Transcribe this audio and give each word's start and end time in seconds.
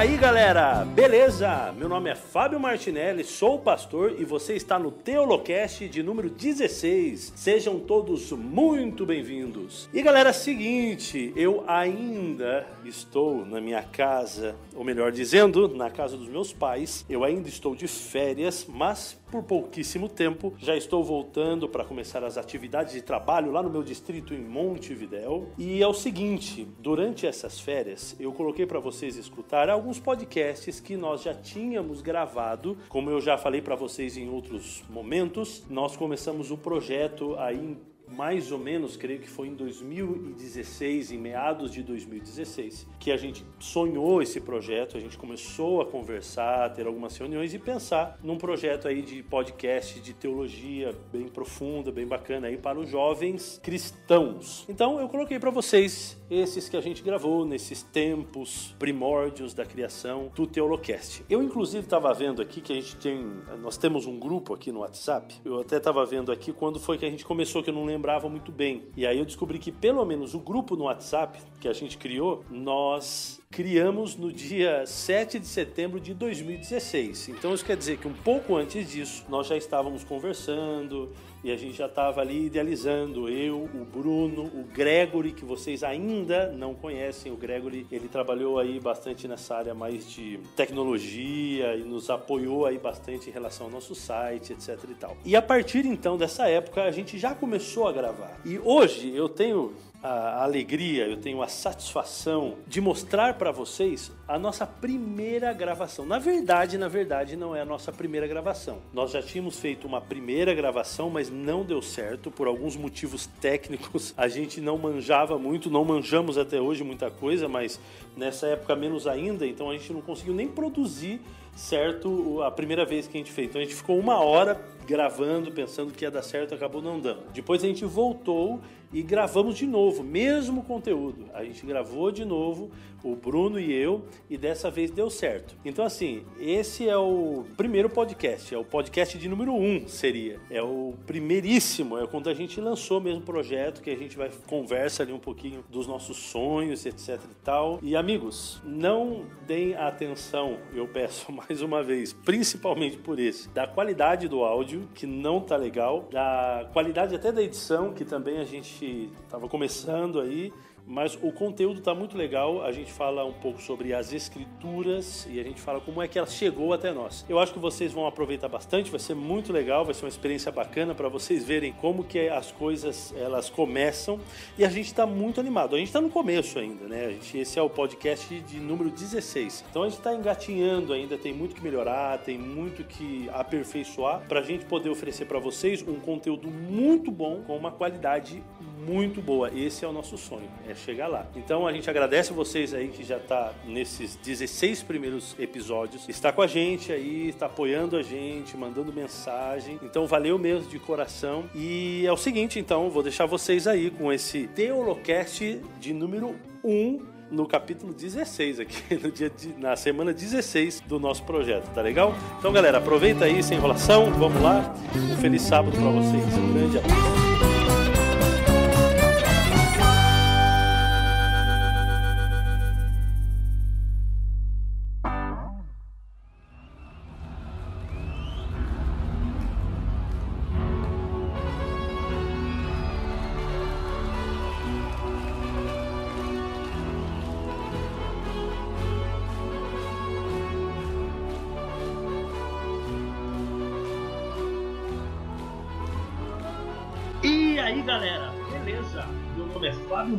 aí, 0.00 0.16
galera? 0.16 0.82
Beleza? 0.82 1.74
Meu 1.76 1.86
nome 1.86 2.08
é 2.08 2.14
Fábio 2.14 2.58
Martinelli, 2.58 3.22
sou 3.22 3.58
pastor 3.58 4.14
e 4.18 4.24
você 4.24 4.54
está 4.54 4.78
no 4.78 4.90
Teolocast 4.90 5.86
de 5.90 6.02
número 6.02 6.30
16. 6.30 7.34
Sejam 7.36 7.78
todos 7.78 8.32
muito 8.32 9.04
bem-vindos. 9.04 9.90
E 9.92 10.00
galera, 10.00 10.32
seguinte, 10.32 11.34
eu 11.36 11.64
ainda 11.66 12.66
estou 12.82 13.44
na 13.44 13.60
minha 13.60 13.82
casa, 13.82 14.56
ou 14.74 14.82
melhor 14.82 15.12
dizendo, 15.12 15.68
na 15.68 15.90
casa 15.90 16.16
dos 16.16 16.28
meus 16.30 16.50
pais. 16.50 17.04
Eu 17.06 17.22
ainda 17.22 17.50
estou 17.50 17.76
de 17.76 17.86
férias, 17.86 18.66
mas 18.66 19.20
por 19.30 19.42
pouquíssimo 19.44 20.08
tempo 20.08 20.54
já 20.58 20.76
estou 20.76 21.04
voltando 21.04 21.68
para 21.68 21.84
começar 21.84 22.24
as 22.24 22.36
atividades 22.36 22.94
de 22.94 23.02
trabalho 23.02 23.52
lá 23.52 23.62
no 23.62 23.70
meu 23.70 23.82
distrito 23.82 24.34
em 24.34 24.40
Montevidéu. 24.40 25.50
E 25.56 25.82
é 25.82 25.86
o 25.86 25.94
seguinte, 25.94 26.66
durante 26.78 27.26
essas 27.26 27.60
férias 27.60 28.16
eu 28.18 28.32
coloquei 28.32 28.66
para 28.66 28.80
vocês 28.80 29.16
escutar 29.16 29.68
alguns 29.68 29.89
podcasts 29.98 30.78
que 30.78 30.96
nós 30.96 31.22
já 31.22 31.34
tínhamos 31.34 32.00
gravado, 32.00 32.76
como 32.88 33.10
eu 33.10 33.20
já 33.20 33.36
falei 33.36 33.60
para 33.60 33.74
vocês 33.74 34.16
em 34.16 34.28
outros 34.28 34.84
momentos. 34.88 35.64
Nós 35.68 35.96
começamos 35.96 36.50
o 36.50 36.56
projeto 36.56 37.34
aí 37.38 37.58
em 37.58 37.89
mais 38.10 38.50
ou 38.50 38.58
menos, 38.58 38.96
creio 38.96 39.20
que 39.20 39.28
foi 39.28 39.48
em 39.48 39.54
2016, 39.54 41.12
em 41.12 41.18
meados 41.18 41.72
de 41.72 41.82
2016, 41.82 42.86
que 42.98 43.10
a 43.10 43.16
gente 43.16 43.44
sonhou 43.58 44.20
esse 44.20 44.40
projeto, 44.40 44.96
a 44.96 45.00
gente 45.00 45.16
começou 45.16 45.80
a 45.80 45.86
conversar, 45.86 46.72
ter 46.72 46.86
algumas 46.86 47.16
reuniões 47.16 47.54
e 47.54 47.58
pensar 47.58 48.18
num 48.22 48.36
projeto 48.36 48.88
aí 48.88 49.02
de 49.02 49.22
podcast 49.22 50.00
de 50.00 50.12
teologia 50.12 50.94
bem 51.12 51.28
profunda, 51.28 51.92
bem 51.92 52.06
bacana 52.06 52.48
aí 52.48 52.56
para 52.56 52.78
os 52.78 52.88
jovens 52.88 53.60
cristãos. 53.62 54.64
Então 54.68 55.00
eu 55.00 55.08
coloquei 55.08 55.38
para 55.38 55.50
vocês 55.50 56.18
esses 56.30 56.68
que 56.68 56.76
a 56.76 56.80
gente 56.80 57.02
gravou 57.02 57.44
nesses 57.44 57.82
tempos 57.82 58.74
primórdios 58.78 59.52
da 59.52 59.64
criação 59.64 60.30
do 60.34 60.46
Teolocast. 60.46 61.24
Eu 61.28 61.42
inclusive 61.42 61.84
estava 61.84 62.12
vendo 62.14 62.40
aqui 62.40 62.60
que 62.60 62.72
a 62.72 62.76
gente 62.76 62.96
tem, 62.96 63.20
nós 63.60 63.76
temos 63.76 64.06
um 64.06 64.18
grupo 64.18 64.54
aqui 64.54 64.70
no 64.70 64.80
WhatsApp. 64.80 65.34
Eu 65.44 65.60
até 65.60 65.76
estava 65.76 66.04
vendo 66.06 66.30
aqui 66.30 66.52
quando 66.52 66.78
foi 66.78 66.98
que 66.98 67.04
a 67.04 67.10
gente 67.10 67.24
começou 67.24 67.62
que 67.62 67.70
eu 67.70 67.74
não 67.74 67.84
lembro 67.84 67.99
lembrava 68.00 68.30
muito 68.30 68.50
bem. 68.50 68.84
E 68.96 69.06
aí 69.06 69.18
eu 69.18 69.26
descobri 69.26 69.58
que 69.58 69.70
pelo 69.70 70.04
menos 70.06 70.32
o 70.32 70.40
grupo 70.40 70.74
no 70.74 70.84
WhatsApp 70.84 71.38
que 71.60 71.68
a 71.68 71.72
gente 71.74 71.98
criou, 71.98 72.42
nós 72.50 73.39
criamos 73.52 74.16
no 74.16 74.32
dia 74.32 74.86
7 74.86 75.40
de 75.40 75.46
setembro 75.46 75.98
de 75.98 76.14
2016. 76.14 77.30
Então 77.30 77.52
isso 77.52 77.64
quer 77.64 77.76
dizer 77.76 77.98
que 77.98 78.06
um 78.06 78.12
pouco 78.12 78.56
antes 78.56 78.88
disso 78.88 79.24
nós 79.28 79.48
já 79.48 79.56
estávamos 79.56 80.04
conversando 80.04 81.12
e 81.42 81.50
a 81.50 81.56
gente 81.56 81.76
já 81.76 81.86
estava 81.86 82.20
ali 82.20 82.46
idealizando 82.46 83.28
eu, 83.28 83.68
o 83.74 83.84
Bruno, 83.84 84.44
o 84.44 84.64
Gregory 84.72 85.32
que 85.32 85.44
vocês 85.44 85.82
ainda 85.82 86.52
não 86.52 86.74
conhecem. 86.74 87.32
O 87.32 87.36
Gregory 87.36 87.88
ele 87.90 88.06
trabalhou 88.06 88.56
aí 88.56 88.78
bastante 88.78 89.26
nessa 89.26 89.56
área 89.56 89.74
mais 89.74 90.08
de 90.08 90.38
tecnologia 90.54 91.74
e 91.74 91.82
nos 91.82 92.08
apoiou 92.08 92.66
aí 92.66 92.78
bastante 92.78 93.30
em 93.30 93.32
relação 93.32 93.66
ao 93.66 93.72
nosso 93.72 93.96
site, 93.96 94.52
etc 94.52 94.78
e 94.88 94.94
tal. 94.94 95.16
E 95.24 95.34
a 95.34 95.42
partir 95.42 95.84
então 95.84 96.16
dessa 96.16 96.48
época 96.48 96.84
a 96.84 96.90
gente 96.92 97.18
já 97.18 97.34
começou 97.34 97.88
a 97.88 97.92
gravar. 97.92 98.40
E 98.44 98.60
hoje 98.60 99.12
eu 99.12 99.28
tenho 99.28 99.74
a 100.02 100.42
alegria, 100.42 101.06
eu 101.06 101.18
tenho 101.18 101.42
a 101.42 101.48
satisfação 101.48 102.56
de 102.66 102.80
mostrar 102.80 103.34
para 103.34 103.52
vocês 103.52 104.10
a 104.26 104.38
nossa 104.38 104.66
primeira 104.66 105.52
gravação. 105.52 106.06
Na 106.06 106.18
verdade, 106.18 106.78
na 106.78 106.88
verdade, 106.88 107.36
não 107.36 107.54
é 107.54 107.60
a 107.60 107.64
nossa 107.66 107.92
primeira 107.92 108.26
gravação. 108.26 108.78
Nós 108.94 109.10
já 109.10 109.22
tínhamos 109.22 109.58
feito 109.58 109.86
uma 109.86 110.00
primeira 110.00 110.54
gravação, 110.54 111.10
mas 111.10 111.28
não 111.28 111.64
deu 111.64 111.82
certo 111.82 112.30
por 112.30 112.46
alguns 112.46 112.76
motivos 112.76 113.26
técnicos. 113.40 114.14
A 114.16 114.26
gente 114.26 114.60
não 114.60 114.78
manjava 114.78 115.38
muito, 115.38 115.70
não 115.70 115.84
manjamos 115.84 116.38
até 116.38 116.60
hoje 116.60 116.82
muita 116.82 117.10
coisa, 117.10 117.46
mas 117.46 117.78
nessa 118.16 118.46
época 118.46 118.74
menos 118.74 119.06
ainda, 119.06 119.46
então 119.46 119.68
a 119.68 119.74
gente 119.74 119.92
não 119.92 120.00
conseguiu 120.00 120.32
nem 120.32 120.48
produzir 120.48 121.20
certo 121.54 122.42
a 122.42 122.50
primeira 122.50 122.84
vez 122.86 123.06
que 123.06 123.16
a 123.16 123.20
gente 123.20 123.32
fez. 123.32 123.48
Então 123.48 123.60
a 123.60 123.64
gente 123.64 123.76
ficou 123.76 123.98
uma 123.98 124.18
hora 124.20 124.60
gravando, 124.86 125.52
pensando 125.52 125.92
que 125.92 126.04
ia 126.04 126.10
dar 126.10 126.22
certo, 126.22 126.54
acabou 126.54 126.80
não 126.80 126.98
dando. 126.98 127.22
Depois 127.32 127.62
a 127.62 127.66
gente 127.66 127.84
voltou 127.84 128.60
e 128.92 129.02
gravamos 129.02 129.56
de 129.56 129.66
novo, 129.66 130.02
mesmo 130.02 130.62
conteúdo. 130.62 131.26
A 131.32 131.44
gente 131.44 131.64
gravou 131.64 132.10
de 132.10 132.24
novo, 132.24 132.70
o 133.02 133.14
Bruno 133.14 133.58
e 133.58 133.72
eu, 133.72 134.04
e 134.28 134.36
dessa 134.36 134.70
vez 134.70 134.90
deu 134.90 135.08
certo. 135.08 135.56
Então, 135.64 135.84
assim, 135.84 136.22
esse 136.38 136.88
é 136.88 136.96
o 136.96 137.44
primeiro 137.56 137.88
podcast, 137.88 138.54
é 138.54 138.58
o 138.58 138.64
podcast 138.64 139.16
de 139.16 139.28
número 139.28 139.54
um, 139.54 139.86
seria. 139.88 140.38
É 140.50 140.62
o 140.62 140.94
primeiríssimo, 141.06 141.98
é 141.98 142.06
quando 142.06 142.28
a 142.28 142.34
gente 142.34 142.60
lançou 142.60 143.00
mesmo 143.00 143.20
o 143.20 143.24
projeto, 143.24 143.80
que 143.80 143.90
a 143.90 143.96
gente 143.96 144.16
vai 144.16 144.30
conversa 144.46 145.02
ali 145.02 145.12
um 145.12 145.18
pouquinho 145.18 145.64
dos 145.70 145.86
nossos 145.86 146.16
sonhos, 146.16 146.84
etc 146.84 147.20
e 147.30 147.34
tal. 147.42 147.78
E 147.82 147.96
amigos, 147.96 148.60
não 148.64 149.24
deem 149.46 149.74
atenção, 149.74 150.58
eu 150.74 150.86
peço 150.86 151.32
mais 151.32 151.62
uma 151.62 151.82
vez, 151.82 152.12
principalmente 152.12 152.98
por 152.98 153.18
esse, 153.18 153.48
da 153.50 153.66
qualidade 153.66 154.28
do 154.28 154.42
áudio, 154.42 154.88
que 154.94 155.06
não 155.06 155.40
tá 155.40 155.56
legal, 155.56 156.08
da 156.10 156.68
qualidade 156.72 157.14
até 157.14 157.32
da 157.32 157.42
edição, 157.42 157.92
que 157.92 158.04
também 158.04 158.38
a 158.38 158.44
gente 158.44 158.79
tava 159.28 159.48
começando 159.48 160.20
aí, 160.20 160.52
mas 160.86 161.16
o 161.22 161.30
conteúdo 161.30 161.78
está 161.78 161.94
muito 161.94 162.16
legal. 162.16 162.62
A 162.62 162.72
gente 162.72 162.92
fala 162.92 163.24
um 163.24 163.32
pouco 163.32 163.62
sobre 163.62 163.94
as 163.94 164.12
escrituras 164.12 165.26
e 165.30 165.38
a 165.38 165.44
gente 165.44 165.60
fala 165.60 165.80
como 165.80 166.02
é 166.02 166.08
que 166.08 166.18
ela 166.18 166.26
chegou 166.26 166.72
até 166.72 166.92
nós. 166.92 167.24
Eu 167.28 167.38
acho 167.38 167.52
que 167.52 167.60
vocês 167.60 167.92
vão 167.92 168.06
aproveitar 168.06 168.48
bastante, 168.48 168.90
vai 168.90 168.98
ser 168.98 169.14
muito 169.14 169.52
legal, 169.52 169.84
vai 169.84 169.94
ser 169.94 170.04
uma 170.04 170.08
experiência 170.08 170.50
bacana 170.50 170.92
para 170.94 171.08
vocês 171.08 171.44
verem 171.44 171.72
como 171.72 172.02
que 172.02 172.28
as 172.28 172.50
coisas 172.50 173.14
elas 173.16 173.48
começam 173.48 174.18
e 174.58 174.64
a 174.64 174.68
gente 174.68 174.86
está 174.86 175.06
muito 175.06 175.38
animado. 175.38 175.76
A 175.76 175.78
gente 175.78 175.88
está 175.88 176.00
no 176.00 176.10
começo 176.10 176.58
ainda, 176.58 176.86
né? 176.86 177.06
A 177.06 177.10
gente, 177.10 177.38
esse 177.38 177.58
é 177.58 177.62
o 177.62 177.70
podcast 177.70 178.40
de 178.40 178.58
número 178.58 178.90
16. 178.90 179.64
Então 179.70 179.82
a 179.84 179.88
gente 179.88 179.98
está 179.98 180.12
engatinhando 180.12 180.92
ainda, 180.92 181.16
tem 181.16 181.32
muito 181.32 181.54
que 181.54 181.62
melhorar, 181.62 182.18
tem 182.18 182.36
muito 182.36 182.82
que 182.82 183.28
aperfeiçoar 183.32 184.26
para 184.26 184.40
a 184.40 184.42
gente 184.42 184.64
poder 184.64 184.90
oferecer 184.90 185.26
para 185.26 185.38
vocês 185.38 185.86
um 185.86 186.00
conteúdo 186.00 186.50
muito 186.50 187.12
bom 187.12 187.42
com 187.46 187.56
uma 187.56 187.70
qualidade 187.70 188.42
muito 188.80 189.20
boa. 189.20 189.50
Esse 189.54 189.84
é 189.84 189.88
o 189.88 189.92
nosso 189.92 190.16
sonho, 190.16 190.48
é 190.68 190.74
chegar 190.74 191.08
lá. 191.08 191.26
Então 191.36 191.66
a 191.66 191.72
gente 191.72 191.88
agradece 191.88 192.32
vocês 192.32 192.72
aí 192.72 192.88
que 192.88 193.04
já 193.04 193.18
está 193.18 193.52
nesses 193.64 194.16
16 194.16 194.82
primeiros 194.82 195.36
episódios, 195.38 196.08
está 196.08 196.32
com 196.32 196.42
a 196.42 196.46
gente 196.46 196.92
aí, 196.92 197.28
está 197.28 197.46
apoiando 197.46 197.96
a 197.96 198.02
gente, 198.02 198.56
mandando 198.56 198.92
mensagem. 198.92 199.78
Então 199.82 200.06
valeu 200.06 200.38
mesmo 200.38 200.68
de 200.68 200.78
coração. 200.78 201.44
E 201.54 202.04
é 202.06 202.12
o 202.12 202.16
seguinte, 202.16 202.58
então, 202.58 202.90
vou 202.90 203.02
deixar 203.02 203.26
vocês 203.26 203.66
aí 203.66 203.90
com 203.90 204.12
esse 204.12 204.46
Teolocast 204.48 205.60
de 205.78 205.92
número 205.92 206.34
1 206.64 207.20
no 207.30 207.46
capítulo 207.46 207.92
16 207.94 208.60
aqui, 208.60 208.94
no 209.00 209.10
dia 209.10 209.30
de, 209.30 209.54
na 209.58 209.76
semana 209.76 210.12
16 210.12 210.80
do 210.80 210.98
nosso 210.98 211.22
projeto, 211.22 211.72
tá 211.72 211.80
legal? 211.80 212.14
Então, 212.38 212.52
galera, 212.52 212.78
aproveita 212.78 213.24
aí 213.24 213.42
sem 213.42 213.56
enrolação, 213.56 214.10
vamos 214.12 214.42
lá. 214.42 214.74
Um 214.94 215.16
feliz 215.16 215.42
sábado 215.42 215.76
para 215.76 215.90
vocês. 215.90 216.38
Um 216.38 216.52
grande 216.52 216.78
abraço. 216.78 217.29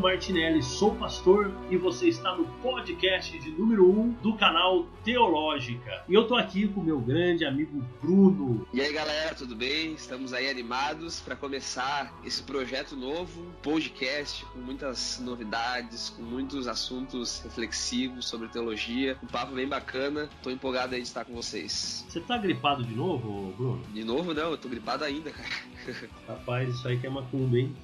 Martinelli, 0.02 0.64
sou 0.64 0.96
pastor 0.96 1.54
e 1.70 1.78
você 1.78 2.10
está 2.10 2.36
no 2.36 2.46
podcast 2.64 3.38
de 3.38 3.52
número 3.52 3.88
1 3.88 4.00
um 4.00 4.10
do 4.10 4.34
canal 4.34 4.88
Teológica. 5.04 6.04
E 6.10 6.14
eu 6.16 6.28
tô 6.28 6.36
aqui 6.36 6.68
com 6.68 6.82
meu 6.82 7.00
grande 7.00 7.46
amigo 7.46 7.86
Bruno. 8.02 8.68
E 8.74 8.82
aí, 8.82 8.92
galera, 8.92 9.36
tudo 9.36 9.56
bem? 9.56 9.94
Estamos 9.94 10.34
aí 10.34 10.50
animados 10.50 11.20
para 11.20 11.36
começar 11.36 12.12
esse 12.26 12.42
projeto 12.42 12.96
novo, 12.96 13.46
podcast 13.62 14.44
com 14.46 14.58
muitas 14.58 15.20
novidades, 15.24 16.10
com 16.10 16.24
muitos 16.24 16.68
assuntos 16.68 17.40
reflexivos 17.44 18.28
sobre 18.28 18.48
teologia. 18.48 19.20
Um 19.22 19.28
papo 19.28 19.54
bem 19.54 19.68
bacana. 19.68 20.28
Tô 20.42 20.50
empolgado 20.50 20.96
aí 20.96 21.02
de 21.02 21.08
estar 21.08 21.26
com 21.26 21.36
vocês. 21.36 22.04
Você 22.10 22.20
tá 22.22 22.40
gripado 22.40 22.84
de 22.84 22.96
novo, 22.96 23.54
Bruno? 23.56 23.84
De 23.94 24.04
novo, 24.04 24.34
não, 24.34 24.50
eu 24.50 24.58
tô 24.58 24.68
gripado 24.68 25.04
ainda, 25.04 25.30
cara. 25.30 25.50
Rapaz, 26.28 26.74
isso 26.74 26.88
aí 26.88 26.98
que 26.98 27.06
é 27.06 27.10
macumba, 27.10 27.60
hein? 27.60 27.76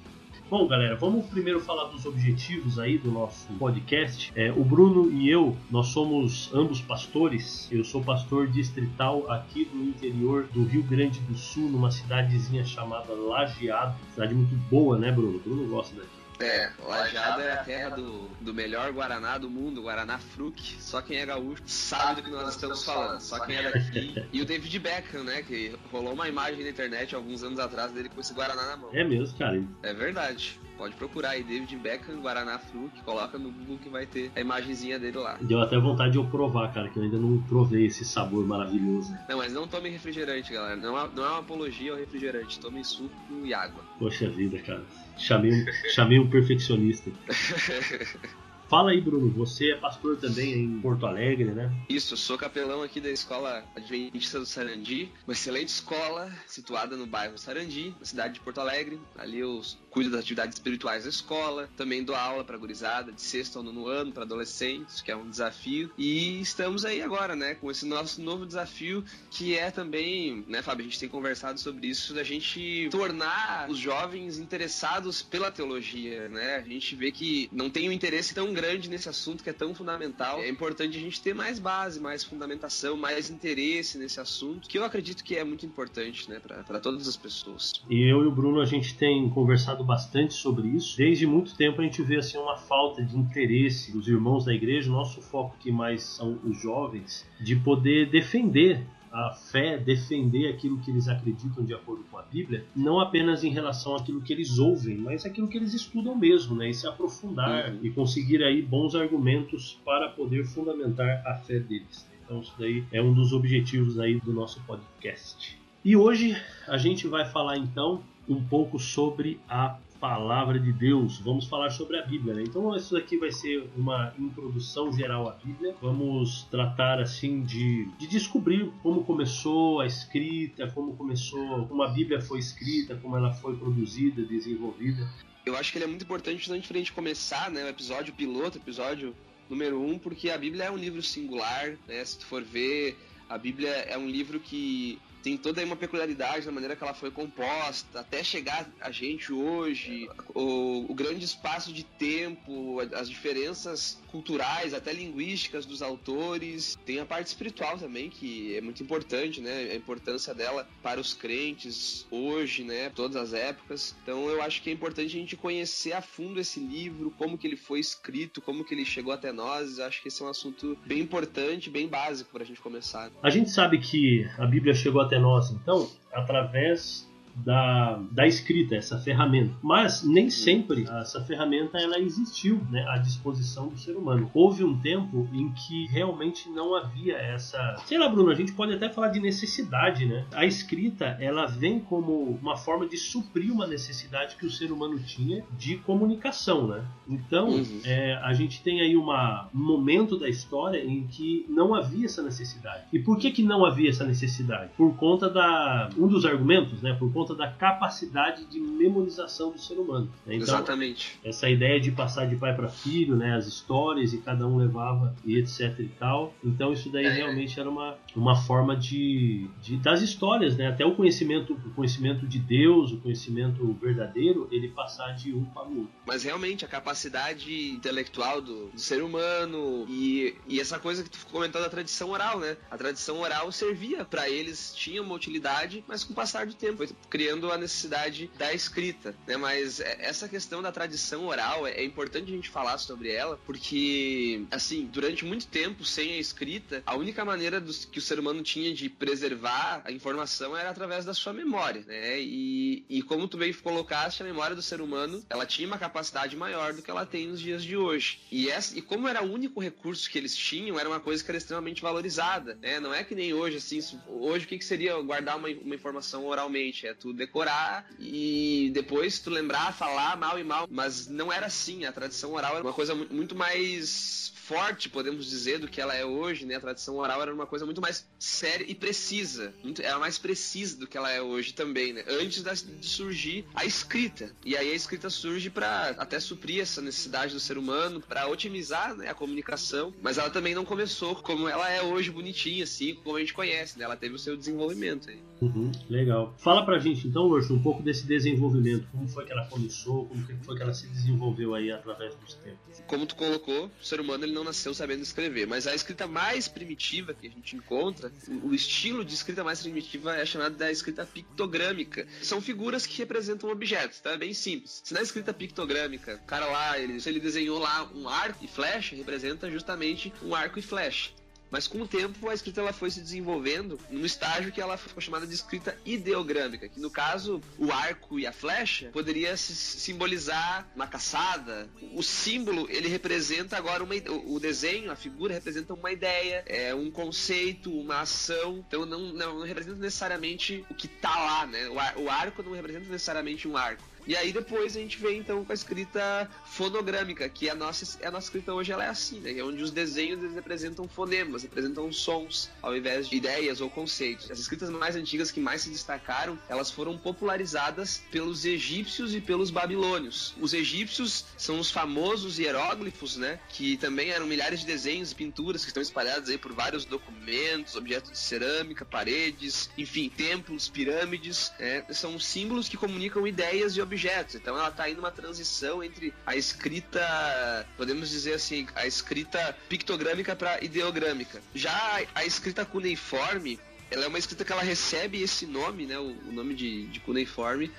Bom, 0.50 0.66
galera, 0.66 0.96
vamos 0.96 1.26
primeiro 1.26 1.60
falar 1.60 1.90
dos 1.90 2.06
objetivos 2.06 2.78
aí 2.78 2.96
do 2.96 3.12
nosso 3.12 3.52
podcast. 3.58 4.32
É, 4.34 4.50
o 4.50 4.64
Bruno 4.64 5.12
e 5.12 5.28
eu, 5.28 5.54
nós 5.70 5.88
somos 5.88 6.50
ambos 6.54 6.80
pastores. 6.80 7.68
Eu 7.70 7.84
sou 7.84 8.02
pastor 8.02 8.46
distrital 8.46 9.30
aqui 9.30 9.66
do 9.66 9.76
interior 9.76 10.48
do 10.50 10.64
Rio 10.64 10.82
Grande 10.84 11.20
do 11.20 11.36
Sul, 11.36 11.68
numa 11.68 11.90
cidadezinha 11.90 12.64
chamada 12.64 13.12
Lajeado. 13.12 13.94
Cidade 14.14 14.34
muito 14.34 14.56
boa, 14.70 14.98
né, 14.98 15.12
Bruno? 15.12 15.38
Bruno 15.38 15.68
gosta 15.68 15.94
daqui. 15.96 16.17
É, 16.40 16.70
Lajada 16.78 17.42
é 17.42 17.52
a 17.52 17.64
terra 17.64 17.90
do, 17.90 18.28
do 18.40 18.54
melhor 18.54 18.92
Guaraná 18.92 19.38
do 19.38 19.50
mundo, 19.50 19.82
Guaraná 19.82 20.18
Fruc. 20.18 20.76
Só 20.78 21.02
quem 21.02 21.18
é 21.18 21.26
gaúcho 21.26 21.62
sabe 21.66 22.22
do 22.22 22.26
que 22.26 22.30
nós 22.30 22.50
estamos 22.50 22.84
falando. 22.84 23.20
Só 23.20 23.40
quem 23.40 23.56
é 23.56 23.70
daqui. 23.70 24.24
E 24.32 24.42
o 24.42 24.44
David 24.44 24.78
Beckham, 24.78 25.24
né? 25.24 25.42
Que 25.42 25.74
rolou 25.90 26.12
uma 26.12 26.28
imagem 26.28 26.62
na 26.62 26.70
internet 26.70 27.14
alguns 27.14 27.42
anos 27.42 27.58
atrás 27.58 27.92
dele 27.92 28.08
com 28.08 28.20
esse 28.20 28.32
Guaraná 28.32 28.66
na 28.66 28.76
mão. 28.76 28.90
É 28.92 29.02
mesmo, 29.02 29.36
cara. 29.38 29.62
É 29.82 29.92
verdade. 29.92 30.60
Pode 30.78 30.94
procurar 30.94 31.30
aí 31.30 31.42
David 31.42 31.74
Beckham, 31.76 32.20
Guaraná 32.20 32.56
Fruc, 32.56 32.92
coloca 33.04 33.36
no 33.36 33.50
Google 33.50 33.78
que 33.78 33.88
vai 33.88 34.06
ter 34.06 34.30
a 34.36 34.40
imagenzinha 34.40 34.96
dele 34.96 35.18
lá. 35.18 35.36
Deu 35.40 35.60
até 35.60 35.76
vontade 35.76 36.12
de 36.12 36.18
eu 36.18 36.24
provar, 36.24 36.72
cara, 36.72 36.88
que 36.88 36.96
eu 36.96 37.02
ainda 37.02 37.18
não 37.18 37.42
provei 37.42 37.86
esse 37.86 38.04
sabor 38.04 38.46
maravilhoso. 38.46 39.12
Não, 39.28 39.38
mas 39.38 39.52
não 39.52 39.66
tome 39.66 39.90
refrigerante, 39.90 40.52
galera. 40.52 40.76
Não 40.76 40.96
é, 40.96 41.08
não 41.12 41.24
é 41.24 41.28
uma 41.30 41.40
apologia 41.40 41.90
ao 41.90 41.98
refrigerante. 41.98 42.60
Tome 42.60 42.84
suco 42.84 43.12
e 43.44 43.52
água. 43.52 43.82
Poxa 43.98 44.28
vida, 44.28 44.56
cara. 44.60 44.84
Chamei 45.16 45.64
chamei 45.92 46.20
um 46.20 46.30
perfeccionista. 46.30 47.10
Fala 48.68 48.90
aí, 48.90 49.00
Bruno, 49.00 49.30
você 49.30 49.70
é 49.70 49.76
pastor 49.76 50.18
também 50.18 50.52
em 50.52 50.80
Porto 50.80 51.06
Alegre, 51.06 51.46
né? 51.46 51.72
Isso, 51.88 52.14
sou 52.18 52.36
capelão 52.36 52.82
aqui 52.82 53.00
da 53.00 53.08
Escola 53.08 53.64
Adventista 53.74 54.38
do 54.38 54.44
Sarandi, 54.44 55.10
uma 55.26 55.32
excelente 55.32 55.70
escola 55.70 56.30
situada 56.46 56.94
no 56.94 57.06
bairro 57.06 57.38
Sarandi, 57.38 57.94
na 57.98 58.04
cidade 58.04 58.34
de 58.34 58.40
Porto 58.40 58.60
Alegre. 58.60 59.00
Ali 59.16 59.38
eu 59.38 59.62
cuido 59.90 60.10
das 60.10 60.20
atividades 60.20 60.56
espirituais 60.56 61.04
da 61.04 61.10
escola, 61.10 61.66
também 61.78 62.04
dou 62.04 62.14
aula 62.14 62.44
para 62.44 62.58
gurizada 62.58 63.10
de 63.10 63.22
sexto 63.22 63.56
ao 63.56 63.64
nono 63.64 63.86
ano, 63.86 64.12
para 64.12 64.24
adolescentes, 64.24 65.00
que 65.00 65.10
é 65.10 65.16
um 65.16 65.30
desafio. 65.30 65.90
E 65.96 66.38
estamos 66.42 66.84
aí 66.84 67.00
agora, 67.00 67.34
né, 67.34 67.54
com 67.54 67.70
esse 67.70 67.86
nosso 67.86 68.20
novo 68.20 68.44
desafio, 68.44 69.02
que 69.30 69.56
é 69.56 69.70
também, 69.70 70.44
né, 70.46 70.60
Fábio, 70.60 70.84
a 70.84 70.88
gente 70.88 71.00
tem 71.00 71.08
conversado 71.08 71.58
sobre 71.58 71.86
isso, 71.86 72.12
da 72.12 72.22
gente 72.22 72.88
tornar 72.90 73.66
os 73.70 73.78
jovens 73.78 74.38
interessados 74.38 75.22
pela 75.22 75.50
teologia, 75.50 76.28
né? 76.28 76.56
A 76.56 76.68
gente 76.68 76.94
vê 76.94 77.10
que 77.10 77.48
não 77.50 77.70
tem 77.70 77.88
um 77.88 77.92
interesse 77.92 78.34
tão 78.34 78.57
grande 78.60 78.90
nesse 78.90 79.08
assunto 79.08 79.42
que 79.44 79.50
é 79.50 79.52
tão 79.52 79.74
fundamental. 79.74 80.40
É 80.40 80.48
importante 80.48 80.96
a 80.96 81.00
gente 81.00 81.20
ter 81.20 81.34
mais 81.34 81.58
base, 81.58 82.00
mais 82.00 82.24
fundamentação, 82.24 82.96
mais 82.96 83.30
interesse 83.30 83.98
nesse 83.98 84.18
assunto, 84.20 84.68
que 84.68 84.78
eu 84.78 84.84
acredito 84.84 85.22
que 85.22 85.36
é 85.36 85.44
muito 85.44 85.64
importante, 85.64 86.28
né, 86.28 86.40
para 86.40 86.80
todas 86.80 87.06
as 87.06 87.16
pessoas. 87.16 87.72
E 87.88 88.10
eu 88.10 88.24
e 88.24 88.26
o 88.26 88.32
Bruno 88.32 88.60
a 88.60 88.66
gente 88.66 88.96
tem 88.96 89.28
conversado 89.30 89.84
bastante 89.84 90.34
sobre 90.34 90.68
isso. 90.68 90.96
Desde 90.96 91.26
muito 91.26 91.54
tempo 91.56 91.80
a 91.80 91.84
gente 91.84 92.02
vê 92.02 92.16
assim 92.16 92.38
uma 92.38 92.56
falta 92.56 93.02
de 93.02 93.16
interesse 93.16 93.92
dos 93.92 94.08
irmãos 94.08 94.44
da 94.44 94.52
igreja, 94.52 94.90
nosso 94.90 95.20
foco 95.20 95.54
aqui 95.58 95.70
mais 95.70 96.02
são 96.02 96.38
os 96.44 96.60
jovens, 96.60 97.26
de 97.40 97.54
poder 97.56 98.10
defender 98.10 98.84
a 99.12 99.32
fé, 99.32 99.78
defender 99.78 100.48
aquilo 100.48 100.78
que 100.78 100.90
eles 100.90 101.08
acreditam 101.08 101.64
de 101.64 101.74
acordo 101.74 102.04
com 102.10 102.18
a 102.18 102.22
Bíblia, 102.22 102.64
não 102.74 103.00
apenas 103.00 103.44
em 103.44 103.50
relação 103.50 103.96
àquilo 103.96 104.20
que 104.20 104.32
eles 104.32 104.58
ouvem, 104.58 104.96
mas 104.96 105.24
aquilo 105.24 105.48
que 105.48 105.56
eles 105.56 105.74
estudam 105.74 106.14
mesmo, 106.14 106.56
né? 106.56 106.70
E 106.70 106.74
se 106.74 106.86
aprofundar 106.86 107.70
uhum. 107.70 107.78
e 107.82 107.90
conseguir 107.90 108.42
aí 108.42 108.62
bons 108.62 108.94
argumentos 108.94 109.78
para 109.84 110.08
poder 110.08 110.44
fundamentar 110.44 111.22
a 111.26 111.36
fé 111.36 111.58
deles. 111.58 112.08
Então 112.24 112.40
isso 112.40 112.54
daí 112.58 112.84
é 112.92 113.00
um 113.00 113.12
dos 113.12 113.32
objetivos 113.32 113.98
aí 113.98 114.20
do 114.20 114.32
nosso 114.32 114.60
podcast. 114.66 115.58
E 115.84 115.96
hoje 115.96 116.36
a 116.66 116.76
gente 116.76 117.06
vai 117.06 117.24
falar 117.24 117.56
então 117.56 118.02
um 118.28 118.42
pouco 118.42 118.78
sobre 118.78 119.40
a 119.48 119.78
palavra 120.00 120.58
de 120.58 120.72
Deus. 120.72 121.18
Vamos 121.18 121.46
falar 121.46 121.70
sobre 121.70 121.98
a 121.98 122.02
Bíblia, 122.02 122.34
né? 122.34 122.42
Então 122.42 122.74
isso 122.76 122.96
aqui 122.96 123.16
vai 123.16 123.30
ser 123.32 123.68
uma 123.76 124.12
introdução 124.18 124.92
geral 124.92 125.28
à 125.28 125.32
Bíblia. 125.32 125.74
Vamos 125.80 126.44
tratar 126.50 127.00
assim 127.00 127.42
de, 127.42 127.86
de 127.98 128.06
descobrir 128.06 128.70
como 128.82 129.04
começou 129.04 129.80
a 129.80 129.86
escrita, 129.86 130.70
como 130.70 130.96
começou, 130.96 131.66
como 131.66 131.82
a 131.82 131.88
Bíblia 131.88 132.20
foi 132.20 132.38
escrita, 132.38 132.96
como 132.96 133.16
ela 133.16 133.32
foi 133.32 133.56
produzida, 133.56 134.22
desenvolvida. 134.22 135.08
Eu 135.44 135.56
acho 135.56 135.72
que 135.72 135.78
ele 135.78 135.84
é 135.84 135.88
muito 135.88 136.04
importante 136.04 136.50
antes 136.52 136.68
de 136.68 136.74
a 136.74 136.78
gente 136.78 136.92
começar, 136.92 137.50
né, 137.50 137.64
o 137.64 137.68
episódio 137.68 138.12
piloto, 138.12 138.58
episódio 138.58 139.14
número 139.48 139.80
um, 139.80 139.98
porque 139.98 140.30
a 140.30 140.36
Bíblia 140.36 140.64
é 140.64 140.70
um 140.70 140.76
livro 140.76 141.02
singular, 141.02 141.76
né? 141.86 142.04
Se 142.04 142.18
tu 142.18 142.26
for 142.26 142.42
ver, 142.42 142.98
a 143.28 143.38
Bíblia 143.38 143.70
é 143.70 143.96
um 143.96 144.08
livro 144.08 144.38
que 144.38 144.98
tem 145.28 145.36
toda 145.36 145.62
uma 145.62 145.76
peculiaridade 145.76 146.46
na 146.46 146.52
maneira 146.52 146.74
que 146.74 146.82
ela 146.82 146.94
foi 146.94 147.10
composta, 147.10 148.00
até 148.00 148.24
chegar 148.24 148.66
a 148.80 148.90
gente 148.90 149.30
hoje, 149.30 150.08
o, 150.34 150.90
o 150.90 150.94
grande 150.94 151.22
espaço 151.22 151.70
de 151.70 151.84
tempo, 151.84 152.80
as 152.94 153.10
diferenças 153.10 154.00
culturais, 154.10 154.72
até 154.72 154.90
linguísticas 154.90 155.66
dos 155.66 155.82
autores. 155.82 156.78
Tem 156.86 156.98
a 156.98 157.04
parte 157.04 157.26
espiritual 157.26 157.76
também, 157.76 158.08
que 158.08 158.56
é 158.56 158.62
muito 158.62 158.82
importante, 158.82 159.42
né? 159.42 159.68
A 159.70 159.74
importância 159.74 160.34
dela 160.34 160.66
para 160.82 160.98
os 160.98 161.12
crentes 161.12 162.06
hoje, 162.10 162.64
né? 162.64 162.90
Todas 162.94 163.16
as 163.16 163.34
épocas. 163.34 163.94
Então 164.02 164.30
eu 164.30 164.40
acho 164.40 164.62
que 164.62 164.70
é 164.70 164.72
importante 164.72 165.14
a 165.14 165.20
gente 165.20 165.36
conhecer 165.36 165.92
a 165.92 166.00
fundo 166.00 166.40
esse 166.40 166.58
livro, 166.58 167.12
como 167.18 167.36
que 167.36 167.46
ele 167.46 167.56
foi 167.56 167.80
escrito, 167.80 168.40
como 168.40 168.64
que 168.64 168.74
ele 168.74 168.86
chegou 168.86 169.12
até 169.12 169.30
nós. 169.30 169.78
Eu 169.78 169.84
acho 169.84 170.00
que 170.00 170.08
esse 170.08 170.22
é 170.22 170.24
um 170.24 170.30
assunto 170.30 170.78
bem 170.86 171.00
importante, 171.00 171.68
bem 171.68 171.86
básico 171.86 172.30
para 172.32 172.42
a 172.42 172.46
gente 172.46 172.62
começar. 172.62 173.10
A 173.22 173.28
gente 173.28 173.50
sabe 173.50 173.78
que 173.78 174.26
a 174.38 174.46
Bíblia 174.46 174.72
chegou 174.72 175.02
até 175.02 175.17
nós, 175.18 175.50
então, 175.50 175.88
através 176.12 177.07
da, 177.34 178.00
da 178.10 178.26
escrita, 178.26 178.76
essa 178.76 178.98
ferramenta. 178.98 179.54
Mas 179.62 180.02
nem 180.02 180.30
sempre 180.30 180.84
essa 180.84 181.22
ferramenta 181.24 181.78
ela 181.78 181.98
existiu 181.98 182.60
né, 182.70 182.84
à 182.88 182.98
disposição 182.98 183.68
do 183.68 183.78
ser 183.78 183.96
humano. 183.96 184.30
Houve 184.34 184.64
um 184.64 184.78
tempo 184.78 185.28
em 185.32 185.50
que 185.52 185.86
realmente 185.86 186.48
não 186.48 186.74
havia 186.74 187.16
essa. 187.16 187.76
Sei 187.86 187.98
lá, 187.98 188.08
Bruno, 188.08 188.30
a 188.30 188.34
gente 188.34 188.52
pode 188.52 188.74
até 188.74 188.88
falar 188.88 189.08
de 189.08 189.20
necessidade, 189.20 190.06
né? 190.06 190.26
A 190.32 190.44
escrita 190.44 191.16
ela 191.20 191.46
vem 191.46 191.80
como 191.80 192.38
uma 192.40 192.56
forma 192.56 192.86
de 192.86 192.96
suprir 192.96 193.52
uma 193.52 193.66
necessidade 193.66 194.36
que 194.36 194.46
o 194.46 194.50
ser 194.50 194.72
humano 194.72 194.98
tinha 194.98 195.44
de 195.58 195.76
comunicação, 195.76 196.66
né? 196.66 196.84
Então, 197.08 197.48
uhum. 197.48 197.80
é, 197.84 198.14
a 198.22 198.32
gente 198.32 198.62
tem 198.62 198.80
aí 198.80 198.96
uma, 198.96 199.48
um 199.54 199.58
momento 199.58 200.18
da 200.18 200.28
história 200.28 200.84
em 200.84 201.06
que 201.06 201.46
não 201.48 201.74
havia 201.74 202.06
essa 202.06 202.22
necessidade. 202.22 202.84
E 202.92 202.98
por 202.98 203.18
que, 203.18 203.30
que 203.30 203.42
não 203.42 203.64
havia 203.64 203.88
essa 203.88 204.04
necessidade? 204.04 204.70
Por 204.76 204.94
conta 204.96 205.28
da. 205.28 205.90
Um 205.96 206.06
dos 206.06 206.24
argumentos, 206.24 206.82
né? 206.82 206.94
Por 206.94 207.12
conta 207.12 207.27
conta 207.28 207.34
da 207.34 207.50
capacidade 207.50 208.44
de 208.46 208.58
memorização 208.58 209.50
do 209.50 209.58
ser 209.58 209.74
humano. 209.74 210.06
Né? 210.24 210.36
Então, 210.36 210.48
Exatamente. 210.48 211.18
Essa 211.24 211.48
ideia 211.48 211.80
de 211.80 211.90
passar 211.90 212.26
de 212.26 212.36
pai 212.36 212.54
para 212.54 212.68
filho, 212.68 213.16
né, 213.16 213.36
as 213.36 213.46
histórias 213.46 214.12
e 214.12 214.18
cada 214.18 214.46
um 214.46 214.56
levava 214.56 215.14
e 215.24 215.36
etc 215.36 215.78
e 215.78 215.88
tal. 215.98 216.34
Então 216.42 216.72
isso 216.72 216.90
daí 216.90 217.06
é. 217.06 217.10
realmente 217.10 217.58
era 217.58 217.68
uma, 217.68 217.96
uma 218.14 218.36
forma 218.36 218.76
de, 218.76 219.48
de 219.60 219.76
das 219.76 220.00
histórias, 220.00 220.56
né, 220.56 220.68
até 220.68 220.84
o 220.84 220.94
conhecimento, 220.94 221.52
o 221.52 221.70
conhecimento 221.70 222.26
de 222.26 222.38
Deus, 222.38 222.92
o 222.92 222.98
conhecimento 222.98 223.72
verdadeiro, 223.80 224.48
ele 224.50 224.68
passar 224.68 225.14
de 225.14 225.34
um 225.34 225.44
para 225.44 225.64
o 225.64 225.80
outro. 225.80 225.92
Mas 226.06 226.22
realmente 226.22 226.64
a 226.64 226.68
capacidade 226.68 227.70
intelectual 227.70 228.40
do, 228.40 228.68
do 228.68 228.80
ser 228.80 229.02
humano 229.02 229.86
e, 229.88 230.34
e 230.46 230.60
essa 230.60 230.78
coisa 230.78 231.02
que 231.02 231.10
tu 231.10 231.26
comentou 231.30 231.60
da 231.60 231.68
tradição 231.68 232.10
oral, 232.10 232.38
né? 232.38 232.56
A 232.70 232.76
tradição 232.76 233.20
oral 233.20 233.50
servia 233.52 234.04
para 234.04 234.28
eles, 234.28 234.72
tinha 234.74 235.02
uma 235.02 235.14
utilidade, 235.14 235.84
mas 235.86 236.04
com 236.04 236.12
o 236.12 236.16
passar 236.16 236.46
do 236.46 236.54
tempo 236.54 236.78
foi 236.78 236.88
criando 237.08 237.50
a 237.50 237.58
necessidade 237.58 238.30
da 238.36 238.52
escrita, 238.52 239.14
né? 239.26 239.36
Mas 239.36 239.80
é, 239.80 239.98
essa 240.00 240.28
questão 240.28 240.62
da 240.62 240.72
tradição 240.72 241.26
oral 241.26 241.66
é, 241.66 241.72
é 241.72 241.84
importante 241.84 242.30
a 242.30 242.34
gente 242.34 242.48
falar 242.48 242.78
sobre 242.78 243.10
ela, 243.10 243.38
porque, 243.46 244.44
assim, 244.50 244.86
durante 244.86 245.24
muito 245.24 245.46
tempo, 245.46 245.84
sem 245.84 246.12
a 246.12 246.18
escrita, 246.18 246.82
a 246.86 246.96
única 246.96 247.24
maneira 247.24 247.62
que 247.90 247.98
o 247.98 248.02
ser 248.02 248.18
humano 248.18 248.42
tinha 248.42 248.74
de 248.74 248.88
preservar 248.88 249.82
a 249.84 249.92
informação 249.92 250.56
era 250.56 250.70
através 250.70 251.04
da 251.04 251.14
sua 251.14 251.32
memória, 251.32 251.82
né? 251.86 252.20
E, 252.20 252.84
e 252.88 253.02
como 253.02 253.28
tu 253.28 253.36
bem 253.36 253.52
colocaste, 253.52 254.22
a 254.22 254.26
memória 254.26 254.54
do 254.54 254.62
ser 254.62 254.80
humano, 254.80 255.24
ela 255.28 255.46
tinha 255.46 255.66
uma 255.66 255.78
capacidade 255.78 256.36
maior 256.36 256.72
do 256.72 256.82
que 256.82 256.90
ela 256.90 257.06
tem 257.06 257.26
nos 257.26 257.40
dias 257.40 257.62
de 257.62 257.76
hoje. 257.76 258.20
E, 258.30 258.50
essa, 258.50 258.78
e 258.78 258.82
como 258.82 259.08
era 259.08 259.22
o 259.22 259.32
único 259.32 259.60
recurso 259.60 260.10
que 260.10 260.18
eles 260.18 260.36
tinham, 260.36 260.78
era 260.78 260.88
uma 260.88 261.00
coisa 261.00 261.22
que 261.22 261.30
era 261.30 261.38
extremamente 261.38 261.82
valorizada, 261.82 262.58
né? 262.60 262.80
Não 262.80 262.92
é 262.92 263.02
que 263.02 263.14
nem 263.14 263.32
hoje, 263.32 263.56
assim, 263.56 263.80
hoje 264.06 264.44
o 264.44 264.48
que, 264.48 264.58
que 264.58 264.64
seria 264.64 264.96
guardar 265.00 265.36
uma, 265.36 265.48
uma 265.48 265.74
informação 265.74 266.26
oralmente? 266.26 266.86
É 266.86 266.94
tu 266.98 267.12
decorar 267.12 267.88
e 267.98 268.70
depois 268.72 269.18
tu 269.18 269.30
lembrar, 269.30 269.72
falar 269.72 270.16
mal 270.16 270.38
e 270.38 270.44
mal. 270.44 270.66
Mas 270.70 271.06
não 271.06 271.32
era 271.32 271.46
assim. 271.46 271.84
A 271.84 271.92
tradição 271.92 272.32
oral 272.32 272.56
era 272.56 272.64
uma 272.64 272.72
coisa 272.72 272.94
muito 272.94 273.34
mais 273.34 274.32
forte, 274.48 274.88
podemos 274.88 275.28
dizer, 275.28 275.58
do 275.58 275.68
que 275.68 275.78
ela 275.78 275.94
é 275.94 276.06
hoje, 276.06 276.46
né? 276.46 276.54
A 276.54 276.60
tradição 276.60 276.96
oral 276.96 277.20
era 277.20 277.34
uma 277.34 277.46
coisa 277.46 277.66
muito 277.66 277.82
mais 277.82 278.08
séria 278.18 278.64
e 278.66 278.74
precisa. 278.74 279.52
Muito, 279.62 279.82
era 279.82 279.98
mais 279.98 280.16
precisa 280.16 280.78
do 280.78 280.86
que 280.86 280.96
ela 280.96 281.12
é 281.12 281.20
hoje 281.20 281.52
também, 281.52 281.92
né? 281.92 282.02
Antes 282.08 282.42
de 282.42 282.86
surgir 282.86 283.44
a 283.54 283.66
escrita. 283.66 284.32
E 284.46 284.56
aí 284.56 284.72
a 284.72 284.74
escrita 284.74 285.10
surge 285.10 285.50
para 285.50 285.90
até 285.98 286.18
suprir 286.18 286.62
essa 286.62 286.80
necessidade 286.80 287.34
do 287.34 287.40
ser 287.40 287.58
humano, 287.58 288.00
para 288.00 288.26
otimizar 288.26 288.96
né, 288.96 289.10
a 289.10 289.14
comunicação. 289.14 289.92
Mas 290.00 290.16
ela 290.16 290.30
também 290.30 290.54
não 290.54 290.64
começou 290.64 291.16
como 291.16 291.46
ela 291.46 291.68
é 291.68 291.82
hoje, 291.82 292.10
bonitinha, 292.10 292.64
assim, 292.64 292.94
como 292.94 293.16
a 293.16 293.20
gente 293.20 293.34
conhece, 293.34 293.78
né? 293.78 293.84
Ela 293.84 293.96
teve 293.96 294.14
o 294.14 294.18
seu 294.18 294.34
desenvolvimento 294.34 295.10
aí. 295.10 295.18
Uhum, 295.42 295.70
legal. 295.90 296.34
Fala 296.38 296.64
pra 296.64 296.78
gente 296.78 296.87
gente 296.88 297.08
então, 297.08 297.24
Lurch, 297.24 297.52
um 297.52 297.62
pouco 297.62 297.82
desse 297.82 298.06
desenvolvimento, 298.06 298.86
como 298.90 299.08
foi 299.08 299.24
que 299.24 299.32
ela 299.32 299.46
começou, 299.46 300.06
como 300.06 300.26
foi 300.42 300.56
que 300.56 300.62
ela 300.62 300.74
se 300.74 300.86
desenvolveu 300.88 301.54
aí 301.54 301.70
através 301.70 302.14
dos 302.16 302.34
tempos. 302.34 302.82
Como 302.86 303.06
tu 303.06 303.16
colocou, 303.16 303.70
o 303.80 303.84
ser 303.84 304.00
humano 304.00 304.24
ele 304.24 304.32
não 304.32 304.44
nasceu 304.44 304.74
sabendo 304.74 305.02
escrever, 305.02 305.46
mas 305.46 305.66
a 305.66 305.74
escrita 305.74 306.06
mais 306.06 306.48
primitiva 306.48 307.14
que 307.14 307.26
a 307.26 307.30
gente 307.30 307.56
encontra, 307.56 308.12
o 308.42 308.54
estilo 308.54 309.04
de 309.04 309.14
escrita 309.14 309.44
mais 309.44 309.62
primitiva 309.62 310.16
é 310.16 310.24
chamado 310.24 310.56
da 310.56 310.70
escrita 310.70 311.06
pictogrâmica. 311.06 312.06
São 312.22 312.40
figuras 312.40 312.86
que 312.86 312.98
representam 312.98 313.50
objetos, 313.50 314.00
tá? 314.00 314.12
É 314.12 314.18
bem 314.18 314.32
simples. 314.32 314.80
Se 314.84 314.94
na 314.94 315.02
escrita 315.02 315.32
pictogrâmica, 315.32 316.20
o 316.22 316.26
cara 316.26 316.46
lá, 316.46 316.78
ele, 316.78 317.00
se 317.00 317.08
ele 317.08 317.20
desenhou 317.20 317.58
lá 317.58 317.90
um 317.94 318.08
arco 318.08 318.44
e 318.44 318.48
flecha, 318.48 318.96
representa 318.96 319.50
justamente 319.50 320.12
um 320.22 320.34
arco 320.34 320.58
e 320.58 320.62
flecha. 320.62 321.10
Mas 321.50 321.66
com 321.66 321.80
o 321.80 321.88
tempo 321.88 322.28
a 322.28 322.34
escrita 322.34 322.60
ela 322.60 322.72
foi 322.72 322.90
se 322.90 323.00
desenvolvendo 323.00 323.78
num 323.90 324.04
estágio 324.04 324.52
que 324.52 324.60
ela 324.60 324.76
foi 324.76 325.02
chamada 325.02 325.26
de 325.26 325.34
escrita 325.34 325.76
ideogrâmica, 325.84 326.68
que 326.68 326.80
no 326.80 326.90
caso 326.90 327.40
o 327.58 327.72
arco 327.72 328.18
e 328.18 328.26
a 328.26 328.32
flecha 328.32 328.90
poderia 328.92 329.36
simbolizar 329.36 330.68
uma 330.74 330.86
caçada. 330.86 331.68
O 331.94 332.02
símbolo 332.02 332.66
ele 332.70 332.88
representa 332.88 333.56
agora 333.56 333.82
uma 333.82 333.94
o 334.26 334.38
desenho, 334.38 334.90
a 334.92 334.96
figura 334.96 335.34
representa 335.34 335.74
uma 335.74 335.90
ideia, 335.90 336.42
é 336.46 336.74
um 336.74 336.90
conceito, 336.90 337.72
uma 337.72 338.00
ação. 338.00 338.64
Então 338.66 338.86
não, 338.86 339.12
não, 339.12 339.38
não 339.38 339.46
representa 339.46 339.78
necessariamente 339.78 340.64
o 340.70 340.74
que 340.74 340.86
está 340.86 341.16
lá, 341.18 341.46
né? 341.46 341.68
O, 341.68 342.08
arco 342.08 342.42
não 342.42 342.52
representa 342.52 342.88
necessariamente 342.88 343.48
um 343.48 343.56
arco 343.56 343.82
e 344.08 344.16
aí 344.16 344.32
depois 344.32 344.74
a 344.74 344.80
gente 344.80 344.96
vem 344.96 345.18
então 345.18 345.44
com 345.44 345.52
a 345.52 345.54
escrita 345.54 346.30
fonogrâmica, 346.46 347.28
que 347.28 347.50
a 347.50 347.54
nossa, 347.54 347.98
a 348.06 348.10
nossa 348.10 348.28
escrita 348.28 348.54
hoje 348.54 348.72
ela 348.72 348.86
é 348.86 348.88
assim, 348.88 349.20
né? 349.20 349.38
É 349.38 349.44
onde 349.44 349.62
os 349.62 349.70
desenhos 349.70 350.22
eles 350.22 350.34
representam 350.34 350.88
fonemas, 350.88 351.42
representam 351.42 351.92
sons, 351.92 352.48
ao 352.62 352.74
invés 352.74 353.06
de 353.06 353.16
ideias 353.16 353.60
ou 353.60 353.68
conceitos. 353.68 354.30
As 354.30 354.38
escritas 354.38 354.70
mais 354.70 354.96
antigas 354.96 355.30
que 355.30 355.38
mais 355.38 355.60
se 355.60 355.68
destacaram, 355.68 356.38
elas 356.48 356.70
foram 356.70 356.96
popularizadas 356.96 358.02
pelos 358.10 358.46
egípcios 358.46 359.14
e 359.14 359.20
pelos 359.20 359.50
babilônios. 359.50 360.34
Os 360.40 360.54
egípcios 360.54 361.26
são 361.36 361.60
os 361.60 361.70
famosos 361.70 362.38
hieróglifos, 362.38 363.18
né? 363.18 363.38
Que 363.50 363.76
também 363.76 364.08
eram 364.08 364.26
milhares 364.26 364.60
de 364.60 364.66
desenhos 364.66 365.12
e 365.12 365.14
pinturas 365.14 365.64
que 365.64 365.68
estão 365.68 365.82
espalhados 365.82 366.30
aí 366.30 366.38
por 366.38 366.54
vários 366.54 366.86
documentos, 366.86 367.76
objetos 367.76 368.12
de 368.12 368.18
cerâmica, 368.18 368.86
paredes, 368.86 369.68
enfim, 369.76 370.08
templos, 370.08 370.66
pirâmides. 370.66 371.52
Né? 371.58 371.84
São 371.90 372.18
símbolos 372.18 372.70
que 372.70 372.76
comunicam 372.78 373.26
ideias 373.26 373.76
e 373.76 373.82
objetos 373.82 373.97
objetos. 373.98 374.36
Então 374.36 374.56
ela 374.56 374.68
está 374.68 374.88
indo 374.88 375.00
uma 375.00 375.10
transição 375.10 375.82
entre 375.82 376.14
a 376.24 376.36
escrita, 376.36 377.66
podemos 377.76 378.08
dizer 378.08 378.34
assim, 378.34 378.66
a 378.76 378.86
escrita 378.86 379.56
pictogrâmica 379.68 380.36
para 380.36 380.62
ideogrâmica. 380.64 381.42
Já 381.54 382.00
a 382.14 382.24
escrita 382.24 382.64
cuneiforme, 382.64 383.58
ela 383.90 384.04
é 384.04 384.08
uma 384.08 384.18
escrita 384.18 384.44
que 384.44 384.52
ela 384.52 384.62
recebe 384.62 385.20
esse 385.20 385.46
nome, 385.46 385.86
né, 385.86 385.98
o, 385.98 386.12
o 386.28 386.32
nome 386.32 386.54
de, 386.54 386.86
de 386.86 387.00
cuneiforme. 387.00 387.72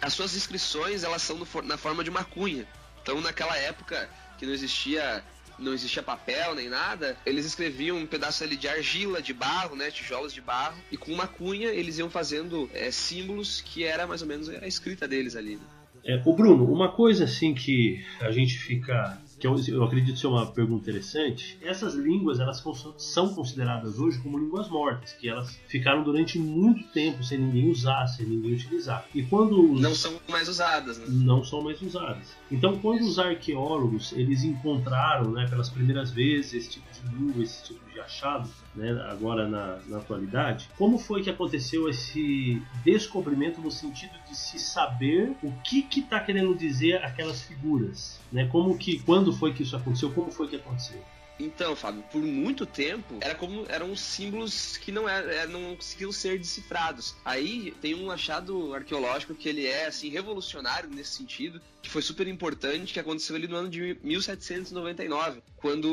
As 0.00 0.12
suas 0.12 0.36
inscrições, 0.36 1.02
elas 1.02 1.22
são 1.22 1.36
no, 1.36 1.62
na 1.62 1.76
forma 1.76 2.04
de 2.04 2.10
uma 2.10 2.24
cunha. 2.24 2.66
Então 3.02 3.20
naquela 3.20 3.56
época 3.56 4.08
que 4.38 4.46
não 4.46 4.52
existia 4.52 5.24
não 5.58 5.72
existia 5.72 6.02
papel 6.02 6.54
nem 6.54 6.68
nada, 6.68 7.16
eles 7.24 7.44
escreviam 7.44 7.96
um 7.96 8.06
pedaço 8.06 8.44
ali 8.44 8.56
de 8.56 8.68
argila, 8.68 9.22
de 9.22 9.32
barro, 9.32 9.76
né, 9.76 9.90
tijolos 9.90 10.32
de 10.32 10.40
barro, 10.40 10.76
e 10.90 10.96
com 10.96 11.12
uma 11.12 11.26
cunha 11.26 11.68
eles 11.68 11.98
iam 11.98 12.10
fazendo 12.10 12.68
é, 12.72 12.90
símbolos 12.90 13.60
que 13.60 13.84
era 13.84 14.06
mais 14.06 14.22
ou 14.22 14.28
menos 14.28 14.48
a 14.48 14.66
escrita 14.66 15.06
deles 15.08 15.36
ali. 15.36 15.56
Né? 15.56 15.62
É, 16.04 16.22
o 16.24 16.32
Bruno, 16.32 16.72
uma 16.72 16.92
coisa 16.92 17.24
assim 17.24 17.52
que 17.52 18.04
a 18.20 18.30
gente 18.30 18.56
fica 18.58 19.20
que 19.38 19.46
eu, 19.46 19.54
eu, 19.68 19.84
acredito 19.84 20.18
ser 20.18 20.28
uma 20.28 20.46
pergunta 20.46 20.88
interessante, 20.88 21.58
essas 21.62 21.94
línguas 21.94 22.40
elas 22.40 22.62
são 22.96 23.34
consideradas 23.34 23.98
hoje 23.98 24.18
como 24.18 24.38
línguas 24.38 24.68
mortas, 24.68 25.12
que 25.12 25.28
elas 25.28 25.58
ficaram 25.68 26.02
durante 26.02 26.38
muito 26.38 26.84
tempo 26.88 27.22
sem 27.22 27.38
ninguém 27.38 27.70
usar, 27.70 28.06
sem 28.06 28.26
ninguém 28.26 28.54
utilizar. 28.54 29.06
E 29.14 29.22
quando 29.22 29.74
os... 29.74 29.80
não 29.80 29.94
são 29.94 30.18
mais 30.28 30.48
usadas, 30.48 30.98
né? 30.98 31.06
Não 31.08 31.44
são 31.44 31.60
mais 31.60 31.80
usadas. 31.82 32.34
Então, 32.50 32.78
quando 32.78 33.02
os 33.02 33.18
arqueólogos 33.18 34.12
eles 34.12 34.44
encontraram, 34.44 35.30
né, 35.32 35.46
pelas 35.48 35.68
primeiras 35.68 36.10
vezes 36.10 36.54
esse 36.54 36.70
tipo 36.70 36.86
de 36.92 37.16
língua, 37.16 37.42
esse 37.42 37.64
tipo 37.64 37.90
de 37.90 38.00
achado, 38.00 38.48
né, 38.74 38.90
agora 39.10 39.48
na, 39.48 39.78
na 39.86 39.98
atualidade, 39.98 40.68
como 40.78 40.98
foi 40.98 41.22
que 41.22 41.30
aconteceu 41.30 41.88
esse 41.88 42.62
descobrimento 42.84 43.60
no 43.60 43.70
sentido 43.70 44.12
de 44.28 44.36
se 44.36 44.58
saber 44.58 45.32
o 45.42 45.52
que 45.62 45.86
está 45.98 46.20
querendo 46.20 46.54
dizer 46.54 47.02
aquelas 47.04 47.42
figuras, 47.42 48.20
né? 48.32 48.46
Como 48.46 48.76
que, 48.76 49.00
quando 49.00 49.32
foi 49.32 49.52
que 49.52 49.62
isso 49.62 49.76
aconteceu, 49.76 50.10
como 50.12 50.30
foi 50.30 50.48
que 50.48 50.56
aconteceu? 50.56 51.02
Então, 51.38 51.76
Fábio, 51.76 52.02
por 52.10 52.22
muito 52.22 52.64
tempo 52.64 53.18
era 53.20 53.34
como 53.34 53.66
eram 53.68 53.94
símbolos 53.94 54.78
que 54.78 54.90
não, 54.90 55.06
era, 55.06 55.30
é, 55.34 55.46
não 55.46 55.76
conseguiam 55.76 56.10
ser 56.10 56.38
decifrados. 56.38 57.14
Aí 57.24 57.74
tem 57.80 57.94
um 57.94 58.10
achado 58.10 58.74
arqueológico 58.74 59.34
que 59.34 59.48
ele 59.48 59.66
é 59.66 59.86
assim 59.86 60.08
revolucionário 60.08 60.88
nesse 60.88 61.10
sentido, 61.10 61.60
que 61.82 61.90
foi 61.90 62.02
super 62.02 62.26
importante, 62.26 62.92
que 62.92 63.00
aconteceu 63.00 63.36
ali 63.36 63.46
no 63.46 63.56
ano 63.56 63.68
de 63.68 63.98
1799, 64.02 65.42
quando 65.56 65.86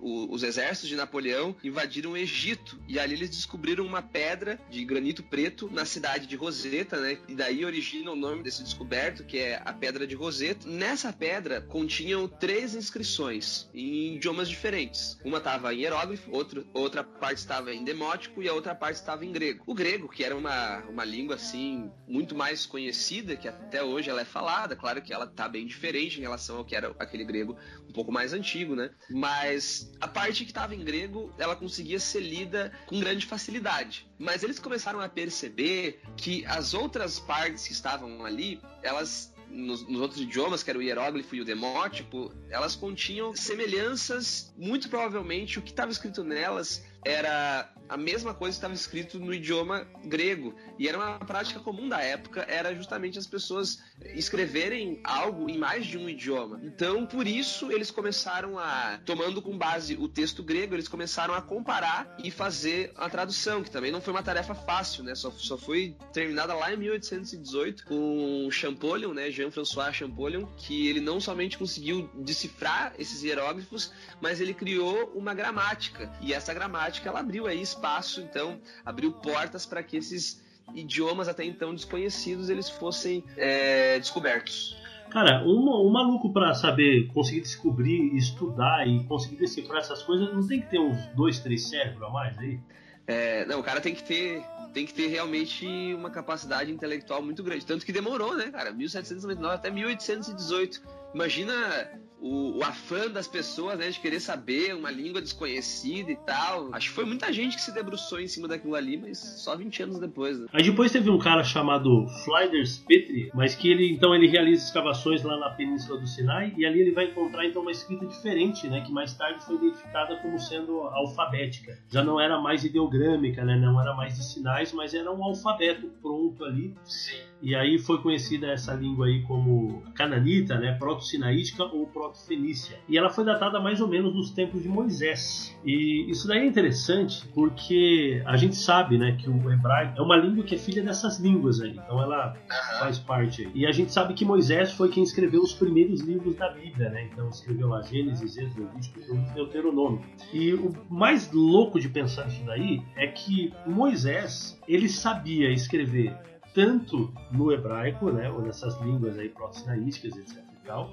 o, 0.00 0.32
os 0.32 0.42
exércitos 0.42 0.88
de 0.88 0.96
Napoleão 0.96 1.56
invadiram 1.64 2.12
o 2.12 2.16
Egito 2.16 2.78
e 2.86 2.98
ali 2.98 3.14
eles 3.14 3.30
descobriram 3.30 3.84
uma 3.84 4.02
pedra 4.02 4.58
de 4.70 4.84
granito 4.84 5.22
preto 5.22 5.70
na 5.70 5.84
cidade 5.84 6.26
de 6.26 6.36
Roseta, 6.36 7.00
né? 7.00 7.18
E 7.28 7.34
daí 7.34 7.64
origina 7.64 8.10
o 8.10 8.16
nome 8.16 8.42
desse 8.42 8.62
descoberto, 8.62 9.24
que 9.24 9.38
é 9.38 9.60
a 9.64 9.72
Pedra 9.72 10.06
de 10.06 10.14
Roseta. 10.14 10.68
Nessa 10.68 11.12
pedra 11.12 11.60
continham 11.60 12.28
três 12.28 12.74
inscrições 12.74 13.68
em 13.74 14.16
idiomas 14.16 14.48
diferentes. 14.48 15.18
Uma 15.24 15.38
estava 15.38 15.74
em 15.74 15.80
hieróglifo, 15.80 16.30
outra, 16.30 16.64
outra 16.72 17.02
parte 17.02 17.38
estava 17.38 17.72
em 17.72 17.82
demótico 17.82 18.42
e 18.42 18.48
a 18.48 18.54
outra 18.54 18.74
parte 18.74 18.96
estava 18.96 19.24
em 19.24 19.32
grego. 19.32 19.64
O 19.66 19.74
grego, 19.74 20.08
que 20.08 20.22
era 20.22 20.36
uma, 20.36 20.78
uma 20.88 21.04
língua 21.04 21.36
assim 21.36 21.90
muito 22.06 22.34
mais 22.34 22.66
conhecida, 22.66 23.36
que 23.36 23.48
até 23.48 23.82
hoje 23.82 24.10
ela 24.10 24.20
é 24.20 24.24
falada, 24.24 24.76
claro 24.76 25.02
que 25.02 25.12
ela 25.12 25.19
ela 25.20 25.30
tá 25.30 25.48
bem 25.48 25.66
diferente 25.66 26.18
em 26.18 26.22
relação 26.22 26.58
ao 26.58 26.64
que 26.64 26.74
era 26.74 26.94
aquele 26.98 27.24
grego 27.24 27.56
um 27.88 27.92
pouco 27.92 28.10
mais 28.10 28.32
antigo, 28.32 28.74
né? 28.74 28.90
Mas 29.10 29.92
a 30.00 30.08
parte 30.08 30.44
que 30.44 30.50
estava 30.50 30.74
em 30.74 30.82
grego, 30.82 31.32
ela 31.38 31.54
conseguia 31.54 32.00
ser 32.00 32.20
lida 32.20 32.72
com 32.86 32.98
grande 32.98 33.26
facilidade. 33.26 34.10
Mas 34.18 34.42
eles 34.42 34.58
começaram 34.58 35.00
a 35.00 35.08
perceber 35.08 36.00
que 36.16 36.44
as 36.46 36.74
outras 36.74 37.18
partes 37.18 37.66
que 37.66 37.72
estavam 37.72 38.24
ali, 38.24 38.60
elas 38.82 39.34
nos, 39.48 39.86
nos, 39.88 40.00
outros 40.00 40.20
idiomas, 40.20 40.62
que 40.62 40.70
era 40.70 40.78
o 40.78 40.82
hieróglifo 40.82 41.34
e 41.34 41.40
o 41.40 41.44
demótipo, 41.44 42.32
elas 42.48 42.76
continham 42.76 43.34
semelhanças. 43.34 44.54
Muito 44.56 44.88
provavelmente 44.88 45.58
o 45.58 45.62
que 45.62 45.70
estava 45.70 45.90
escrito 45.90 46.22
nelas 46.22 46.84
era 47.04 47.72
a 47.90 47.96
mesma 47.96 48.32
coisa 48.32 48.56
estava 48.56 48.72
escrito 48.72 49.18
no 49.18 49.34
idioma 49.34 49.84
grego. 50.04 50.54
E 50.78 50.88
era 50.88 50.96
uma 50.96 51.18
prática 51.18 51.58
comum 51.58 51.88
da 51.88 52.00
época, 52.00 52.46
era 52.48 52.72
justamente 52.72 53.18
as 53.18 53.26
pessoas 53.26 53.82
escreverem 54.14 55.00
algo 55.02 55.50
em 55.50 55.58
mais 55.58 55.84
de 55.84 55.98
um 55.98 56.08
idioma. 56.08 56.60
Então, 56.62 57.04
por 57.04 57.26
isso, 57.26 57.72
eles 57.72 57.90
começaram 57.90 58.56
a, 58.56 59.00
tomando 59.04 59.42
com 59.42 59.58
base 59.58 59.96
o 59.96 60.08
texto 60.08 60.40
grego, 60.40 60.74
eles 60.74 60.86
começaram 60.86 61.34
a 61.34 61.42
comparar 61.42 62.16
e 62.22 62.30
fazer 62.30 62.92
a 62.96 63.10
tradução, 63.10 63.60
que 63.62 63.70
também 63.70 63.90
não 63.90 64.00
foi 64.00 64.12
uma 64.12 64.22
tarefa 64.22 64.54
fácil, 64.54 65.02
né? 65.02 65.16
Só, 65.16 65.32
só 65.32 65.58
foi 65.58 65.96
terminada 66.12 66.54
lá 66.54 66.72
em 66.72 66.76
1818 66.76 67.86
com 67.86 68.48
Champollion, 68.52 69.12
né? 69.12 69.32
Jean-François 69.32 69.92
Champollion, 69.92 70.46
que 70.56 70.86
ele 70.86 71.00
não 71.00 71.20
somente 71.20 71.58
conseguiu 71.58 72.08
decifrar 72.14 72.94
esses 72.96 73.24
hieróglifos, 73.24 73.92
mas 74.20 74.40
ele 74.40 74.54
criou 74.54 75.10
uma 75.12 75.34
gramática. 75.34 76.08
E 76.20 76.32
essa 76.32 76.54
gramática, 76.54 77.08
ela 77.08 77.18
abriu 77.18 77.48
aí 77.48 77.60
espaço, 77.80 78.20
então, 78.20 78.58
abriu 78.84 79.10
portas 79.10 79.64
para 79.64 79.82
que 79.82 79.96
esses 79.96 80.44
idiomas 80.74 81.28
até 81.28 81.44
então 81.44 81.74
desconhecidos 81.74 82.50
eles 82.50 82.68
fossem 82.68 83.24
é, 83.36 83.98
descobertos. 83.98 84.76
Cara, 85.10 85.42
um, 85.42 85.86
um 85.86 85.90
maluco 85.90 86.32
para 86.32 86.54
saber, 86.54 87.08
conseguir 87.08 87.40
descobrir, 87.40 88.14
estudar 88.14 88.86
e 88.86 89.02
conseguir 89.04 89.36
decifrar 89.36 89.78
essas 89.78 90.02
coisas, 90.02 90.32
não 90.32 90.46
tem 90.46 90.60
que 90.60 90.68
ter 90.68 90.78
uns 90.78 91.04
dois, 91.16 91.40
três 91.40 91.68
cérebros 91.68 92.02
a 92.02 92.10
mais 92.10 92.38
aí? 92.38 92.60
É, 93.08 93.44
não, 93.46 93.58
o 93.58 93.62
cara 93.62 93.80
tem 93.80 93.94
que 93.94 94.04
ter 94.04 94.44
tem 94.72 94.86
que 94.86 94.94
ter 94.94 95.08
realmente 95.08 95.66
uma 95.94 96.10
capacidade 96.10 96.70
intelectual 96.70 97.20
muito 97.20 97.42
grande. 97.42 97.66
Tanto 97.66 97.84
que 97.84 97.92
demorou, 97.92 98.36
né, 98.36 98.52
cara? 98.52 98.70
1799 98.70 99.52
até 99.52 99.68
1818. 99.68 100.80
Imagina 101.12 101.90
o, 102.20 102.58
o, 102.58 102.64
afã 102.64 103.08
das 103.08 103.26
pessoas, 103.26 103.78
né, 103.78 103.88
de 103.88 103.98
querer 103.98 104.20
saber 104.20 104.74
uma 104.74 104.90
língua 104.90 105.20
desconhecida 105.20 106.12
e 106.12 106.16
tal. 106.16 106.68
Acho 106.72 106.88
que 106.88 106.94
foi 106.94 107.04
muita 107.04 107.32
gente 107.32 107.56
que 107.56 107.62
se 107.62 107.72
debruçou 107.72 108.20
em 108.20 108.28
cima 108.28 108.46
daquilo 108.46 108.74
ali, 108.74 108.96
mas 108.96 109.18
só 109.18 109.56
20 109.56 109.82
anos 109.82 109.98
depois. 109.98 110.38
Né? 110.38 110.46
Aí 110.52 110.62
depois 110.62 110.92
teve 110.92 111.10
um 111.10 111.18
cara 111.18 111.42
chamado 111.42 112.06
Flyders 112.24 112.78
Petrie, 112.78 113.30
mas 113.34 113.54
que 113.54 113.70
ele 113.70 113.90
então 113.90 114.14
ele 114.14 114.28
realiza 114.28 114.64
escavações 114.64 115.22
lá 115.22 115.38
na 115.38 115.50
Península 115.50 115.98
do 115.98 116.06
Sinai 116.06 116.52
e 116.56 116.66
ali 116.66 116.80
ele 116.80 116.92
vai 116.92 117.06
encontrar 117.06 117.46
então 117.46 117.62
uma 117.62 117.70
escrita 117.70 118.06
diferente, 118.06 118.68
né, 118.68 118.82
que 118.82 118.92
mais 118.92 119.14
tarde 119.14 119.44
foi 119.44 119.56
identificada 119.56 120.16
como 120.16 120.38
sendo 120.38 120.80
alfabética. 120.82 121.78
Já 121.88 122.02
não 122.02 122.20
era 122.20 122.38
mais 122.38 122.64
ideogrâmica, 122.64 123.44
né, 123.44 123.56
não 123.56 123.80
era 123.80 123.94
mais 123.94 124.16
de 124.16 124.24
sinais, 124.24 124.72
mas 124.72 124.92
era 124.94 125.10
um 125.10 125.24
alfabeto 125.24 125.88
pronto 126.02 126.44
ali. 126.44 126.74
Sim 126.84 127.29
e 127.42 127.54
aí 127.54 127.78
foi 127.78 127.98
conhecida 128.02 128.48
essa 128.48 128.74
língua 128.74 129.06
aí 129.06 129.22
como 129.22 129.82
cananita, 129.94 130.58
né, 130.58 130.72
proto-sinaítica 130.78 131.64
ou 131.64 131.86
proto-fenícia. 131.86 132.78
E 132.88 132.98
ela 132.98 133.08
foi 133.08 133.24
datada 133.24 133.58
mais 133.60 133.80
ou 133.80 133.88
menos 133.88 134.14
nos 134.14 134.30
tempos 134.30 134.62
de 134.62 134.68
Moisés. 134.68 135.56
E 135.64 136.10
isso 136.10 136.28
daí 136.28 136.40
é 136.40 136.46
interessante 136.46 137.26
porque 137.34 138.22
a 138.26 138.36
gente 138.36 138.56
sabe, 138.56 138.98
né, 138.98 139.16
que 139.18 139.28
o 139.28 139.52
hebraico 139.52 139.98
é 139.98 140.02
uma 140.02 140.16
língua 140.16 140.44
que 140.44 140.54
é 140.54 140.58
filha 140.58 140.82
dessas 140.82 141.18
línguas 141.18 141.60
aí. 141.60 141.72
Então 141.72 142.00
ela 142.00 142.34
faz 142.78 142.98
parte 142.98 143.46
aí. 143.46 143.50
E 143.54 143.66
a 143.66 143.72
gente 143.72 143.92
sabe 143.92 144.14
que 144.14 144.24
Moisés 144.24 144.72
foi 144.72 144.90
quem 144.90 145.02
escreveu 145.02 145.42
os 145.42 145.54
primeiros 145.54 146.00
livros 146.00 146.36
da 146.36 146.50
Bíblia, 146.50 146.90
né? 146.90 147.08
Então 147.10 147.28
escreveu 147.28 147.68
lá 147.68 147.82
Gênesis, 147.82 148.36
Êxodo, 148.36 148.64
Levítico, 148.64 149.00
Deuteronômio. 149.34 150.02
E 150.32 150.52
o 150.52 150.72
mais 150.90 151.30
louco 151.32 151.80
de 151.80 151.88
pensar 151.88 152.28
isso 152.28 152.44
daí 152.44 152.82
é 152.96 153.06
que 153.06 153.52
Moisés, 153.66 154.60
ele 154.68 154.88
sabia 154.88 155.50
escrever 155.50 156.14
tanto 156.54 157.12
no 157.30 157.52
hebraico, 157.52 158.10
né, 158.10 158.30
ou 158.30 158.42
nessas 158.42 158.80
línguas 158.80 159.18
aí 159.18 159.28
proto-sinaísticas, 159.28 160.16
etc 160.16 160.38
e 160.38 160.66
tal, 160.66 160.90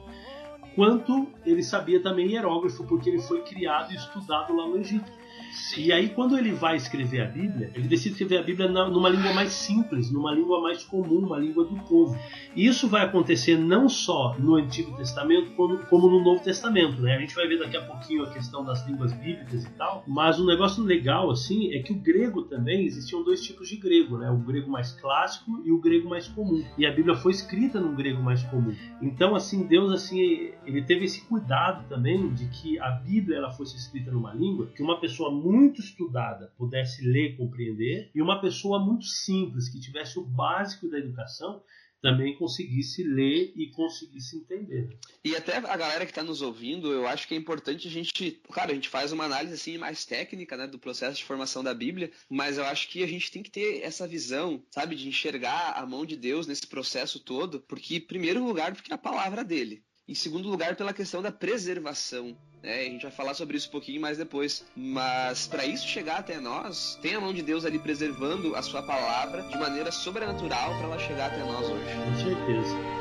quanto 0.75 1.27
ele 1.45 1.63
sabia 1.63 2.01
também 2.01 2.27
hierógrafo, 2.27 2.83
porque 2.85 3.09
ele 3.09 3.21
foi 3.21 3.41
criado 3.41 3.91
e 3.91 3.95
estudado 3.95 4.55
lá 4.55 4.67
no 4.67 4.77
Egito. 4.77 5.11
Sim. 5.51 5.84
E 5.84 5.92
aí, 5.92 6.10
quando 6.10 6.38
ele 6.38 6.51
vai 6.51 6.75
escrever 6.75 7.22
a 7.22 7.25
Bíblia, 7.25 7.72
ele 7.74 7.88
decide 7.88 8.12
escrever 8.12 8.38
a 8.38 8.44
Bíblia 8.44 8.68
numa 8.68 9.10
língua 9.10 9.34
mais 9.34 9.51
simples, 9.51 10.12
numa 10.12 10.34
língua 10.34 10.62
mais 10.62 10.84
comum, 10.84 11.25
uma 11.25 11.38
língua 11.38 11.66
do 11.66 11.75
povo. 11.84 12.18
E 12.56 12.66
isso 12.66 12.88
vai 12.88 13.04
acontecer 13.04 13.58
não 13.58 13.88
só 13.88 14.36
no 14.38 14.56
Antigo 14.56 14.96
Testamento, 14.98 15.51
como, 15.51 16.10
no 16.10 16.24
Novo 16.24 16.44
Testamento. 16.44 17.01
Né? 17.01 17.16
A 17.16 17.20
gente 17.20 17.36
vai 17.36 17.48
ver 17.48 17.60
daqui 17.60 17.77
a 17.77 17.82
pouquinho 17.82 18.24
a 18.24 18.30
questão 18.30 18.63
das 18.63 18.86
línguas 18.88 19.13
bíblicas 19.13 19.63
e 19.63 19.70
tal. 19.72 20.04
Mas 20.08 20.39
um 20.39 20.46
negócio 20.46 20.84
legal, 20.84 21.30
assim, 21.30 21.74
é 21.74 21.80
que 21.80 21.92
o 21.92 21.96
grego 21.96 22.44
também, 22.44 22.86
existiam 22.86 23.24
dois 23.24 23.42
tipos 23.42 23.68
de 23.68 23.77
grego, 23.77 24.18
né? 24.18 24.30
O 24.30 24.38
grego 24.38 24.70
mais 24.70 24.92
clássico 24.92 25.62
e 25.66 25.72
o 25.72 25.80
grego 25.80 26.10
mais 26.10 26.27
comum. 26.27 26.63
E 26.77 26.86
a 26.86 26.92
Bíblia 26.92 27.16
foi 27.16 27.32
escrita 27.32 27.80
num 27.80 27.96
grego 27.96 28.22
mais 28.22 28.44
comum. 28.44 28.75
Então, 29.01 29.36
assim, 29.36 29.66
Deus, 29.66 29.92
assim, 29.92 30.51
ele 30.66 30.82
teve 30.82 31.06
esse 31.06 31.22
cuidado 31.25 31.88
também 31.88 32.30
de 32.34 32.48
que 32.48 32.80
a 32.80 32.92
Bíblia 32.92 33.38
ela 33.38 33.51
fosse 33.51 33.75
escrita 33.75 34.12
numa 34.12 34.34
língua 34.34 34.68
que 34.75 34.82
uma 34.82 35.00
pessoa 35.00 35.32
muito 35.48 35.80
estudada 35.80 36.54
pudesse 36.58 37.01
ler 37.06 37.32
e 37.32 37.38
compreender, 37.38 38.12
e 38.13 38.22
uma 38.22 38.42
pessoa 38.42 38.84
muito 38.84 39.06
simples, 39.06 39.70
que 39.70 39.80
tivesse 39.80 40.20
o 40.20 40.25
básico 40.25 40.89
da 40.89 41.00
educação, 41.00 41.63
também 42.01 42.38
conseguisse 42.38 43.04
ler 43.04 43.54
e 43.56 43.72
conseguisse 43.72 44.38
entender. 44.38 44.98
E 45.24 45.36
até 45.36 45.58
a 45.58 45.77
galera 45.77 46.06
que 46.06 46.12
está 46.12 46.24
nos 46.24 46.42
ouvindo, 46.42 46.92
eu 46.92 47.08
acho 47.08 47.27
que 47.27 47.34
é 47.34 47.38
importante 47.38 47.88
a 47.88 47.92
gente, 47.92 48.39
claro, 48.51 48.72
a 48.72 48.75
gente 48.75 48.89
faz 48.89 49.12
uma 49.12 49.25
análise 49.25 49.54
assim 49.54 49.77
mais 49.77 50.06
técnica, 50.06 50.56
né, 50.56 50.68
do 50.68 50.77
processo 50.77 51.18
de 51.18 51.25
formação 51.25 51.63
da 51.63 51.74
Bíblia, 51.74 52.12
mas 52.30 52.58
eu 52.58 52.66
acho 52.66 52.88
que 52.89 53.04
a 53.04 53.08
gente 53.08 53.32
tem 53.32 53.42
que 53.42 53.51
ter 53.51 53.82
essa 53.82 54.08
visão, 54.08 54.63
sabe, 54.70 54.96
de 54.96 55.08
enxergar 55.08 55.72
a 55.72 55.86
mão 55.86 56.06
de 56.06 56.16
Deus 56.16 56.46
nesse 56.46 56.68
processo 56.68 57.20
todo, 57.20 57.60
porque 57.62 57.96
em 57.96 58.01
primeiro 58.01 58.46
lugar 58.46 58.74
porque 58.74 58.92
é 58.92 58.96
a 58.96 59.00
palavra 59.00 59.44
dele. 59.44 59.84
Em 60.07 60.15
segundo 60.15 60.47
lugar, 60.47 60.75
pela 60.77 60.93
questão 60.93 61.21
da 61.21 61.33
preservação. 61.33 62.33
Né? 62.63 62.79
A 62.79 62.83
gente 62.85 63.01
vai 63.01 63.11
falar 63.11 63.33
sobre 63.33 63.57
isso 63.57 63.67
um 63.67 63.71
pouquinho 63.71 63.99
mais 63.99 64.17
depois. 64.17 64.65
Mas 64.73 65.47
para 65.47 65.65
isso 65.65 65.85
chegar 65.85 66.19
até 66.19 66.39
nós, 66.39 66.97
tem 67.01 67.15
a 67.15 67.19
mão 67.19 67.33
de 67.33 67.41
Deus 67.41 67.65
ali 67.65 67.77
preservando 67.77 68.55
a 68.55 68.61
sua 68.61 68.81
palavra 68.81 69.41
de 69.43 69.57
maneira 69.57 69.91
sobrenatural 69.91 70.69
para 70.75 70.83
ela 70.83 70.99
chegar 70.99 71.27
até 71.27 71.39
nós 71.39 71.67
hoje. 71.67 71.83
Com 71.93 72.15
certeza. 72.23 72.97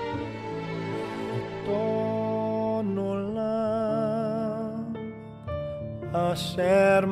Asher 6.13 7.07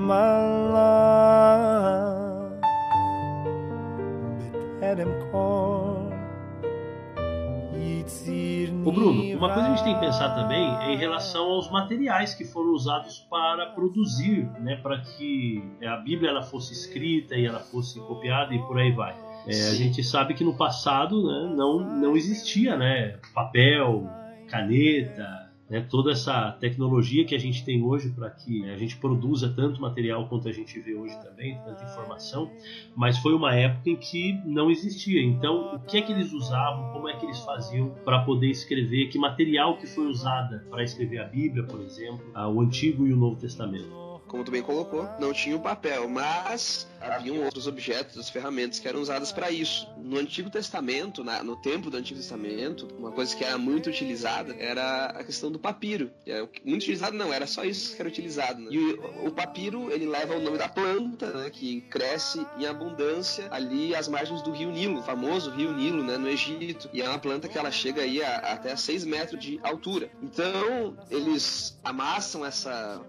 Ô 8.85 8.93
Bruno, 8.93 9.23
uma 9.37 9.53
coisa 9.53 9.69
que 9.69 9.73
a 9.73 9.77
gente 9.77 9.85
tem 9.85 9.95
que 9.95 10.01
pensar 10.01 10.35
também 10.35 10.69
é 10.83 10.93
em 10.93 10.97
relação 10.97 11.45
aos 11.47 11.71
materiais 11.71 12.35
que 12.35 12.45
foram 12.45 12.71
usados 12.73 13.27
para 13.31 13.67
produzir, 13.67 14.47
né, 14.61 14.77
para 14.77 15.01
que 15.01 15.63
a 15.83 15.97
Bíblia 15.97 16.31
ela 16.31 16.43
fosse 16.43 16.73
escrita 16.73 17.35
e 17.35 17.47
ela 17.47 17.61
fosse 17.61 17.99
copiada 18.01 18.55
e 18.55 18.59
por 18.61 18.79
aí 18.79 18.93
vai. 18.93 19.15
É, 19.47 19.69
a 19.69 19.75
gente 19.75 20.03
sabe 20.03 20.35
que 20.35 20.45
no 20.45 20.55
passado 20.55 21.27
né, 21.27 21.55
não, 21.55 21.81
não 21.81 22.17
existia 22.17 22.77
né, 22.77 23.19
papel, 23.35 24.09
caneta, 24.49 25.44
né, 25.69 25.81
toda 25.89 26.13
essa 26.13 26.53
tecnologia 26.61 27.25
que 27.25 27.35
a 27.35 27.39
gente 27.39 27.65
tem 27.65 27.83
hoje 27.83 28.11
para 28.11 28.31
que 28.31 28.69
a 28.69 28.77
gente 28.77 28.97
produza 28.97 29.53
tanto 29.55 29.81
material 29.81 30.29
quanto 30.29 30.49
a 30.49 30.53
gente 30.53 30.79
vê 30.81 30.95
hoje 30.95 31.19
também, 31.23 31.59
tanta 31.65 31.85
informação, 31.85 32.51
mas 32.95 33.19
foi 33.19 33.35
uma 33.35 33.55
época 33.55 33.91
em 33.91 33.97
que 33.97 34.41
não 34.45 34.71
existia. 34.71 35.23
Então, 35.23 35.77
o 35.77 35.81
que 35.81 35.97
é 35.97 36.03
que 36.03 36.13
eles 36.13 36.33
usavam, 36.33 36.93
como 36.93 37.09
é 37.09 37.17
que 37.17 37.25
eles 37.25 37.41
faziam 37.41 37.91
para 38.05 38.21
poder 38.21 38.49
escrever, 38.49 39.09
que 39.09 39.19
material 39.19 39.77
que 39.77 39.87
foi 39.87 40.07
usado 40.07 40.61
para 40.69 40.83
escrever 40.83 41.19
a 41.19 41.25
Bíblia, 41.25 41.65
por 41.65 41.81
exemplo, 41.81 42.25
o 42.35 42.61
Antigo 42.61 43.07
e 43.07 43.13
o 43.13 43.17
Novo 43.17 43.37
Testamento? 43.37 44.04
Como 44.35 44.43
tu 44.43 44.51
bem 44.51 44.63
colocou, 44.63 45.09
não 45.21 45.33
tinha 45.33 45.55
o 45.55 45.61
papel, 45.61 46.09
mas 46.09 46.89
haviam 47.01 47.45
outros 47.45 47.69
objetos, 47.69 48.19
as 48.19 48.29
ferramentas 48.29 48.81
que 48.81 48.89
eram 48.89 49.01
usadas 49.01 49.31
para 49.31 49.49
isso. 49.49 49.89
No 49.97 50.19
Antigo 50.19 50.51
Testamento, 50.51 51.23
na, 51.23 51.45
no 51.45 51.55
tempo 51.55 51.89
do 51.89 51.97
Antigo 51.97 52.19
Testamento, 52.19 52.89
uma 52.99 53.13
coisa 53.13 53.37
que 53.37 53.45
era 53.45 53.57
muito 53.57 53.89
utilizada 53.89 54.57
era 54.59 55.07
a 55.07 55.23
questão 55.23 55.53
do 55.53 55.59
papiro. 55.59 56.11
É, 56.27 56.41
muito 56.65 56.83
utilizado 56.83 57.17
não, 57.17 57.33
era 57.33 57.47
só 57.47 57.63
isso 57.63 57.95
que 57.95 58.03
era 58.03 58.09
utilizado. 58.09 58.61
Né? 58.61 58.69
E 58.73 58.79
o, 58.79 59.29
o, 59.29 59.31
papiro, 59.31 59.93
ele 59.93 60.07
leva 60.07 60.35
o 60.35 60.41
nome 60.41 60.59
da 60.59 60.69
planta, 60.69 61.31
né, 61.31 61.51
que 61.51 61.83
cresce 61.83 62.45
em 62.59 62.67
abundância 62.67 63.47
ali 63.53 63.95
às 63.95 64.09
margens 64.09 64.43
do 64.43 64.51
rio 64.51 64.73
Nilo, 64.73 64.99
o 64.99 65.03
famoso 65.05 65.51
rio 65.51 65.73
Nilo, 65.73 66.03
né, 66.03 66.17
no 66.17 66.29
Egito. 66.29 66.91
E 66.93 67.01
é 67.01 67.09
uma 67.09 67.21
planta 67.21 67.49
que 67.49 67.57
ela 67.57 67.71
chega 67.71 68.03
aí 68.03 68.21
a, 68.21 68.39
até 68.39 68.73
a 68.73 68.77
6 68.77 69.05
metros 69.05 69.41
de 69.41 69.61
altura. 69.63 70.11
Então, 70.21 70.97
eles 71.09 71.79
amassam 71.85 72.45
essa 72.45 73.01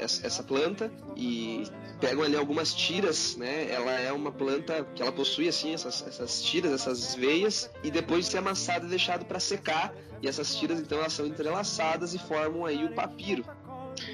essa 0.00 0.42
planta 0.42 0.90
e 1.16 1.64
pegam 2.00 2.22
ali 2.22 2.36
algumas 2.36 2.74
tiras, 2.74 3.36
né? 3.36 3.70
Ela 3.70 3.92
é 3.92 4.12
uma 4.12 4.32
planta 4.32 4.84
que 4.94 5.02
ela 5.02 5.12
possui 5.12 5.48
assim 5.48 5.74
essas, 5.74 6.06
essas 6.06 6.42
tiras, 6.42 6.72
essas 6.72 7.14
veias 7.14 7.70
e 7.84 7.90
depois 7.90 8.24
de 8.24 8.32
ser 8.32 8.38
amassada 8.38 8.86
e 8.86 8.88
deixado 8.88 9.24
para 9.24 9.38
secar 9.38 9.94
e 10.22 10.28
essas 10.28 10.54
tiras 10.56 10.80
então 10.80 10.98
elas 10.98 11.12
são 11.12 11.26
entrelaçadas 11.26 12.14
e 12.14 12.18
formam 12.18 12.64
aí 12.64 12.84
o 12.84 12.92
papiro. 12.94 13.44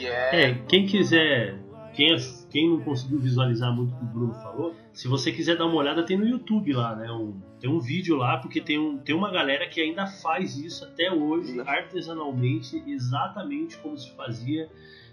É... 0.01 0.42
é, 0.42 0.55
quem 0.68 0.87
quiser, 0.87 1.59
quem, 1.94 2.12
é, 2.12 2.16
quem 2.51 2.70
não 2.70 2.81
conseguiu 2.81 3.18
visualizar 3.18 3.75
muito 3.75 3.94
o 3.94 3.99
que 3.99 4.05
o 4.05 4.09
Bruno 4.09 4.35
falou, 4.35 4.75
se 4.92 5.09
você 5.09 5.31
quiser 5.31 5.57
dar 5.57 5.66
uma 5.66 5.77
olhada 5.77 6.05
tem 6.05 6.16
no 6.16 6.27
YouTube 6.27 6.72
lá, 6.72 6.96
né? 6.96 7.11
Um, 7.11 7.40
tem 7.61 7.70
um 7.70 7.81
vídeo 7.81 8.16
lá 8.16 8.38
porque 8.38 8.61
tem, 8.61 8.79
um, 8.79 8.99
tem 8.99 9.14
uma 9.14 9.31
galera 9.31 9.68
que 9.68 9.81
ainda 9.81 10.07
faz 10.07 10.57
isso 10.57 10.85
até 10.85 11.11
hoje 11.11 11.61
artesanalmente, 11.61 12.83
exatamente 12.87 13.77
como 13.79 13.96
se 13.96 14.11
fazia 14.16 14.68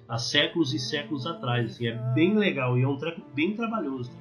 há 0.07 0.17
séculos 0.17 0.73
e 0.73 0.79
séculos 0.79 1.25
atrás. 1.25 1.71
Assim, 1.71 1.87
é 1.87 1.95
bem 2.13 2.37
legal 2.37 2.77
e 2.77 2.83
é 2.83 2.87
um 2.87 2.97
treco 2.97 3.21
bem 3.33 3.55
trabalhoso. 3.55 4.11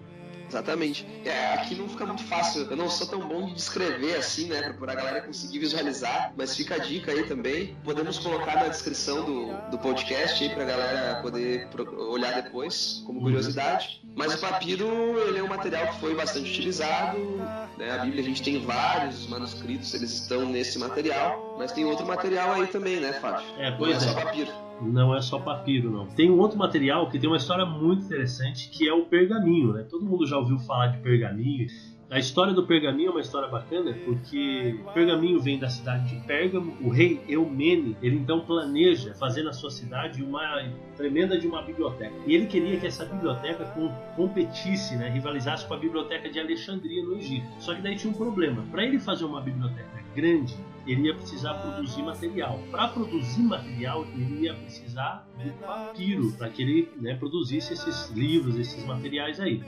Exatamente. 0.52 1.06
É, 1.24 1.54
aqui 1.54 1.74
não 1.74 1.88
fica 1.88 2.04
muito 2.04 2.22
fácil. 2.24 2.66
Eu 2.70 2.76
não 2.76 2.90
sou 2.90 3.06
tão 3.06 3.26
bom 3.26 3.46
de 3.46 3.54
descrever 3.54 4.16
assim, 4.16 4.48
né? 4.48 4.74
Para 4.78 4.92
a 4.92 4.94
galera 4.94 5.22
conseguir 5.22 5.58
visualizar. 5.58 6.34
Mas 6.36 6.54
fica 6.54 6.74
a 6.74 6.78
dica 6.78 7.10
aí 7.10 7.26
também. 7.26 7.74
Podemos 7.82 8.18
colocar 8.18 8.56
na 8.56 8.68
descrição 8.68 9.24
do, 9.24 9.70
do 9.70 9.78
podcast 9.78 10.44
aí 10.44 10.50
para 10.50 10.62
a 10.62 10.66
galera 10.66 11.22
poder 11.22 11.68
olhar 11.96 12.42
depois, 12.42 13.02
como 13.06 13.22
curiosidade. 13.22 14.02
Mas 14.14 14.34
o 14.34 14.40
papiro, 14.40 15.18
ele 15.26 15.38
é 15.38 15.42
um 15.42 15.48
material 15.48 15.86
que 15.86 16.00
foi 16.00 16.14
bastante 16.14 16.50
utilizado. 16.50 17.18
Né? 17.78 17.90
A 17.90 18.04
Bíblia 18.04 18.20
a 18.20 18.24
gente 18.24 18.42
tem 18.42 18.60
vários 18.60 19.26
manuscritos, 19.28 19.94
eles 19.94 20.12
estão 20.12 20.44
nesse 20.44 20.78
material. 20.78 21.56
Mas 21.58 21.72
tem 21.72 21.86
outro 21.86 22.06
material 22.06 22.52
aí 22.52 22.66
também, 22.66 23.00
né, 23.00 23.14
Fábio? 23.14 23.42
É, 23.56 23.70
pois 23.70 24.02
não 24.02 24.08
é. 24.08 24.10
é. 24.10 24.14
só 24.14 24.20
papiro 24.20 24.61
não 24.80 25.14
é 25.14 25.20
só 25.20 25.38
papiro, 25.38 25.90
não. 25.90 26.06
Tem 26.06 26.30
um 26.30 26.38
outro 26.38 26.58
material 26.58 27.08
que 27.08 27.18
tem 27.18 27.28
uma 27.28 27.36
história 27.36 27.66
muito 27.66 28.04
interessante, 28.04 28.68
que 28.70 28.88
é 28.88 28.92
o 28.92 29.04
pergaminho, 29.04 29.72
né? 29.72 29.86
Todo 29.88 30.04
mundo 30.04 30.26
já 30.26 30.38
ouviu 30.38 30.58
falar 30.58 30.88
de 30.88 30.98
pergaminho. 30.98 31.66
A 32.10 32.18
história 32.18 32.52
do 32.52 32.66
pergaminho 32.66 33.08
é 33.08 33.10
uma 33.10 33.20
história 33.22 33.48
bacana 33.48 33.96
porque 34.04 34.78
pergaminho 34.92 35.40
vem 35.40 35.58
da 35.58 35.70
cidade 35.70 36.14
de 36.14 36.26
Pérgamo. 36.26 36.76
O 36.82 36.90
rei 36.90 37.18
Eumene, 37.26 37.96
ele 38.02 38.16
então 38.16 38.40
planeja 38.40 39.14
fazer 39.14 39.42
na 39.42 39.52
sua 39.54 39.70
cidade 39.70 40.22
uma 40.22 40.62
tremenda 40.94 41.38
de 41.38 41.46
uma 41.46 41.62
biblioteca. 41.62 42.12
E 42.26 42.34
ele 42.34 42.46
queria 42.46 42.78
que 42.78 42.86
essa 42.86 43.06
biblioteca 43.06 43.64
competisse, 44.14 44.94
né, 44.96 45.08
rivalizasse 45.08 45.66
com 45.66 45.72
a 45.72 45.78
biblioteca 45.78 46.28
de 46.28 46.38
Alexandria 46.38 47.02
no 47.02 47.16
Egito. 47.16 47.46
Só 47.58 47.74
que 47.74 47.80
daí 47.80 47.96
tinha 47.96 48.12
um 48.12 48.16
problema. 48.16 48.62
Para 48.70 48.84
ele 48.84 48.98
fazer 48.98 49.24
uma 49.24 49.40
biblioteca 49.40 50.04
grande, 50.14 50.54
ele 50.86 51.08
ia 51.08 51.14
precisar 51.14 51.54
produzir 51.54 52.02
material. 52.02 52.58
Para 52.70 52.88
produzir 52.88 53.42
material, 53.42 54.04
ele 54.14 54.46
ia 54.46 54.54
precisar 54.54 55.26
de 55.38 55.50
papiro 55.50 56.32
para 56.32 56.48
que 56.48 56.62
ele 56.62 56.88
né, 57.00 57.14
produzisse 57.14 57.72
esses 57.72 58.10
livros, 58.10 58.56
esses 58.58 58.84
materiais 58.84 59.40
aí. 59.40 59.62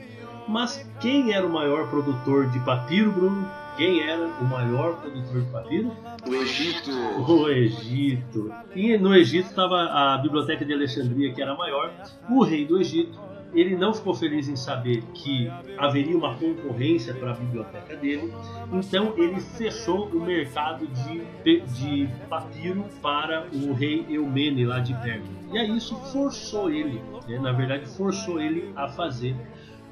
Mas 0.49 0.89
quem 1.01 1.33
era 1.33 1.47
o 1.47 1.51
maior 1.51 1.89
produtor 1.89 2.51
de 2.51 2.61
papiro, 2.61 3.13
Bruno? 3.13 3.49
Quem 3.77 4.03
era 4.03 4.27
o 4.27 4.45
maior 4.45 5.01
produtor 5.01 5.43
de 5.43 5.51
papiro? 5.51 5.97
O 6.27 6.35
Egito. 6.35 6.91
O 7.29 7.49
Egito. 7.49 8.53
E 8.75 8.97
no 8.99 9.15
Egito 9.15 9.49
estava 9.49 9.83
a 9.85 10.19
biblioteca 10.19 10.65
de 10.65 10.73
Alexandria, 10.73 11.33
que 11.33 11.43
era 11.43 11.53
a 11.53 11.57
maior. 11.57 11.93
O 12.31 12.45
rei 12.45 12.65
do 12.67 12.79
Egito 12.79 13.19
ele 13.55 13.77
não 13.77 13.95
ficou 13.95 14.15
feliz 14.15 14.49
em 14.49 14.57
saber 14.57 15.03
que 15.15 15.49
haveria 15.79 16.17
uma 16.17 16.35
concorrência 16.37 17.15
para 17.15 17.31
a 17.31 17.35
biblioteca 17.35 17.97
dele, 17.97 18.33
então 18.73 19.15
ele 19.17 19.41
fechou 19.41 20.07
o 20.09 20.21
mercado 20.21 20.87
de, 20.87 21.61
de 21.61 22.09
papiro 22.29 22.85
para 23.01 23.47
o 23.53 23.73
rei 23.73 24.05
Eumene 24.09 24.65
lá 24.65 24.81
de 24.81 24.95
Pérgamo. 24.95 25.45
E 25.53 25.59
aí 25.59 25.77
isso 25.77 25.97
forçou 26.13 26.71
ele, 26.71 27.01
né? 27.29 27.39
na 27.39 27.53
verdade 27.53 27.87
forçou 27.87 28.41
ele 28.41 28.73
a 28.75 28.89
fazer 28.89 29.37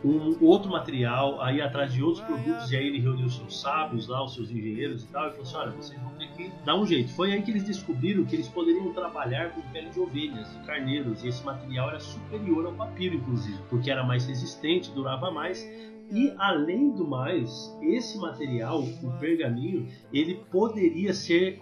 um 0.04 0.36
outro 0.44 0.70
material, 0.70 1.40
aí 1.40 1.60
atrás 1.60 1.92
de 1.92 2.02
outros 2.02 2.24
produtos, 2.24 2.70
e 2.70 2.76
aí 2.76 2.86
ele 2.86 3.00
reuniu 3.00 3.28
seus 3.30 3.60
sábios 3.60 4.08
lá, 4.08 4.24
os 4.24 4.34
seus 4.34 4.50
engenheiros 4.50 5.04
e 5.04 5.06
tal, 5.08 5.28
e 5.28 5.30
falou 5.30 5.42
assim: 5.42 5.56
olha, 5.56 5.70
vocês 5.72 6.00
vão 6.00 6.12
ter 6.14 6.28
que 6.28 6.52
dar 6.64 6.76
um 6.76 6.86
jeito. 6.86 7.12
Foi 7.12 7.32
aí 7.32 7.42
que 7.42 7.50
eles 7.50 7.64
descobriram 7.64 8.24
que 8.24 8.36
eles 8.36 8.48
poderiam 8.48 8.92
trabalhar 8.92 9.50
com 9.50 9.60
pele 9.72 9.90
de 9.90 10.00
ovelhas 10.00 10.52
e 10.54 10.66
carneiros, 10.66 11.22
e 11.22 11.28
esse 11.28 11.44
material 11.44 11.90
era 11.90 12.00
superior 12.00 12.66
ao 12.66 12.72
papiro, 12.72 13.16
inclusive, 13.16 13.58
porque 13.70 13.90
era 13.90 14.04
mais 14.04 14.26
resistente, 14.26 14.90
durava 14.92 15.30
mais. 15.30 15.62
E 16.10 16.30
além 16.36 16.90
do 16.90 17.06
mais, 17.06 17.74
esse 17.80 18.18
material, 18.18 18.82
o 18.82 19.12
pergaminho, 19.18 19.88
ele 20.12 20.34
poderia 20.50 21.14
ser 21.14 21.58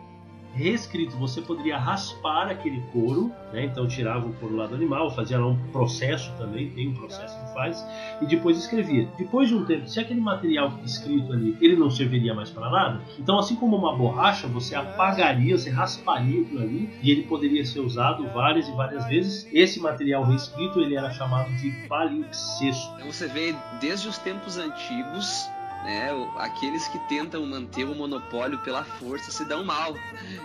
reescrito. 0.55 1.17
Você 1.17 1.41
poderia 1.41 1.79
raspar 1.79 2.49
aquele 2.49 2.81
couro, 2.93 3.33
né? 3.53 3.65
então 3.65 3.87
tirava 3.87 4.27
o 4.27 4.33
couro 4.35 4.57
lá 4.57 4.67
do 4.67 4.75
animal, 4.75 5.11
fazia 5.11 5.39
lá 5.39 5.47
um 5.47 5.57
processo 5.71 6.33
também, 6.39 6.71
tem 6.71 6.89
um 6.89 6.95
processo 6.95 7.39
que 7.39 7.53
faz, 7.53 7.85
e 8.21 8.27
depois 8.27 8.59
escrevia. 8.59 9.09
Depois 9.19 9.49
de 9.49 9.55
um 9.55 9.65
tempo, 9.65 9.89
se 9.89 10.01
aquele 10.01 10.21
material 10.21 10.79
escrito 10.85 11.33
ali 11.33 11.57
ele 11.61 11.77
não 11.77 11.91
serviria 11.91 12.35
mais 12.35 12.51
para 12.51 12.71
nada, 12.71 13.01
então 13.19 13.39
assim 13.39 13.57
como 13.57 13.77
uma 13.77 13.97
borracha, 13.97 14.47
você 14.47 14.75
apagaria, 14.75 15.57
você 15.57 15.71
rasparia 15.71 16.43
aquilo 16.43 16.63
ali 16.63 16.91
e 17.03 17.11
ele 17.11 17.23
poderia 17.23 17.65
ser 17.65 17.81
usado 17.81 18.27
várias 18.29 18.69
e 18.69 18.73
várias 18.73 19.07
vezes. 19.07 19.49
Esse 19.53 19.81
material 19.81 20.25
reescrito 20.25 20.81
ele 20.81 20.97
era 20.97 21.11
chamado 21.11 21.51
de 21.57 21.71
palimpsesto. 21.89 22.95
Então 22.97 23.13
você 23.13 23.27
vê 23.29 23.55
desde 23.81 24.09
os 24.09 24.19
tempos 24.19 24.59
antigos 24.59 25.49
né? 25.85 26.11
Aqueles 26.39 26.87
que 26.89 26.99
tentam 27.09 27.45
manter 27.47 27.85
o 27.85 27.95
monopólio 27.95 28.59
pela 28.59 28.85
força 28.85 29.31
se 29.31 29.45
dão 29.45 29.65
mal. 29.65 29.95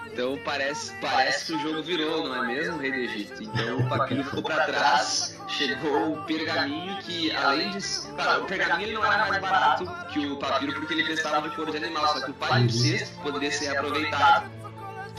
Então 0.07 0.39
parece, 0.43 0.93
parece 1.01 1.45
que 1.45 1.53
o 1.53 1.59
jogo 1.59 1.83
virou, 1.83 2.27
não 2.27 2.43
é 2.43 2.47
mesmo, 2.47 2.77
Rei 2.77 2.91
do 2.91 2.97
Egito? 2.97 3.43
Então 3.43 3.79
o 3.79 3.89
papiro 3.89 4.23
ficou 4.23 4.43
para 4.43 4.65
trás, 4.65 5.37
chegou 5.49 6.13
o 6.13 6.23
pergaminho 6.23 6.97
que, 6.99 7.31
além 7.31 7.71
de. 7.71 7.79
Claro, 8.15 8.43
o 8.43 8.45
pergaminho 8.45 8.93
não 8.93 9.05
era 9.05 9.27
mais 9.27 9.41
barato 9.41 9.85
que 10.11 10.25
o 10.25 10.37
papiro 10.37 10.73
porque 10.73 10.93
ele 10.93 11.03
precisava 11.03 11.49
de 11.49 11.55
couro 11.55 11.71
de 11.71 11.77
animal, 11.77 12.07
só 12.07 12.21
que 12.21 12.31
o 12.31 12.33
palimpsesto 12.35 13.21
poderia 13.21 13.51
ser 13.51 13.77
aproveitado 13.77 14.54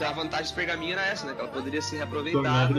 a 0.05 0.11
vantagem 0.11 0.51
do 0.51 0.55
pergaminho 0.55 0.93
era 0.93 1.05
essa, 1.05 1.25
né? 1.25 1.33
Que 1.33 1.41
ela 1.41 1.49
poderia 1.49 1.81
ser 1.81 1.97
reaproveitada. 1.97 2.73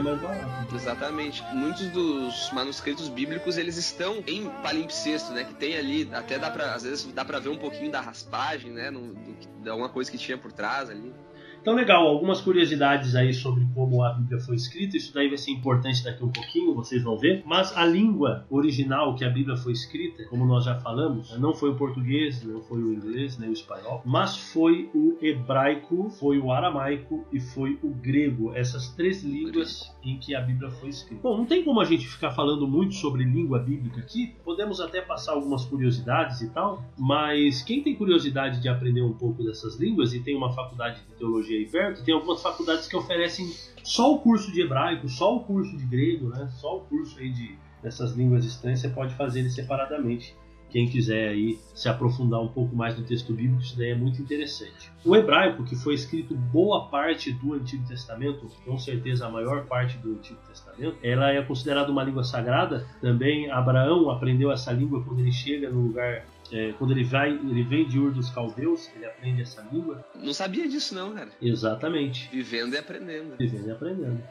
Exatamente. 0.74 1.42
Muitos 1.52 1.86
dos 1.88 2.50
manuscritos 2.52 3.08
bíblicos, 3.08 3.56
eles 3.56 3.76
estão 3.76 4.22
em 4.26 4.48
palimpsesto, 4.62 5.32
né? 5.32 5.44
Que 5.44 5.54
tem 5.54 5.76
ali, 5.76 6.08
até 6.12 6.38
dá 6.38 6.50
pra, 6.50 6.74
às 6.74 6.82
vezes 6.82 7.04
dá 7.12 7.24
pra 7.24 7.38
ver 7.38 7.48
um 7.48 7.58
pouquinho 7.58 7.90
da 7.90 8.00
raspagem, 8.00 8.70
né? 8.70 8.90
No, 8.90 9.14
de 9.62 9.68
alguma 9.68 9.88
coisa 9.88 10.10
que 10.10 10.18
tinha 10.18 10.38
por 10.38 10.52
trás 10.52 10.90
ali. 10.90 11.12
Então, 11.60 11.74
legal, 11.74 12.06
algumas 12.06 12.40
curiosidades 12.40 13.14
aí 13.14 13.34
sobre 13.34 13.66
como 13.74 14.02
a 14.02 14.12
Bíblia 14.12 14.38
foi 14.40 14.56
escrita. 14.56 14.96
Isso 14.96 15.12
daí 15.12 15.28
vai 15.28 15.36
ser 15.36 15.50
importante 15.50 16.02
daqui 16.02 16.24
um 16.24 16.30
pouquinho, 16.30 16.74
vocês 16.74 17.02
vão 17.02 17.18
ver. 17.18 17.42
Mas 17.44 17.76
a 17.76 17.84
língua 17.84 18.46
original 18.50 19.14
que 19.14 19.24
a 19.24 19.30
Bíblia 19.30 19.56
foi 19.56 19.72
escrita, 19.72 20.24
como 20.24 20.46
nós 20.46 20.64
já 20.64 20.76
falamos, 20.80 21.36
não 21.38 21.52
foi 21.52 21.70
o 21.70 21.76
português, 21.76 22.42
não 22.44 22.60
foi 22.62 22.82
o 22.82 22.92
inglês, 22.92 23.38
nem 23.38 23.50
o 23.50 23.52
espanhol, 23.52 24.02
mas 24.04 24.36
foi 24.52 24.88
o 24.94 25.16
hebraico, 25.20 26.10
foi 26.10 26.38
o 26.38 26.52
aramaico 26.52 27.26
e 27.32 27.40
foi 27.40 27.78
o 27.82 27.88
grego. 27.88 28.54
Essas 28.54 28.88
três 28.94 29.22
línguas 29.22 29.94
em 30.02 30.18
que 30.18 30.34
a 30.34 30.40
Bíblia 30.40 30.70
foi 30.70 30.88
escrita. 30.88 31.22
Bom, 31.22 31.36
não 31.36 31.46
tem 31.46 31.64
como 31.64 31.80
a 31.80 31.84
gente 31.84 32.06
ficar 32.06 32.30
falando 32.30 32.66
muito 32.66 32.94
sobre 32.94 33.24
língua 33.24 33.58
bíblica 33.58 34.00
aqui. 34.00 34.34
Podemos 34.44 34.80
até 34.80 35.00
passar 35.00 35.32
algumas 35.32 35.64
curiosidades 35.64 36.40
e 36.40 36.50
tal, 36.50 36.84
mas 36.96 37.62
quem 37.62 37.82
tem 37.82 37.94
curiosidade 37.94 38.60
de 38.60 38.68
aprender 38.68 39.02
um 39.02 39.12
pouco 39.12 39.42
dessas 39.42 39.78
línguas 39.78 40.14
e 40.14 40.20
tem 40.20 40.36
uma 40.36 40.52
faculdade 40.52 41.00
de 41.02 41.16
teologia 41.16 41.47
aí 41.54 41.66
perto, 41.66 42.04
tem 42.04 42.14
algumas 42.14 42.42
faculdades 42.42 42.86
que 42.86 42.96
oferecem 42.96 43.52
só 43.82 44.12
o 44.12 44.20
curso 44.20 44.52
de 44.52 44.60
hebraico, 44.60 45.08
só 45.08 45.36
o 45.36 45.44
curso 45.44 45.76
de 45.76 45.84
grego, 45.84 46.28
né? 46.28 46.48
Só 46.60 46.76
o 46.76 46.80
curso 46.80 47.18
aí 47.18 47.30
de 47.30 47.56
dessas 47.82 48.12
línguas 48.12 48.44
estranhas 48.44 48.80
você 48.80 48.88
pode 48.88 49.14
fazer 49.14 49.40
ele 49.40 49.50
separadamente. 49.50 50.36
Quem 50.70 50.86
quiser 50.86 51.30
aí 51.30 51.58
se 51.74 51.88
aprofundar 51.88 52.40
um 52.42 52.48
pouco 52.48 52.76
mais 52.76 52.98
no 52.98 53.02
texto 53.02 53.32
bíblico, 53.32 53.62
isso 53.62 53.76
daí 53.76 53.90
é 53.90 53.94
muito 53.94 54.20
interessante. 54.20 54.92
O 55.02 55.16
hebraico, 55.16 55.64
que 55.64 55.74
foi 55.74 55.94
escrito 55.94 56.34
boa 56.34 56.90
parte 56.90 57.32
do 57.32 57.54
Antigo 57.54 57.88
Testamento, 57.88 58.46
com 58.66 58.76
certeza 58.76 59.26
a 59.26 59.30
maior 59.30 59.64
parte 59.64 59.96
do 59.96 60.12
Antigo 60.12 60.38
Testamento, 60.46 60.98
ela 61.02 61.30
é 61.32 61.42
considerada 61.42 61.90
uma 61.90 62.04
língua 62.04 62.22
sagrada. 62.22 62.86
Também 63.00 63.50
Abraão 63.50 64.10
aprendeu 64.10 64.52
essa 64.52 64.70
língua 64.70 65.02
quando 65.02 65.20
ele 65.20 65.32
chega 65.32 65.70
no 65.70 65.80
lugar 65.80 66.26
é, 66.52 66.72
quando 66.78 66.92
ele 66.92 67.04
vai, 67.04 67.30
ele 67.30 67.62
vem 67.62 67.86
de 67.86 67.98
Ur 67.98 68.12
dos 68.12 68.30
Caldeus, 68.30 68.90
ele 68.94 69.06
aprende 69.06 69.42
essa 69.42 69.66
língua. 69.72 70.04
Não 70.14 70.32
sabia 70.32 70.68
disso 70.68 70.94
não, 70.94 71.14
cara. 71.14 71.30
Exatamente. 71.40 72.28
Vivendo 72.30 72.74
e 72.74 72.78
aprendendo. 72.78 73.36
Vivendo 73.38 73.68
e 73.68 73.70
aprendendo. 73.70 74.22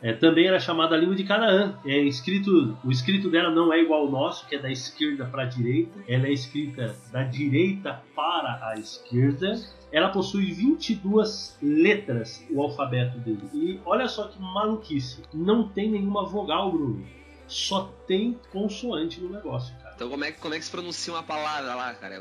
É, 0.00 0.12
também 0.12 0.46
era 0.46 0.60
chamada 0.60 0.96
língua 0.96 1.16
de 1.16 1.24
Canaã. 1.24 1.76
É 1.84 1.98
escrito, 1.98 2.76
o 2.84 2.90
escrito 2.90 3.28
dela 3.30 3.50
não 3.50 3.72
é 3.72 3.82
igual 3.82 4.02
ao 4.02 4.10
nosso, 4.10 4.46
que 4.46 4.54
é 4.54 4.58
da 4.58 4.70
esquerda 4.70 5.24
para 5.24 5.42
a 5.42 5.46
direita. 5.46 5.98
Ela 6.06 6.28
é 6.28 6.32
escrita 6.32 6.94
da 7.12 7.24
direita 7.24 8.00
para 8.14 8.60
a 8.62 8.74
esquerda. 8.78 9.54
Ela 9.90 10.10
possui 10.10 10.52
22 10.52 11.58
letras, 11.60 12.46
o 12.50 12.62
alfabeto 12.62 13.18
dele. 13.18 13.42
E 13.52 13.80
olha 13.84 14.06
só 14.06 14.28
que 14.28 14.40
maluquice. 14.40 15.22
Não 15.34 15.68
tem 15.68 15.90
nenhuma 15.90 16.24
vogal, 16.24 16.70
Bruno. 16.70 17.04
Só 17.48 17.92
tem 18.06 18.38
consoante 18.52 19.20
no 19.20 19.30
negócio, 19.30 19.74
cara. 19.82 19.94
Então 19.94 20.08
como 20.08 20.24
é, 20.24 20.32
como 20.32 20.54
é 20.54 20.58
que 20.58 20.64
se 20.64 20.70
pronuncia 20.70 21.12
uma 21.12 21.22
palavra 21.22 21.74
lá, 21.74 21.94
cara? 21.94 22.20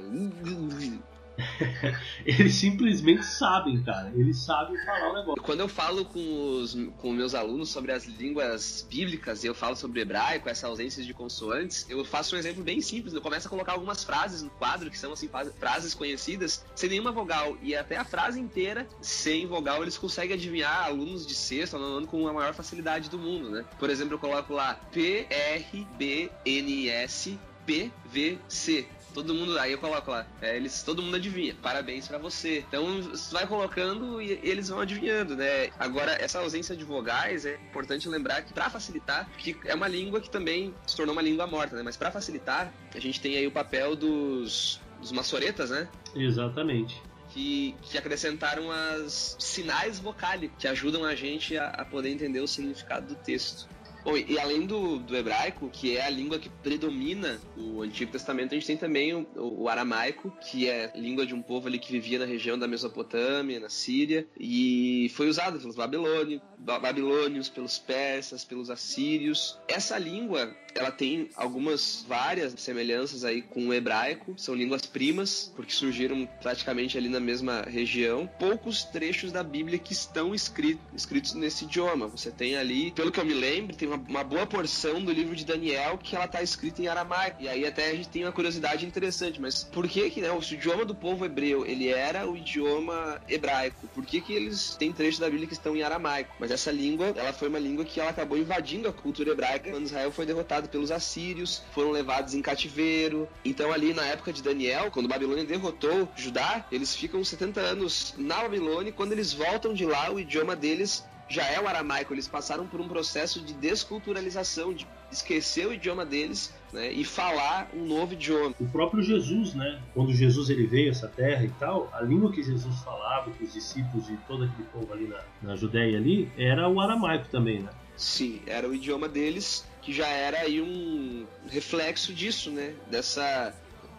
eles 2.26 2.56
simplesmente 2.56 3.24
sabem, 3.24 3.82
cara. 3.84 4.12
Eles 4.16 4.38
sabem 4.40 4.78
falar 4.86 5.12
o 5.12 5.16
negócio. 5.16 5.44
Quando 5.44 5.60
eu 5.60 5.68
falo 5.68 6.06
com 6.06 6.60
os 6.60 6.76
com 6.98 7.12
meus 7.12 7.36
alunos 7.36 7.70
sobre 7.70 7.92
as 7.92 8.06
línguas 8.06 8.86
bíblicas 8.90 9.44
eu 9.44 9.54
falo 9.54 9.76
sobre 9.76 10.02
hebraico, 10.02 10.50
essa 10.50 10.68
ausência 10.68 11.04
de 11.04 11.14
consoantes, 11.14 11.86
eu 11.90 12.04
faço 12.04 12.36
um 12.36 12.40
exemplo 12.40 12.64
bem 12.64 12.82
simples. 12.82 13.14
Eu 13.14 13.22
começo 13.22 13.48
a 13.48 13.50
colocar 13.50 13.74
algumas 13.74 14.04
frases 14.04 14.42
no 14.42 14.50
quadro 14.50 14.90
que 14.90 14.98
são 14.98 15.14
assim 15.14 15.30
frases 15.60 15.94
conhecidas 15.94 16.66
sem 16.76 16.90
nenhuma 16.90 17.12
vogal 17.12 17.58
e 17.62 17.76
até 17.76 17.98
a 17.98 18.06
frase 18.06 18.40
inteira 18.40 18.88
sem 19.02 19.46
vogal 19.46 19.82
eles 19.82 19.98
conseguem 19.98 20.36
adivinhar 20.36 20.86
alunos 20.86 21.26
de 21.26 21.36
sexto, 21.36 21.78
nono 21.78 22.08
com 22.08 22.28
a 22.28 22.34
maior 22.34 22.54
facilidade 22.54 23.10
do 23.10 23.18
mundo, 23.18 23.50
né? 23.50 23.66
Por 23.78 23.90
exemplo, 23.90 24.16
eu 24.16 24.20
coloco 24.20 24.54
lá 24.54 24.76
P 24.92 25.28
R 25.30 25.88
B 25.98 26.32
N 26.46 26.90
S 26.90 27.38
PVC. 27.68 28.88
Todo 29.18 29.34
mundo, 29.34 29.58
aí 29.58 29.72
eu 29.72 29.80
coloco 29.80 30.12
lá, 30.12 30.28
é, 30.40 30.56
eles, 30.56 30.84
todo 30.84 31.02
mundo 31.02 31.16
adivinha. 31.16 31.56
Parabéns 31.60 32.08
para 32.08 32.20
você. 32.20 32.64
Então 32.68 33.02
você 33.02 33.34
vai 33.34 33.48
colocando 33.48 34.22
e 34.22 34.40
eles 34.44 34.70
vão 34.70 34.80
adivinhando, 34.80 35.36
né? 35.36 35.72
Agora 35.80 36.12
essa 36.22 36.38
ausência 36.38 36.76
de 36.78 36.84
vogais 36.84 37.44
é 37.44 37.56
importante 37.56 38.08
lembrar 38.08 38.44
que 38.44 38.54
para 38.54 38.70
facilitar, 38.70 39.28
que 39.40 39.58
é 39.66 39.74
uma 39.74 39.88
língua 39.88 40.22
que 40.22 40.30
também 40.30 40.72
se 40.86 40.96
tornou 40.96 41.14
uma 41.14 41.22
língua 41.24 41.48
morta, 41.48 41.76
né? 41.76 41.82
Mas 41.82 41.98
para 41.98 42.12
facilitar, 42.12 42.72
a 42.94 43.00
gente 43.00 43.20
tem 43.20 43.36
aí 43.36 43.48
o 43.48 43.52
papel 43.52 43.96
dos 43.96 44.80
dos 45.00 45.12
maçoretas, 45.12 45.72
né? 45.72 45.88
Exatamente. 46.16 47.02
Que, 47.30 47.76
que, 47.82 47.98
acrescentaram 47.98 48.72
as 48.72 49.36
sinais 49.40 50.00
vocálicos 50.00 50.58
que 50.60 50.68
ajudam 50.68 51.04
a 51.04 51.16
gente 51.16 51.58
a, 51.58 51.70
a, 51.70 51.86
poder 51.86 52.10
entender 52.10 52.40
o 52.40 52.48
significado 52.48 53.08
do 53.08 53.16
texto. 53.16 53.68
Bom, 54.08 54.16
e 54.16 54.40
além 54.40 54.66
do, 54.66 55.00
do 55.00 55.18
hebraico, 55.18 55.70
que 55.70 55.98
é 55.98 56.06
a 56.06 56.10
língua 56.10 56.40
que 56.40 56.48
predomina 56.48 57.42
o 57.58 57.82
Antigo 57.82 58.10
Testamento, 58.10 58.54
a 58.54 58.56
gente 58.56 58.66
tem 58.66 58.78
também 58.78 59.14
o, 59.14 59.28
o, 59.36 59.68
aramaico, 59.68 60.32
que 60.40 60.70
é 60.70 60.94
língua 60.96 61.26
de 61.26 61.36
um 61.36 61.42
povo 61.42 61.68
ali 61.68 61.78
que 61.78 61.92
vivia 61.92 62.18
na 62.18 62.24
região 62.26 62.58
da 62.58 62.70
Mesopotâmia, 62.70 63.60
na 63.60 63.68
Síria, 63.68 64.26
e 64.40 65.12
foi 65.14 65.28
usado 65.28 65.60
pelos 65.60 65.76
babilônios, 65.76 67.50
pelos 67.50 67.78
persas, 67.78 68.46
pelos 68.46 68.70
assírios. 68.70 69.60
Essa 69.68 69.98
língua, 69.98 70.56
ela 70.78 70.92
tem 70.92 71.30
algumas 71.36 72.06
várias 72.08 72.54
semelhanças 72.58 73.24
aí 73.24 73.42
com 73.42 73.68
o 73.68 73.74
hebraico, 73.74 74.34
são 74.38 74.54
línguas 74.54 74.86
primas, 74.86 75.52
porque 75.56 75.74
surgiram 75.74 76.28
praticamente 76.42 76.98
ali 76.98 77.10
na 77.10 77.20
mesma 77.20 77.62
região. 77.64 78.30
Poucos 78.40 78.84
trechos 78.84 79.32
da 79.32 79.44
Bíblia 79.44 79.80
que 79.80 79.94
estão 79.94 80.34
escritos, 80.34 81.34
nesse 81.34 81.66
idioma. 81.66 82.08
Você 82.08 82.32
tem 82.32 82.58
ali, 82.58 82.92
pelo 82.92 83.12
que 83.12 83.20
eu 83.20 83.26
me 83.26 83.34
lembro, 83.34 83.76
tem 83.76 83.88
uma, 83.88 83.98
uma 83.98 84.24
boa 84.24 84.46
porção 84.46 85.04
do 85.04 85.12
livro 85.12 85.36
de 85.36 85.46
Daniel 85.46 85.98
que 85.98 86.16
ela 86.16 86.26
está 86.26 86.42
escrita 86.42 86.82
em 86.82 86.88
aramaico. 86.88 87.42
E 87.42 87.48
aí 87.48 87.66
até 87.66 87.90
a 87.90 87.96
gente 87.96 88.10
tem 88.10 88.24
uma 88.24 88.32
curiosidade 88.32 88.86
interessante, 88.86 89.42
mas 89.42 89.64
por 89.64 89.88
que 89.88 90.10
que, 90.10 90.22
né, 90.22 90.32
o 90.32 90.40
idioma 90.40 90.86
do 90.86 90.96
povo 90.96 91.26
hebreu, 91.26 91.66
ele 91.66 91.90
era 91.90 92.30
o 92.30 92.38
idioma 92.38 93.22
hebraico? 93.28 93.88
Por 93.88 94.06
que 94.06 94.22
que 94.22 94.34
eles 94.34 94.76
têm 94.76 94.94
trechos 94.94 95.20
da 95.20 95.30
Bíblia 95.30 95.48
que 95.48 95.54
estão 95.54 95.76
em 95.76 95.84
aramaico? 95.84 96.36
Mas 96.40 96.52
essa 96.52 96.72
língua, 96.72 97.14
ela 97.16 97.34
foi 97.34 97.50
uma 97.50 97.60
língua 97.60 97.84
que 97.84 98.00
ela 98.00 98.12
acabou 98.12 98.38
invadindo 98.38 98.88
a 98.88 98.94
cultura 98.94 99.32
hebraica 99.32 99.72
quando 99.72 99.86
Israel 99.86 100.12
foi 100.12 100.26
derrotado 100.26 100.67
pelos 100.68 100.92
assírios, 100.92 101.64
foram 101.72 101.92
levados 101.92 102.34
em 102.34 102.42
cativeiro. 102.42 103.28
Então 103.44 103.72
ali 103.72 103.94
na 103.94 104.06
época 104.06 104.34
de 104.34 104.42
Daniel, 104.44 104.92
quando 104.92 105.08
Babilônia 105.08 105.46
derrotou 105.46 106.08
Judá, 106.16 106.66
eles 106.72 106.96
ficam 106.96 107.24
70 107.24 107.60
anos 107.60 108.14
na 108.18 108.42
Babilônia 108.42 108.90
e 108.90 108.94
quando 108.94 109.12
eles 109.12 109.34
voltam 109.34 109.74
de 109.74 109.86
lá, 109.86 110.12
o 110.12 110.20
idioma 110.20 110.56
deles 110.56 111.06
já 111.30 111.46
é 111.46 111.60
o 111.60 111.68
aramaico. 111.68 112.14
Eles 112.14 112.28
passaram 112.28 112.66
por 112.66 112.80
um 112.80 112.88
processo 112.88 113.42
de 113.42 113.54
desculturalização, 113.54 114.74
de 114.74 114.88
esquecer 115.12 115.68
o 115.68 115.74
idioma 115.74 116.06
deles 116.06 116.54
né, 116.72 116.92
e 116.92 117.04
falar 117.04 117.70
um 117.74 117.86
novo 117.86 118.14
idioma. 118.14 118.54
O 118.60 118.68
próprio 118.68 119.02
Jesus, 119.02 119.54
né? 119.54 119.82
Quando 119.94 120.14
Jesus 120.14 120.50
ele 120.50 120.66
veio 120.68 120.90
a 120.90 120.92
essa 120.92 121.08
terra 121.08 121.44
e 121.44 121.50
tal, 121.60 121.90
a 121.94 122.02
língua 122.02 122.32
que 122.32 122.44
Jesus 122.44 122.76
falava 122.80 123.32
com 123.32 123.44
os 123.44 123.54
discípulos 123.54 124.10
e 124.10 124.18
todo 124.28 124.44
aquele 124.44 124.68
povo 124.70 124.92
ali 124.94 125.08
na, 125.08 125.22
na 125.42 125.56
Judéia 125.56 125.98
ali 125.98 126.30
era 126.38 126.68
o 126.68 126.80
aramaico 126.80 127.28
também, 127.30 127.60
né? 127.60 127.70
Sim, 127.96 128.42
era 128.46 128.68
o 128.68 128.76
idioma 128.76 129.10
deles 129.10 129.66
que 129.88 129.94
já 129.94 130.08
era 130.10 130.40
aí 130.42 130.62
um 130.62 131.26
reflexo 131.50 132.14
disso, 132.14 132.52
né? 132.52 132.74
Dessa 132.92 133.56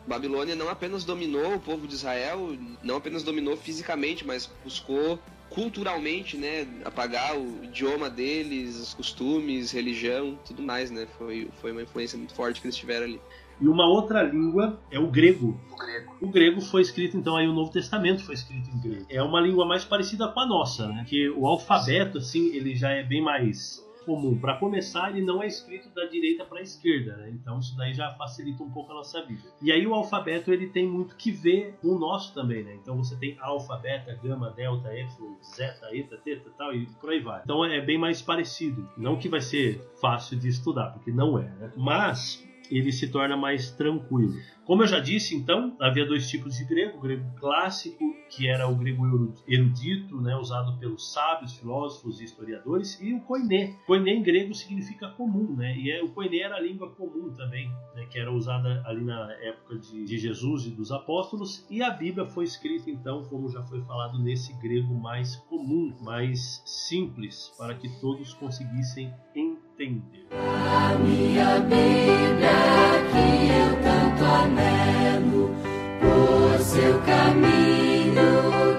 Babilônia 0.06 0.54
não 0.54 0.68
apenas 0.68 1.02
dominou 1.02 1.54
o 1.54 1.60
povo 1.60 1.86
de 1.86 1.94
Israel, 1.94 2.54
não 2.82 2.96
apenas 2.96 3.22
dominou 3.22 3.56
fisicamente, 3.56 4.22
mas 4.26 4.50
buscou 4.62 5.18
culturalmente, 5.48 6.36
né, 6.36 6.68
apagar 6.84 7.34
o 7.38 7.64
idioma 7.64 8.10
deles, 8.10 8.76
os 8.76 8.92
costumes, 8.92 9.72
religião, 9.72 10.38
tudo 10.46 10.62
mais, 10.62 10.90
né? 10.90 11.08
Foi, 11.16 11.48
foi 11.58 11.72
uma 11.72 11.80
influência 11.80 12.18
muito 12.18 12.34
forte 12.34 12.60
que 12.60 12.66
eles 12.66 12.76
tiveram 12.76 13.06
ali. 13.06 13.20
E 13.58 13.66
uma 13.66 13.88
outra 13.88 14.22
língua 14.22 14.78
é 14.90 14.98
o 14.98 15.06
grego. 15.06 15.58
O 15.72 15.76
grego. 15.76 16.16
O 16.20 16.28
grego 16.28 16.60
foi 16.60 16.82
escrito, 16.82 17.16
então, 17.16 17.34
aí 17.34 17.48
o 17.48 17.54
Novo 17.54 17.72
Testamento 17.72 18.22
foi 18.26 18.34
escrito 18.34 18.68
em 18.68 18.78
grego. 18.78 19.06
É 19.08 19.22
uma 19.22 19.40
língua 19.40 19.64
mais 19.64 19.86
parecida 19.86 20.28
com 20.28 20.38
a 20.38 20.46
nossa, 20.46 20.86
né? 20.86 21.06
Que 21.08 21.30
o 21.30 21.46
alfabeto, 21.46 22.18
assim, 22.18 22.54
ele 22.54 22.76
já 22.76 22.90
é 22.90 23.02
bem 23.02 23.22
mais 23.22 23.87
comum. 24.08 24.38
Para 24.38 24.56
começar, 24.56 25.10
ele 25.10 25.20
não 25.20 25.42
é 25.42 25.46
escrito 25.46 25.90
da 25.90 26.06
direita 26.06 26.42
para 26.42 26.60
a 26.60 26.62
esquerda, 26.62 27.14
né? 27.18 27.30
então 27.30 27.58
isso 27.58 27.76
daí 27.76 27.92
já 27.92 28.10
facilita 28.14 28.62
um 28.62 28.70
pouco 28.70 28.90
a 28.90 28.94
nossa 28.94 29.22
vida. 29.22 29.42
E 29.60 29.70
aí 29.70 29.86
o 29.86 29.92
alfabeto 29.92 30.50
ele 30.50 30.68
tem 30.68 30.88
muito 30.88 31.14
que 31.14 31.30
ver 31.30 31.76
com 31.82 31.88
o 31.88 31.98
nosso 31.98 32.32
também, 32.32 32.64
né? 32.64 32.74
Então 32.80 32.96
você 32.96 33.14
tem 33.16 33.36
alfa, 33.38 33.76
beta, 33.76 34.18
gama, 34.22 34.50
delta, 34.50 34.96
epsilon, 34.96 35.34
zeta, 35.42 35.94
eta, 35.94 36.16
teta, 36.16 36.50
tal 36.56 36.74
e 36.74 36.86
por 36.86 37.10
aí 37.10 37.20
vai. 37.20 37.42
Então 37.44 37.62
é 37.62 37.82
bem 37.82 37.98
mais 37.98 38.22
parecido. 38.22 38.88
Não 38.96 39.18
que 39.18 39.28
vai 39.28 39.42
ser 39.42 39.78
fácil 40.00 40.38
de 40.38 40.48
estudar, 40.48 40.92
porque 40.92 41.12
não 41.12 41.38
é, 41.38 41.42
né? 41.42 41.72
Mas 41.76 42.47
ele 42.70 42.92
se 42.92 43.08
torna 43.08 43.36
mais 43.36 43.70
tranquilo. 43.70 44.34
Como 44.68 44.82
eu 44.82 44.86
já 44.86 45.00
disse, 45.00 45.34
então, 45.34 45.74
havia 45.80 46.04
dois 46.04 46.28
tipos 46.28 46.54
de 46.54 46.64
grego: 46.66 46.98
o 46.98 47.00
grego 47.00 47.24
clássico, 47.40 48.04
que 48.28 48.46
era 48.46 48.68
o 48.68 48.76
grego 48.76 49.32
erudito, 49.46 50.20
né, 50.20 50.36
usado 50.36 50.78
pelos 50.78 51.10
sábios, 51.10 51.56
filósofos 51.56 52.20
e 52.20 52.24
historiadores, 52.24 53.00
e 53.00 53.14
o 53.14 53.20
koiné. 53.20 53.74
Koiné 53.86 54.10
em 54.10 54.22
grego 54.22 54.52
significa 54.52 55.08
comum, 55.08 55.56
né? 55.56 55.74
E 55.74 55.90
é, 55.90 56.02
o 56.02 56.10
koiné 56.10 56.40
era 56.40 56.56
a 56.56 56.60
língua 56.60 56.90
comum 56.90 57.32
também, 57.34 57.70
né, 57.94 58.04
que 58.10 58.18
era 58.18 58.30
usada 58.30 58.82
ali 58.84 59.02
na 59.02 59.32
época 59.40 59.78
de, 59.78 60.04
de 60.04 60.18
Jesus 60.18 60.66
e 60.66 60.70
dos 60.70 60.92
apóstolos. 60.92 61.66
E 61.70 61.82
a 61.82 61.88
Bíblia 61.88 62.26
foi 62.26 62.44
escrita, 62.44 62.90
então, 62.90 63.24
como 63.24 63.48
já 63.48 63.62
foi 63.62 63.80
falado, 63.82 64.18
nesse 64.18 64.52
grego 64.60 64.92
mais 64.92 65.36
comum, 65.48 65.96
mais 66.02 66.62
simples, 66.66 67.50
para 67.56 67.74
que 67.74 67.88
todos 68.00 68.34
conseguissem 68.34 69.10
entender. 69.78 70.26
A 70.32 70.98
minha 70.98 71.60
Bíblia 71.60 72.50
que 73.12 73.48
eu 73.52 73.82
tanto 73.82 74.24
anelo, 74.24 75.54
por 76.00 76.58
seu 76.60 77.00
caminho 77.02 78.22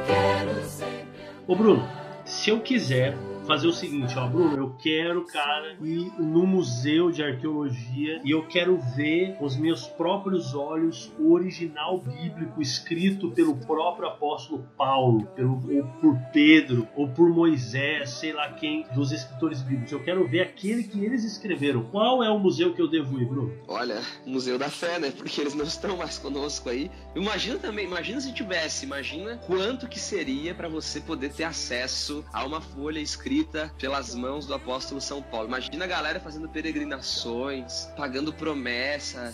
quero 0.06 0.64
sempre. 0.66 1.22
Ô 1.48 1.56
Bruno, 1.56 1.88
se 2.26 2.50
eu 2.50 2.60
quiser 2.60 3.16
fazer 3.50 3.66
o 3.66 3.74
seguinte, 3.74 4.14
ó, 4.16 4.28
Bruno, 4.28 4.56
eu 4.56 4.76
quero, 4.78 5.26
cara, 5.26 5.76
ir 5.82 6.12
no 6.20 6.46
museu 6.46 7.10
de 7.10 7.24
arqueologia 7.24 8.22
e 8.24 8.30
eu 8.30 8.46
quero 8.46 8.78
ver 8.96 9.38
com 9.38 9.46
os 9.46 9.58
meus 9.58 9.88
próprios 9.88 10.54
olhos 10.54 11.12
o 11.18 11.34
original 11.34 11.98
bíblico 11.98 12.62
escrito 12.62 13.32
pelo 13.32 13.58
próprio 13.58 14.08
apóstolo 14.08 14.68
Paulo, 14.78 15.26
pelo, 15.36 15.54
ou 15.54 15.84
por 16.00 16.16
Pedro, 16.32 16.88
ou 16.96 17.10
por 17.10 17.28
Moisés, 17.28 18.12
sei 18.12 18.34
lá 18.34 18.54
quem, 18.54 18.86
dos 18.94 19.12
escritores 19.12 19.64
bíblicos. 19.64 19.94
Eu 19.94 20.04
quero 20.04 20.28
ver 20.28 20.42
aquele 20.42 20.84
que 20.84 21.04
eles 21.04 21.24
escreveram. 21.24 21.86
Qual 21.86 22.24
é 22.24 22.30
o 22.30 22.38
museu 22.38 22.76
que 22.76 22.82
eu 22.82 22.88
devo 22.88 23.20
ir, 23.20 23.26
Bruno? 23.26 23.52
Olha, 23.68 24.00
Museu 24.28 24.60
da 24.60 24.70
Fé, 24.70 25.00
né? 25.00 25.10
Porque 25.10 25.42
eles 25.42 25.56
não 25.56 25.66
estão 25.66 25.98
mais 25.98 26.20
conosco 26.20 26.70
aí. 26.70 26.92
Imagina 27.16 27.58
também, 27.58 27.86
imagina 27.86 28.22
se 28.22 28.32
tivesse, 28.32 28.86
imagina 28.86 29.38
quanto 29.48 29.88
que 29.88 30.00
seria 30.00 30.54
para 30.54 30.70
você 30.70 31.00
poder 31.00 31.34
ter 31.34 31.46
acesso 31.46 32.24
a 32.32 32.46
uma 32.46 32.62
folha 32.62 33.00
escrita 33.00 33.39
escrita 33.40 33.72
pelas 33.80 34.14
mãos 34.14 34.46
do 34.46 34.54
apóstolo 34.54 35.00
São 35.00 35.22
Paulo. 35.22 35.48
Imagina 35.48 35.86
a 35.86 35.88
galera 35.88 36.20
fazendo 36.20 36.50
peregrinações, 36.50 37.86
pagando 37.96 38.34
promessa. 38.34 39.34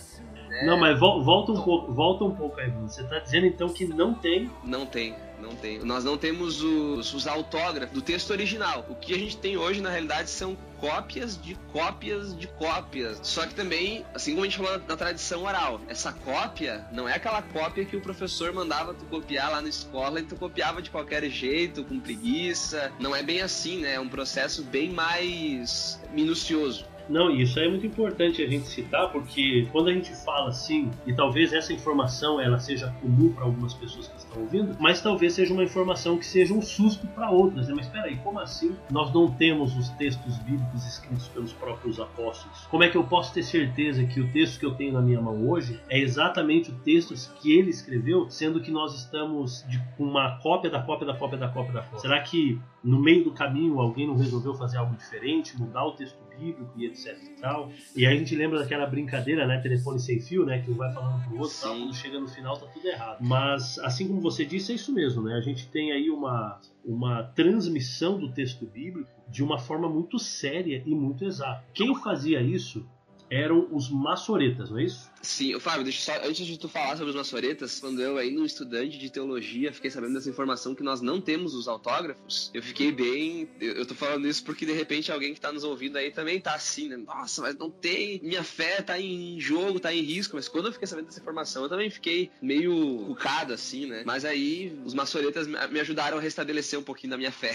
Né? 0.56 0.64
Não, 0.64 0.78
mas 0.78 0.98
volta 0.98 1.52
um 1.52 1.62
pouco, 1.62 1.92
volta 1.92 2.24
um 2.24 2.34
pouco 2.34 2.60
aí, 2.60 2.70
Você 2.70 3.02
está 3.02 3.18
dizendo 3.18 3.46
então 3.46 3.68
que 3.68 3.86
não 3.86 4.14
tem? 4.14 4.50
Não 4.64 4.86
tem. 4.86 5.14
Não 5.40 5.54
tem. 5.54 5.78
Nós 5.80 6.02
não 6.02 6.16
temos 6.16 6.62
os, 6.62 7.12
os 7.12 7.26
autógrafos 7.26 7.94
do 7.94 8.00
texto 8.00 8.30
original. 8.30 8.86
O 8.88 8.94
que 8.94 9.14
a 9.14 9.18
gente 9.18 9.36
tem 9.36 9.56
hoje, 9.56 9.82
na 9.82 9.90
realidade, 9.90 10.30
são 10.30 10.56
cópias 10.80 11.40
de 11.40 11.54
cópias 11.72 12.36
de 12.36 12.46
cópias. 12.46 13.20
Só 13.22 13.46
que 13.46 13.54
também, 13.54 14.04
assim 14.14 14.32
como 14.32 14.44
a 14.44 14.48
gente 14.48 14.56
falou 14.56 14.80
na 14.88 14.96
tradição 14.96 15.44
oral, 15.44 15.80
essa 15.88 16.12
cópia 16.12 16.86
não 16.90 17.08
é 17.08 17.14
aquela 17.14 17.42
cópia 17.42 17.84
que 17.84 17.96
o 17.96 18.00
professor 18.00 18.52
mandava 18.52 18.94
tu 18.94 19.04
copiar 19.06 19.50
lá 19.50 19.60
na 19.60 19.68
escola 19.68 20.20
e 20.20 20.22
tu 20.22 20.36
copiava 20.36 20.80
de 20.80 20.90
qualquer 20.90 21.28
jeito, 21.28 21.84
com 21.84 22.00
preguiça. 22.00 22.90
Não 22.98 23.14
é 23.14 23.22
bem 23.22 23.42
assim, 23.42 23.80
né? 23.80 23.94
É 23.94 24.00
um 24.00 24.08
processo 24.08 24.62
bem 24.64 24.90
mais 24.90 26.00
minucioso. 26.12 26.86
Não, 27.08 27.30
isso 27.30 27.58
é 27.58 27.68
muito 27.68 27.86
importante 27.86 28.42
a 28.42 28.46
gente 28.46 28.66
citar, 28.66 29.10
porque 29.10 29.68
quando 29.72 29.88
a 29.88 29.92
gente 29.92 30.14
fala 30.24 30.48
assim, 30.48 30.90
e 31.06 31.14
talvez 31.14 31.52
essa 31.52 31.72
informação 31.72 32.40
ela 32.40 32.58
seja 32.58 32.88
comum 33.00 33.32
para 33.32 33.44
algumas 33.44 33.74
pessoas 33.74 34.08
que 34.08 34.18
estão 34.18 34.42
ouvindo, 34.42 34.76
mas 34.80 35.00
talvez 35.00 35.32
seja 35.32 35.52
uma 35.52 35.62
informação 35.62 36.18
que 36.18 36.26
seja 36.26 36.52
um 36.52 36.62
susto 36.62 37.06
para 37.08 37.30
outras. 37.30 37.68
Né? 37.68 37.74
Mas 37.74 37.94
aí, 37.94 38.16
como 38.16 38.38
assim 38.38 38.76
nós 38.90 39.12
não 39.12 39.30
temos 39.30 39.76
os 39.76 39.88
textos 39.90 40.36
bíblicos 40.38 40.86
escritos 40.86 41.28
pelos 41.28 41.52
próprios 41.52 42.00
apóstolos? 42.00 42.66
Como 42.70 42.82
é 42.82 42.88
que 42.88 42.96
eu 42.96 43.04
posso 43.04 43.32
ter 43.32 43.42
certeza 43.42 44.04
que 44.04 44.20
o 44.20 44.30
texto 44.32 44.58
que 44.58 44.66
eu 44.66 44.74
tenho 44.74 44.92
na 44.92 45.00
minha 45.00 45.20
mão 45.20 45.48
hoje 45.48 45.80
é 45.88 45.98
exatamente 45.98 46.70
o 46.70 46.74
texto 46.74 47.14
que 47.40 47.56
ele 47.56 47.70
escreveu, 47.70 48.28
sendo 48.30 48.60
que 48.60 48.70
nós 48.70 48.94
estamos 48.94 49.64
com 49.96 50.04
uma 50.04 50.38
cópia 50.38 50.70
da 50.70 50.82
cópia 50.82 51.06
da 51.06 51.14
cópia 51.14 51.38
da 51.38 51.48
cópia 51.48 51.72
da 51.72 51.82
cópia? 51.82 51.98
Será 51.98 52.20
que 52.20 52.58
no 52.82 53.00
meio 53.00 53.24
do 53.24 53.32
caminho 53.32 53.80
alguém 53.80 54.06
não 54.06 54.16
resolveu 54.16 54.54
fazer 54.54 54.78
algo 54.78 54.94
diferente, 54.96 55.58
mudar 55.58 55.84
o 55.84 55.92
texto 55.92 56.16
bíblico 56.38 56.72
e 56.76 56.86
etc 56.86 57.16
e 57.22 57.40
tal. 57.40 57.70
E 57.94 58.06
aí 58.06 58.14
a 58.14 58.18
gente 58.18 58.34
lembra 58.34 58.58
daquela 58.58 58.86
brincadeira, 58.86 59.46
né, 59.46 59.60
telefone 59.60 59.98
sem 59.98 60.20
fio, 60.20 60.44
né, 60.44 60.60
que 60.60 60.70
um 60.70 60.74
vai 60.74 60.92
falando 60.92 61.22
pro 61.24 61.38
outro, 61.38 61.56
tal, 61.60 61.76
quando 61.76 61.94
chega 61.94 62.20
no 62.20 62.28
final 62.28 62.56
tá 62.56 62.66
tudo 62.66 62.86
errado. 62.86 63.18
Mas 63.20 63.78
assim 63.80 64.06
como 64.06 64.20
você 64.20 64.44
disse, 64.44 64.72
é 64.72 64.74
isso 64.74 64.92
mesmo, 64.92 65.22
né? 65.22 65.34
A 65.34 65.40
gente 65.40 65.68
tem 65.68 65.92
aí 65.92 66.10
uma 66.10 66.60
uma 66.84 67.24
transmissão 67.24 68.16
do 68.16 68.30
texto 68.32 68.64
bíblico 68.64 69.10
de 69.28 69.42
uma 69.42 69.58
forma 69.58 69.88
muito 69.88 70.18
séria 70.18 70.82
e 70.86 70.94
muito 70.94 71.24
exata. 71.24 71.64
Quem 71.74 71.94
fazia 71.96 72.40
isso 72.40 72.86
eram 73.28 73.66
os 73.72 73.90
maçoretas, 73.90 74.70
não 74.70 74.78
é 74.78 74.84
isso? 74.84 75.10
Sim, 75.22 75.58
Fábio, 75.58 75.82
deixa 75.82 76.00
só, 76.00 76.26
antes 76.26 76.46
de 76.46 76.58
tu 76.58 76.68
falar 76.68 76.96
sobre 76.96 77.10
os 77.10 77.16
maçoretas, 77.16 77.80
quando 77.80 78.00
eu 78.00 78.16
ainda 78.16 78.40
um 78.40 78.44
estudante 78.44 78.98
de 78.98 79.10
teologia 79.10 79.72
fiquei 79.72 79.90
sabendo 79.90 80.14
dessa 80.14 80.30
informação 80.30 80.74
que 80.74 80.82
nós 80.82 81.00
não 81.00 81.20
temos 81.20 81.54
os 81.54 81.66
autógrafos, 81.68 82.50
eu 82.54 82.62
fiquei 82.62 82.92
bem. 82.92 83.48
Eu, 83.60 83.74
eu 83.74 83.86
tô 83.86 83.94
falando 83.94 84.26
isso 84.28 84.44
porque 84.44 84.64
de 84.66 84.72
repente 84.72 85.10
alguém 85.10 85.34
que 85.34 85.40
tá 85.40 85.52
nos 85.52 85.64
ouvindo 85.64 85.96
aí 85.96 86.10
também 86.10 86.40
tá 86.40 86.54
assim, 86.54 86.88
né? 86.88 86.96
Nossa, 86.96 87.42
mas 87.42 87.56
não 87.56 87.70
tem. 87.70 88.20
Minha 88.22 88.42
fé 88.42 88.82
tá 88.82 89.00
em 89.00 89.40
jogo, 89.40 89.80
tá 89.80 89.92
em 89.92 90.02
risco. 90.02 90.36
Mas 90.36 90.48
quando 90.48 90.66
eu 90.66 90.72
fiquei 90.72 90.86
sabendo 90.86 91.06
dessa 91.06 91.20
informação, 91.20 91.64
eu 91.64 91.68
também 91.68 91.90
fiquei 91.90 92.30
meio 92.40 93.04
cucado, 93.06 93.52
assim, 93.52 93.86
né? 93.86 94.02
Mas 94.06 94.24
aí 94.24 94.78
os 94.84 94.94
maçoretas 94.94 95.46
me 95.46 95.80
ajudaram 95.80 96.18
a 96.18 96.20
restabelecer 96.20 96.78
um 96.78 96.82
pouquinho 96.82 97.10
da 97.10 97.16
minha 97.16 97.32
fé. 97.32 97.54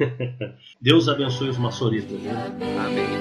Deus 0.80 1.08
abençoe 1.08 1.48
os 1.48 1.58
maçoretas. 1.58 2.18
Né? 2.20 2.32
Amém. 2.84 3.18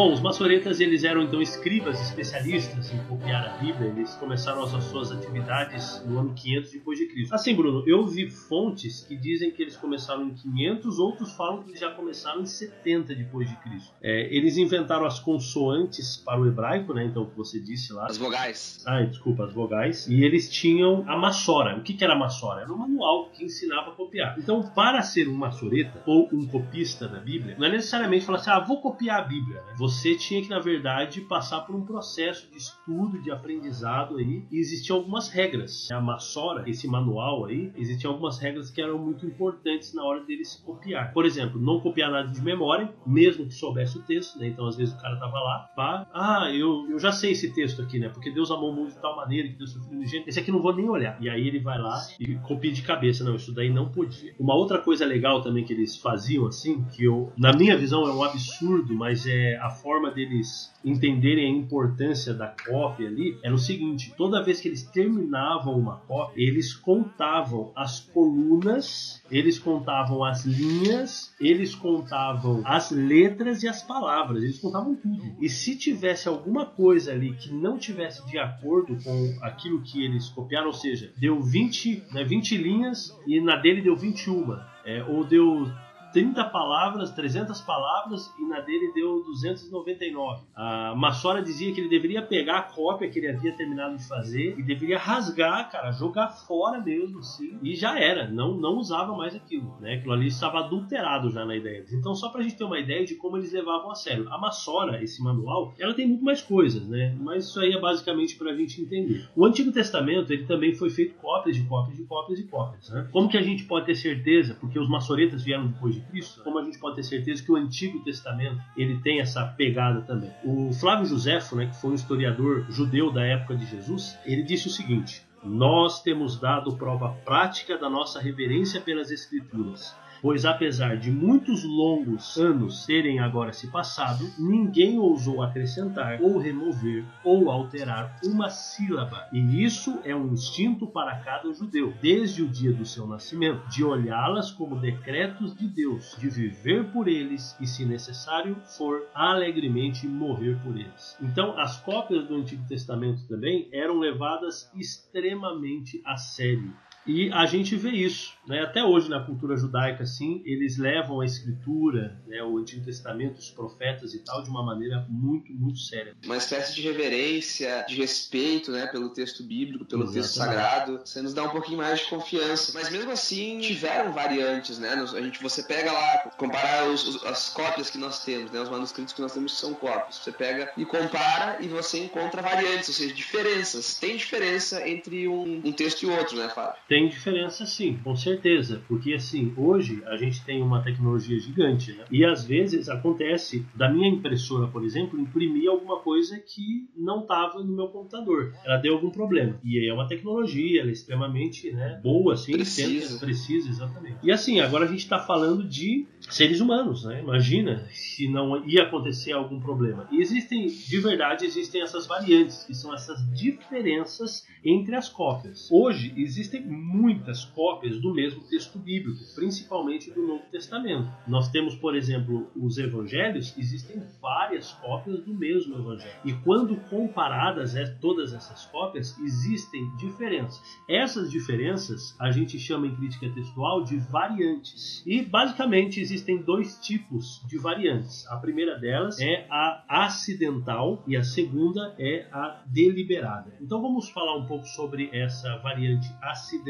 Bom, 0.00 0.14
os 0.14 0.20
maçoretas 0.22 0.80
eles 0.80 1.04
eram 1.04 1.24
então 1.24 1.42
escribas 1.42 2.00
especialistas 2.00 2.90
em 2.90 2.96
copiar 3.04 3.44
a 3.44 3.58
Bíblia. 3.58 3.90
Eles 3.90 4.14
começaram 4.14 4.62
as 4.62 4.84
suas 4.84 5.12
atividades 5.12 6.02
no 6.06 6.20
ano 6.20 6.32
500 6.32 6.72
depois 6.72 6.98
de 6.98 7.04
Cristo. 7.04 7.34
Assim, 7.34 7.54
Bruno, 7.54 7.84
eu 7.86 8.06
vi 8.06 8.30
fontes 8.30 9.02
que 9.02 9.14
dizem 9.14 9.50
que 9.50 9.60
eles 9.60 9.76
começaram 9.76 10.26
em 10.26 10.32
500, 10.32 10.98
outros 10.98 11.34
falam 11.34 11.64
que 11.64 11.78
já 11.78 11.90
começaram 11.90 12.40
em 12.40 12.46
70 12.46 13.14
depois 13.14 13.46
de 13.46 13.54
Cristo. 13.56 13.92
É, 14.02 14.34
eles 14.34 14.56
inventaram 14.56 15.04
as 15.04 15.20
consoantes 15.20 16.16
para 16.16 16.40
o 16.40 16.46
hebraico, 16.46 16.94
né? 16.94 17.04
Então, 17.04 17.24
o 17.24 17.26
que 17.26 17.36
você 17.36 17.60
disse 17.60 17.92
lá. 17.92 18.06
As 18.06 18.16
vogais. 18.16 18.82
Ah, 18.86 19.02
desculpa, 19.02 19.44
as 19.44 19.52
vogais. 19.52 20.08
E 20.08 20.24
eles 20.24 20.48
tinham 20.48 21.04
a 21.06 21.14
maçora. 21.18 21.76
O 21.76 21.82
que, 21.82 21.92
que 21.92 22.02
era 22.02 22.14
a 22.14 22.18
maçora? 22.18 22.62
Era 22.62 22.72
um 22.72 22.78
manual 22.78 23.28
que 23.28 23.44
ensinava 23.44 23.90
a 23.90 23.94
copiar. 23.94 24.34
Então, 24.38 24.62
para 24.62 25.02
ser 25.02 25.28
um 25.28 25.34
maçoreta 25.34 26.02
ou 26.06 26.26
um 26.32 26.46
copista 26.46 27.06
da 27.06 27.20
Bíblia, 27.20 27.54
não 27.58 27.66
é 27.66 27.70
necessariamente 27.70 28.24
falar 28.24 28.38
assim, 28.38 28.50
ah, 28.50 28.60
vou 28.60 28.80
copiar 28.80 29.20
a 29.20 29.24
Bíblia. 29.24 29.60
Né? 29.66 29.74
você 29.89 29.89
tinha 30.18 30.42
que, 30.42 30.48
na 30.48 30.58
verdade, 30.58 31.20
passar 31.22 31.60
por 31.60 31.74
um 31.74 31.84
processo 31.84 32.50
de 32.50 32.58
estudo, 32.58 33.20
de 33.20 33.30
aprendizado 33.30 34.16
aí, 34.16 34.44
e 34.50 34.58
existiam 34.58 34.98
algumas 34.98 35.28
regras. 35.28 35.88
A 35.90 36.00
Massora, 36.00 36.68
esse 36.68 36.86
manual 36.86 37.46
aí, 37.46 37.72
existiam 37.76 38.12
algumas 38.12 38.38
regras 38.38 38.70
que 38.70 38.80
eram 38.80 38.98
muito 38.98 39.26
importantes 39.26 39.94
na 39.94 40.04
hora 40.04 40.24
deles 40.24 40.62
copiar. 40.64 41.12
Por 41.12 41.24
exemplo, 41.24 41.60
não 41.60 41.80
copiar 41.80 42.10
nada 42.10 42.28
de 42.28 42.42
memória, 42.42 42.92
mesmo 43.06 43.46
que 43.46 43.54
soubesse 43.54 43.98
o 43.98 44.02
texto, 44.02 44.38
né? 44.38 44.48
Então, 44.48 44.66
às 44.66 44.76
vezes, 44.76 44.94
o 44.94 45.00
cara 45.00 45.18
tava 45.18 45.38
lá, 45.38 45.70
pá, 45.74 46.06
ah, 46.12 46.50
eu, 46.52 46.86
eu 46.90 46.98
já 46.98 47.12
sei 47.12 47.32
esse 47.32 47.52
texto 47.54 47.82
aqui, 47.82 47.98
né? 47.98 48.08
Porque 48.08 48.30
Deus 48.30 48.50
amou 48.50 48.70
o 48.70 48.74
mundo 48.74 48.90
de 48.90 49.00
tal 49.00 49.16
maneira 49.16 49.48
que 49.48 49.54
Deus 49.54 49.72
sofreu 49.72 50.04
gente. 50.04 50.28
Esse 50.28 50.40
aqui 50.40 50.50
não 50.50 50.60
vou 50.60 50.74
nem 50.74 50.88
olhar. 50.88 51.16
E 51.20 51.28
aí 51.28 51.46
ele 51.46 51.60
vai 51.60 51.78
lá 51.78 52.00
e 52.18 52.34
copia 52.36 52.72
de 52.72 52.82
cabeça. 52.82 53.24
Não, 53.24 53.36
isso 53.36 53.52
daí 53.54 53.70
não 53.70 53.90
podia. 53.90 54.34
Uma 54.38 54.54
outra 54.54 54.78
coisa 54.78 55.04
legal 55.04 55.40
também 55.40 55.64
que 55.64 55.72
eles 55.72 55.96
faziam, 55.96 56.46
assim, 56.46 56.84
que 56.84 57.04
eu, 57.04 57.32
na 57.36 57.52
minha 57.52 57.76
visão, 57.76 58.06
é 58.06 58.12
um 58.12 58.22
absurdo, 58.22 58.94
mas 58.94 59.26
é 59.26 59.56
a 59.56 59.69
forma 59.70 60.10
deles 60.10 60.72
entenderem 60.84 61.46
a 61.46 61.58
importância 61.58 62.32
da 62.32 62.48
cópia 62.48 63.08
ali, 63.08 63.38
era 63.42 63.54
o 63.54 63.58
seguinte: 63.58 64.12
toda 64.16 64.42
vez 64.42 64.60
que 64.60 64.68
eles 64.68 64.82
terminavam 64.82 65.78
uma 65.78 65.96
cópia, 65.96 66.42
eles 66.42 66.74
contavam 66.74 67.72
as 67.74 68.00
colunas, 68.00 69.22
eles 69.30 69.58
contavam 69.58 70.24
as 70.24 70.44
linhas, 70.44 71.34
eles 71.40 71.74
contavam 71.74 72.62
as 72.64 72.90
letras 72.90 73.62
e 73.62 73.68
as 73.68 73.82
palavras, 73.82 74.42
eles 74.42 74.58
contavam 74.58 74.94
tudo. 74.94 75.36
E 75.40 75.48
se 75.48 75.76
tivesse 75.76 76.28
alguma 76.28 76.66
coisa 76.66 77.12
ali 77.12 77.34
que 77.34 77.52
não 77.52 77.78
tivesse 77.78 78.26
de 78.26 78.38
acordo 78.38 78.96
com 79.02 79.38
aquilo 79.42 79.82
que 79.82 80.04
eles 80.04 80.28
copiaram, 80.28 80.68
ou 80.68 80.72
seja, 80.72 81.12
deu 81.16 81.40
20, 81.40 82.04
né, 82.12 82.24
20 82.24 82.56
linhas 82.56 83.16
e 83.26 83.40
na 83.40 83.56
dele 83.56 83.82
deu 83.82 83.96
21, 83.96 84.58
é, 84.84 85.04
ou 85.04 85.24
deu 85.24 85.66
30 86.12 86.44
palavras, 86.44 87.10
300 87.12 87.60
palavras 87.60 88.32
e 88.38 88.44
na 88.46 88.60
dele 88.60 88.92
deu 88.94 89.22
299. 89.24 90.42
A 90.54 90.94
Massora 90.96 91.42
dizia 91.42 91.72
que 91.72 91.80
ele 91.80 91.88
deveria 91.88 92.22
pegar 92.22 92.58
a 92.58 92.62
cópia 92.62 93.08
que 93.08 93.18
ele 93.18 93.28
havia 93.28 93.52
terminado 93.52 93.96
de 93.96 94.06
fazer 94.06 94.58
e 94.58 94.62
deveria 94.62 94.98
rasgar, 94.98 95.70
cara, 95.70 95.92
jogar 95.92 96.28
fora 96.28 96.80
mesmo, 96.80 97.20
e 97.62 97.74
já 97.74 97.98
era, 97.98 98.28
não, 98.28 98.54
não 98.54 98.76
usava 98.76 99.16
mais 99.16 99.34
aquilo, 99.34 99.76
né? 99.80 99.94
Aquilo 99.94 100.12
ali 100.12 100.26
estava 100.26 100.60
adulterado 100.60 101.30
já 101.30 101.44
na 101.44 101.56
ideia. 101.56 101.84
Então, 101.92 102.14
só 102.14 102.28
pra 102.28 102.42
gente 102.42 102.56
ter 102.56 102.64
uma 102.64 102.78
ideia 102.78 103.04
de 103.04 103.14
como 103.14 103.36
eles 103.36 103.52
levavam 103.52 103.90
a 103.90 103.94
sério. 103.94 104.28
A 104.32 104.38
Massora, 104.38 105.02
esse 105.02 105.22
manual, 105.22 105.74
ela 105.78 105.94
tem 105.94 106.06
muito 106.06 106.24
mais 106.24 106.42
coisas, 106.42 106.86
né? 106.88 107.16
Mas 107.20 107.46
isso 107.46 107.60
aí 107.60 107.72
é 107.72 107.80
basicamente 107.80 108.36
pra 108.36 108.54
gente 108.54 108.80
entender. 108.80 109.28
O 109.36 109.44
Antigo 109.44 109.72
Testamento, 109.72 110.32
ele 110.32 110.46
também 110.46 110.74
foi 110.74 110.90
feito 110.90 111.14
cópias 111.14 111.56
de 111.56 111.62
cópias 111.64 111.96
de 111.96 112.04
cópias 112.04 112.38
de 112.38 112.44
cópias, 112.44 112.90
né? 112.90 113.08
Como 113.12 113.28
que 113.28 113.36
a 113.36 113.42
gente 113.42 113.64
pode 113.64 113.86
ter 113.86 113.94
certeza, 113.94 114.56
porque 114.60 114.78
os 114.78 114.88
maçoretas 114.88 115.42
vieram 115.42 115.68
depois 115.68 115.94
de 115.94 115.99
Cristo, 116.00 116.42
como 116.42 116.58
a 116.58 116.64
gente 116.64 116.78
pode 116.78 116.96
ter 116.96 117.02
certeza 117.02 117.42
que 117.42 117.52
o 117.52 117.56
Antigo 117.56 118.02
Testamento 118.04 118.60
ele 118.76 118.98
tem 119.00 119.20
essa 119.20 119.44
pegada 119.46 120.02
também. 120.02 120.30
O 120.44 120.72
Flávio 120.72 121.06
Josefo, 121.06 121.56
né, 121.56 121.66
que 121.66 121.80
foi 121.80 121.90
um 121.90 121.94
historiador 121.94 122.66
judeu 122.70 123.10
da 123.10 123.24
época 123.24 123.56
de 123.56 123.66
Jesus, 123.66 124.18
ele 124.24 124.42
disse 124.42 124.66
o 124.66 124.70
seguinte: 124.70 125.26
Nós 125.42 126.02
temos 126.02 126.38
dado 126.38 126.76
prova 126.76 127.10
prática 127.24 127.78
da 127.78 127.88
nossa 127.88 128.20
reverência 128.20 128.80
pelas 128.80 129.10
Escrituras 129.10 129.94
pois 130.20 130.44
apesar 130.44 130.96
de 130.96 131.10
muitos 131.10 131.64
longos 131.64 132.36
anos 132.36 132.84
terem 132.86 133.20
agora 133.20 133.52
se 133.52 133.68
passado, 133.68 134.30
ninguém 134.38 134.98
ousou 134.98 135.42
acrescentar 135.42 136.20
ou 136.20 136.38
remover 136.38 137.04
ou 137.24 137.50
alterar 137.50 138.18
uma 138.24 138.50
sílaba. 138.50 139.28
E 139.32 139.64
isso 139.64 139.98
é 140.04 140.14
um 140.14 140.32
instinto 140.32 140.86
para 140.86 141.16
cada 141.20 141.52
judeu, 141.52 141.94
desde 142.00 142.42
o 142.42 142.48
dia 142.48 142.72
do 142.72 142.84
seu 142.84 143.06
nascimento, 143.06 143.66
de 143.68 143.84
olhá-las 143.84 144.50
como 144.50 144.76
decretos 144.76 145.54
de 145.54 145.68
Deus, 145.68 146.16
de 146.18 146.28
viver 146.28 146.90
por 146.92 147.08
eles 147.08 147.56
e, 147.60 147.66
se 147.66 147.84
necessário 147.84 148.56
for, 148.64 149.06
alegremente 149.14 150.06
morrer 150.06 150.58
por 150.62 150.76
eles. 150.76 151.16
Então, 151.20 151.58
as 151.58 151.80
cópias 151.80 152.26
do 152.26 152.36
Antigo 152.36 152.66
Testamento 152.68 153.26
também 153.26 153.68
eram 153.72 153.98
levadas 153.98 154.70
extremamente 154.74 156.00
a 156.04 156.16
sério. 156.16 156.72
E 157.06 157.32
a 157.32 157.46
gente 157.46 157.76
vê 157.76 157.90
isso, 157.90 158.34
né? 158.46 158.62
até 158.62 158.84
hoje 158.84 159.08
na 159.08 159.20
cultura 159.20 159.56
judaica, 159.56 160.02
assim, 160.02 160.42
eles 160.44 160.76
levam 160.76 161.20
a 161.20 161.24
escritura, 161.24 162.20
né, 162.26 162.42
o 162.42 162.58
Antigo 162.58 162.84
Testamento, 162.84 163.38
os 163.38 163.50
profetas 163.50 164.14
e 164.14 164.18
tal, 164.20 164.42
de 164.42 164.50
uma 164.50 164.62
maneira 164.62 165.06
muito, 165.08 165.52
muito 165.52 165.78
séria. 165.78 166.14
Uma 166.24 166.36
espécie 166.36 166.74
de 166.74 166.82
reverência, 166.82 167.84
de 167.88 167.96
respeito 167.96 168.70
né, 168.70 168.86
pelo 168.86 169.10
texto 169.10 169.42
bíblico, 169.42 169.84
pelo 169.84 170.02
Exatamente. 170.02 170.22
texto 170.22 170.36
sagrado. 170.36 171.00
Você 171.04 171.22
nos 171.22 171.34
dá 171.34 171.44
um 171.44 171.50
pouquinho 171.50 171.78
mais 171.78 172.00
de 172.00 172.06
confiança. 172.06 172.72
Mas 172.74 172.90
mesmo 172.90 173.10
assim, 173.10 173.58
tiveram 173.60 174.12
variantes, 174.12 174.78
né? 174.78 174.90
A 174.90 175.20
gente, 175.20 175.42
você 175.42 175.62
pega 175.62 175.92
lá, 175.92 176.18
compara 176.36 176.90
os, 176.90 177.06
os, 177.06 177.24
as 177.24 177.48
cópias 177.48 177.90
que 177.90 177.98
nós 177.98 178.24
temos, 178.24 178.50
né? 178.50 178.60
os 178.60 178.68
manuscritos 178.68 179.14
que 179.14 179.20
nós 179.20 179.32
temos 179.32 179.58
são 179.58 179.74
cópias. 179.74 180.16
Você 180.16 180.32
pega 180.32 180.70
e 180.76 180.84
compara 180.84 181.58
e 181.60 181.68
você 181.68 181.98
encontra 181.98 182.42
variantes, 182.42 182.88
ou 182.88 182.94
seja, 182.94 183.14
diferenças. 183.14 183.94
Tem 183.94 184.16
diferença 184.16 184.86
entre 184.88 185.26
um, 185.28 185.62
um 185.64 185.72
texto 185.72 186.02
e 186.02 186.06
outro, 186.06 186.36
né, 186.36 186.48
Fábio? 186.48 186.80
Tem 186.90 187.08
diferença 187.08 187.64
sim, 187.66 188.00
com 188.02 188.16
certeza. 188.16 188.82
Porque 188.88 189.14
assim, 189.14 189.54
hoje 189.56 190.02
a 190.06 190.16
gente 190.16 190.44
tem 190.44 190.60
uma 190.60 190.82
tecnologia 190.82 191.38
gigante, 191.38 191.92
né? 191.92 192.04
E 192.10 192.24
às 192.24 192.44
vezes 192.44 192.88
acontece 192.88 193.64
da 193.76 193.88
minha 193.88 194.08
impressora, 194.08 194.66
por 194.66 194.82
exemplo, 194.82 195.20
imprimir 195.20 195.70
alguma 195.70 196.00
coisa 196.00 196.36
que 196.40 196.88
não 196.96 197.20
estava 197.20 197.62
no 197.62 197.76
meu 197.76 197.86
computador. 197.86 198.52
Ela 198.64 198.76
deu 198.78 198.94
algum 198.94 199.08
problema. 199.08 199.56
E 199.62 199.78
aí 199.78 199.86
é 199.86 199.94
uma 199.94 200.08
tecnologia, 200.08 200.80
ela 200.80 200.90
é 200.90 200.92
extremamente 200.92 201.70
né, 201.70 202.00
boa, 202.02 202.34
assim, 202.34 202.54
precisa. 202.54 203.20
precisa, 203.20 203.68
exatamente. 203.68 204.16
E 204.20 204.32
assim, 204.32 204.58
agora 204.58 204.84
a 204.84 204.88
gente 204.88 204.98
está 204.98 205.20
falando 205.20 205.62
de 205.62 206.08
seres 206.28 206.60
humanos, 206.60 207.04
né? 207.04 207.20
Imagina 207.20 207.86
se 207.92 208.26
não 208.26 208.66
ia 208.68 208.82
acontecer 208.82 209.30
algum 209.30 209.60
problema. 209.60 210.08
E 210.10 210.20
existem, 210.20 210.66
de 210.66 210.98
verdade, 210.98 211.44
existem 211.44 211.82
essas 211.82 212.08
variantes, 212.08 212.64
que 212.64 212.74
são 212.74 212.92
essas 212.92 213.20
diferenças 213.32 214.44
entre 214.64 214.96
as 214.96 215.08
cópias. 215.08 215.68
Hoje 215.70 216.12
existem 216.16 216.79
muitas 216.80 217.44
cópias 217.44 218.00
do 218.00 218.12
mesmo 218.12 218.42
texto 218.44 218.78
bíblico, 218.78 219.20
principalmente 219.34 220.10
do 220.10 220.26
Novo 220.26 220.44
Testamento. 220.50 221.10
Nós 221.26 221.48
temos, 221.50 221.74
por 221.74 221.94
exemplo, 221.94 222.50
os 222.56 222.78
evangelhos, 222.78 223.54
existem 223.56 224.02
várias 224.20 224.72
cópias 224.72 225.20
do 225.20 225.34
mesmo 225.34 225.76
evangelho. 225.76 226.20
E 226.24 226.32
quando 226.32 226.76
comparadas 226.88 227.76
é, 227.76 227.84
todas 228.00 228.32
essas 228.32 228.66
cópias, 228.66 229.18
existem 229.18 229.94
diferenças. 229.96 230.60
Essas 230.88 231.30
diferenças 231.30 232.16
a 232.18 232.30
gente 232.30 232.58
chama 232.58 232.86
em 232.86 232.94
crítica 232.94 233.28
textual 233.30 233.84
de 233.84 233.98
variantes. 233.98 235.02
E 235.06 235.22
basicamente 235.22 236.00
existem 236.00 236.42
dois 236.42 236.78
tipos 236.78 237.44
de 237.46 237.58
variantes. 237.58 238.26
A 238.28 238.36
primeira 238.36 238.78
delas 238.78 239.20
é 239.20 239.46
a 239.50 240.04
acidental 240.04 241.02
e 241.06 241.16
a 241.16 241.22
segunda 241.22 241.94
é 241.98 242.26
a 242.32 242.62
deliberada. 242.66 243.54
Então 243.60 243.80
vamos 243.80 244.08
falar 244.10 244.36
um 244.36 244.46
pouco 244.46 244.66
sobre 244.66 245.10
essa 245.12 245.56
variante 245.58 246.08
acidental, 246.22 246.69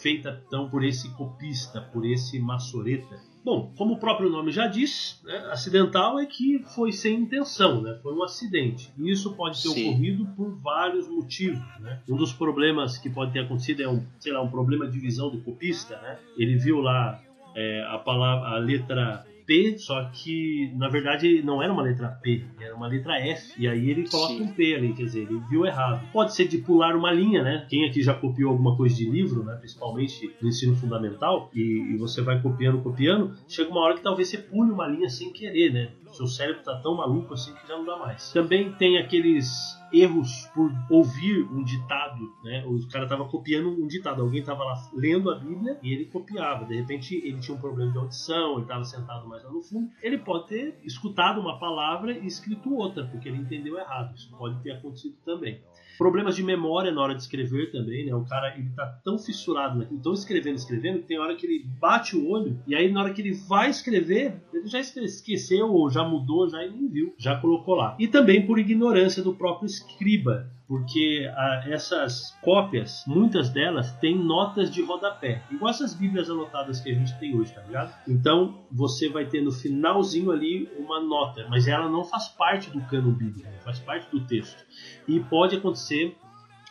feita 0.00 0.42
então 0.46 0.68
por 0.68 0.84
esse 0.84 1.10
copista, 1.16 1.80
por 1.80 2.04
esse 2.04 2.38
maçoreta. 2.38 3.18
Bom, 3.42 3.72
como 3.76 3.94
o 3.94 3.98
próprio 3.98 4.28
nome 4.28 4.52
já 4.52 4.66
diz, 4.66 5.18
né, 5.24 5.38
acidental 5.50 6.18
é 6.20 6.26
que 6.26 6.62
foi 6.74 6.92
sem 6.92 7.20
intenção, 7.20 7.80
né, 7.80 7.98
foi 8.02 8.12
um 8.12 8.22
acidente. 8.22 8.92
E 8.98 9.10
isso 9.10 9.34
pode 9.34 9.62
ter 9.62 9.70
Sim. 9.70 9.88
ocorrido 9.88 10.26
por 10.36 10.54
vários 10.60 11.08
motivos. 11.08 11.58
Né? 11.80 12.00
Um 12.08 12.16
dos 12.16 12.34
problemas 12.34 12.98
que 12.98 13.08
pode 13.08 13.32
ter 13.32 13.40
acontecido 13.40 13.82
é 13.82 13.88
um, 13.88 14.04
sei 14.18 14.32
lá, 14.32 14.42
um 14.42 14.50
problema 14.50 14.86
de 14.86 14.98
visão 14.98 15.30
do 15.30 15.40
copista. 15.40 15.96
Né? 16.02 16.18
Ele 16.36 16.56
viu 16.56 16.80
lá 16.80 17.18
é, 17.54 17.82
a 17.88 17.98
palavra, 17.98 18.48
a 18.48 18.58
letra 18.58 19.26
P, 19.50 19.76
só 19.78 20.04
que 20.12 20.72
na 20.76 20.88
verdade 20.88 21.42
não 21.42 21.60
era 21.60 21.72
uma 21.72 21.82
letra 21.82 22.06
P, 22.06 22.44
era 22.60 22.72
uma 22.72 22.86
letra 22.86 23.18
F. 23.18 23.60
E 23.60 23.66
aí 23.66 23.90
ele 23.90 24.08
coloca 24.08 24.34
Sim. 24.34 24.42
um 24.42 24.52
P 24.52 24.76
ali, 24.76 24.92
quer 24.92 25.02
dizer, 25.02 25.22
ele 25.22 25.40
viu 25.50 25.66
errado. 25.66 26.06
Pode 26.12 26.32
ser 26.36 26.46
de 26.46 26.58
pular 26.58 26.94
uma 26.94 27.10
linha, 27.10 27.42
né? 27.42 27.66
Quem 27.68 27.84
aqui 27.84 28.00
já 28.00 28.14
copiou 28.14 28.52
alguma 28.52 28.76
coisa 28.76 28.94
de 28.94 29.10
livro, 29.10 29.42
né? 29.42 29.56
Principalmente 29.56 30.32
no 30.40 30.48
ensino 30.48 30.76
fundamental, 30.76 31.50
e, 31.52 31.62
e 31.62 31.96
você 31.96 32.22
vai 32.22 32.40
copiando, 32.40 32.80
copiando, 32.80 33.34
chega 33.48 33.70
uma 33.70 33.80
hora 33.80 33.96
que 33.96 34.02
talvez 34.04 34.28
você 34.28 34.38
pule 34.38 34.70
uma 34.70 34.86
linha 34.86 35.08
sem 35.08 35.32
querer, 35.32 35.72
né? 35.72 35.90
Seu 36.12 36.26
cérebro 36.26 36.62
tá 36.62 36.76
tão 36.82 36.96
maluco 36.96 37.34
assim 37.34 37.54
que 37.54 37.66
já 37.66 37.76
não 37.76 37.84
dá 37.84 37.96
mais. 37.96 38.32
Também 38.32 38.72
tem 38.72 38.98
aqueles 38.98 39.78
erros 39.92 40.46
por 40.54 40.70
ouvir 40.88 41.42
um 41.50 41.62
ditado, 41.62 42.32
né? 42.44 42.64
O 42.66 42.86
cara 42.88 43.06
tava 43.06 43.24
copiando 43.28 43.68
um 43.68 43.86
ditado, 43.86 44.22
alguém 44.22 44.42
tava 44.42 44.64
lá 44.64 44.74
lendo 44.92 45.30
a 45.30 45.38
Bíblia 45.38 45.78
e 45.82 45.92
ele 45.92 46.06
copiava. 46.06 46.64
De 46.64 46.74
repente 46.74 47.14
ele 47.16 47.38
tinha 47.38 47.56
um 47.56 47.60
problema 47.60 47.90
de 47.90 47.98
audição, 47.98 48.54
ele 48.54 48.62
estava 48.62 48.84
sentado 48.84 49.28
mais 49.28 49.42
lá 49.42 49.50
no 49.50 49.62
fundo. 49.62 49.90
Ele 50.02 50.18
pode 50.18 50.48
ter 50.48 50.78
escutado 50.84 51.40
uma 51.40 51.58
palavra 51.58 52.12
e 52.12 52.26
escrito 52.26 52.74
outra, 52.74 53.04
porque 53.06 53.28
ele 53.28 53.38
entendeu 53.38 53.78
errado. 53.78 54.14
Isso 54.14 54.30
pode 54.36 54.60
ter 54.62 54.72
acontecido 54.72 55.16
também. 55.24 55.60
Problemas 56.00 56.34
de 56.34 56.42
memória 56.42 56.90
na 56.90 57.02
hora 57.02 57.14
de 57.14 57.20
escrever 57.20 57.70
também, 57.70 58.06
né? 58.06 58.14
O 58.14 58.24
cara 58.24 58.56
ele 58.56 58.70
tá 58.70 58.86
tão 59.04 59.18
fissurado 59.18 59.78
naquilo, 59.78 60.00
tão 60.00 60.14
escrevendo, 60.14 60.56
escrevendo, 60.56 61.00
que 61.00 61.06
tem 61.08 61.18
hora 61.18 61.36
que 61.36 61.44
ele 61.44 61.62
bate 61.78 62.16
o 62.16 62.26
olho 62.26 62.58
e 62.66 62.74
aí 62.74 62.90
na 62.90 63.02
hora 63.02 63.12
que 63.12 63.20
ele 63.20 63.34
vai 63.34 63.68
escrever, 63.68 64.40
ele 64.50 64.66
já 64.66 64.80
esqueceu 64.80 65.70
ou 65.70 65.90
já 65.90 66.02
mudou 66.02 66.48
já 66.48 66.64
e 66.64 66.70
nem 66.70 66.88
viu, 66.88 67.14
já 67.18 67.38
colocou 67.38 67.74
lá. 67.74 67.98
E 68.00 68.08
também 68.08 68.46
por 68.46 68.58
ignorância 68.58 69.22
do 69.22 69.34
próprio 69.34 69.66
escriba, 69.66 70.50
porque 70.70 71.28
a, 71.34 71.64
essas 71.66 72.38
cópias, 72.40 73.02
muitas 73.04 73.50
delas 73.50 73.92
têm 73.96 74.16
notas 74.16 74.70
de 74.70 74.80
rodapé, 74.80 75.42
igual 75.50 75.68
essas 75.68 75.94
bíblias 75.94 76.30
anotadas 76.30 76.80
que 76.80 76.88
a 76.88 76.94
gente 76.94 77.18
tem 77.18 77.36
hoje, 77.36 77.52
tá 77.52 77.60
ligado? 77.62 77.92
Então 78.06 78.56
você 78.70 79.08
vai 79.08 79.26
ter 79.26 79.42
no 79.42 79.50
finalzinho 79.50 80.30
ali 80.30 80.70
uma 80.78 81.00
nota, 81.00 81.44
mas 81.50 81.66
ela 81.66 81.88
não 81.88 82.04
faz 82.04 82.28
parte 82.28 82.70
do 82.70 82.80
cano 82.82 83.10
bíblico, 83.10 83.50
faz 83.64 83.80
parte 83.80 84.08
do 84.12 84.20
texto. 84.20 84.64
E 85.08 85.18
pode 85.18 85.56
acontecer 85.56 86.16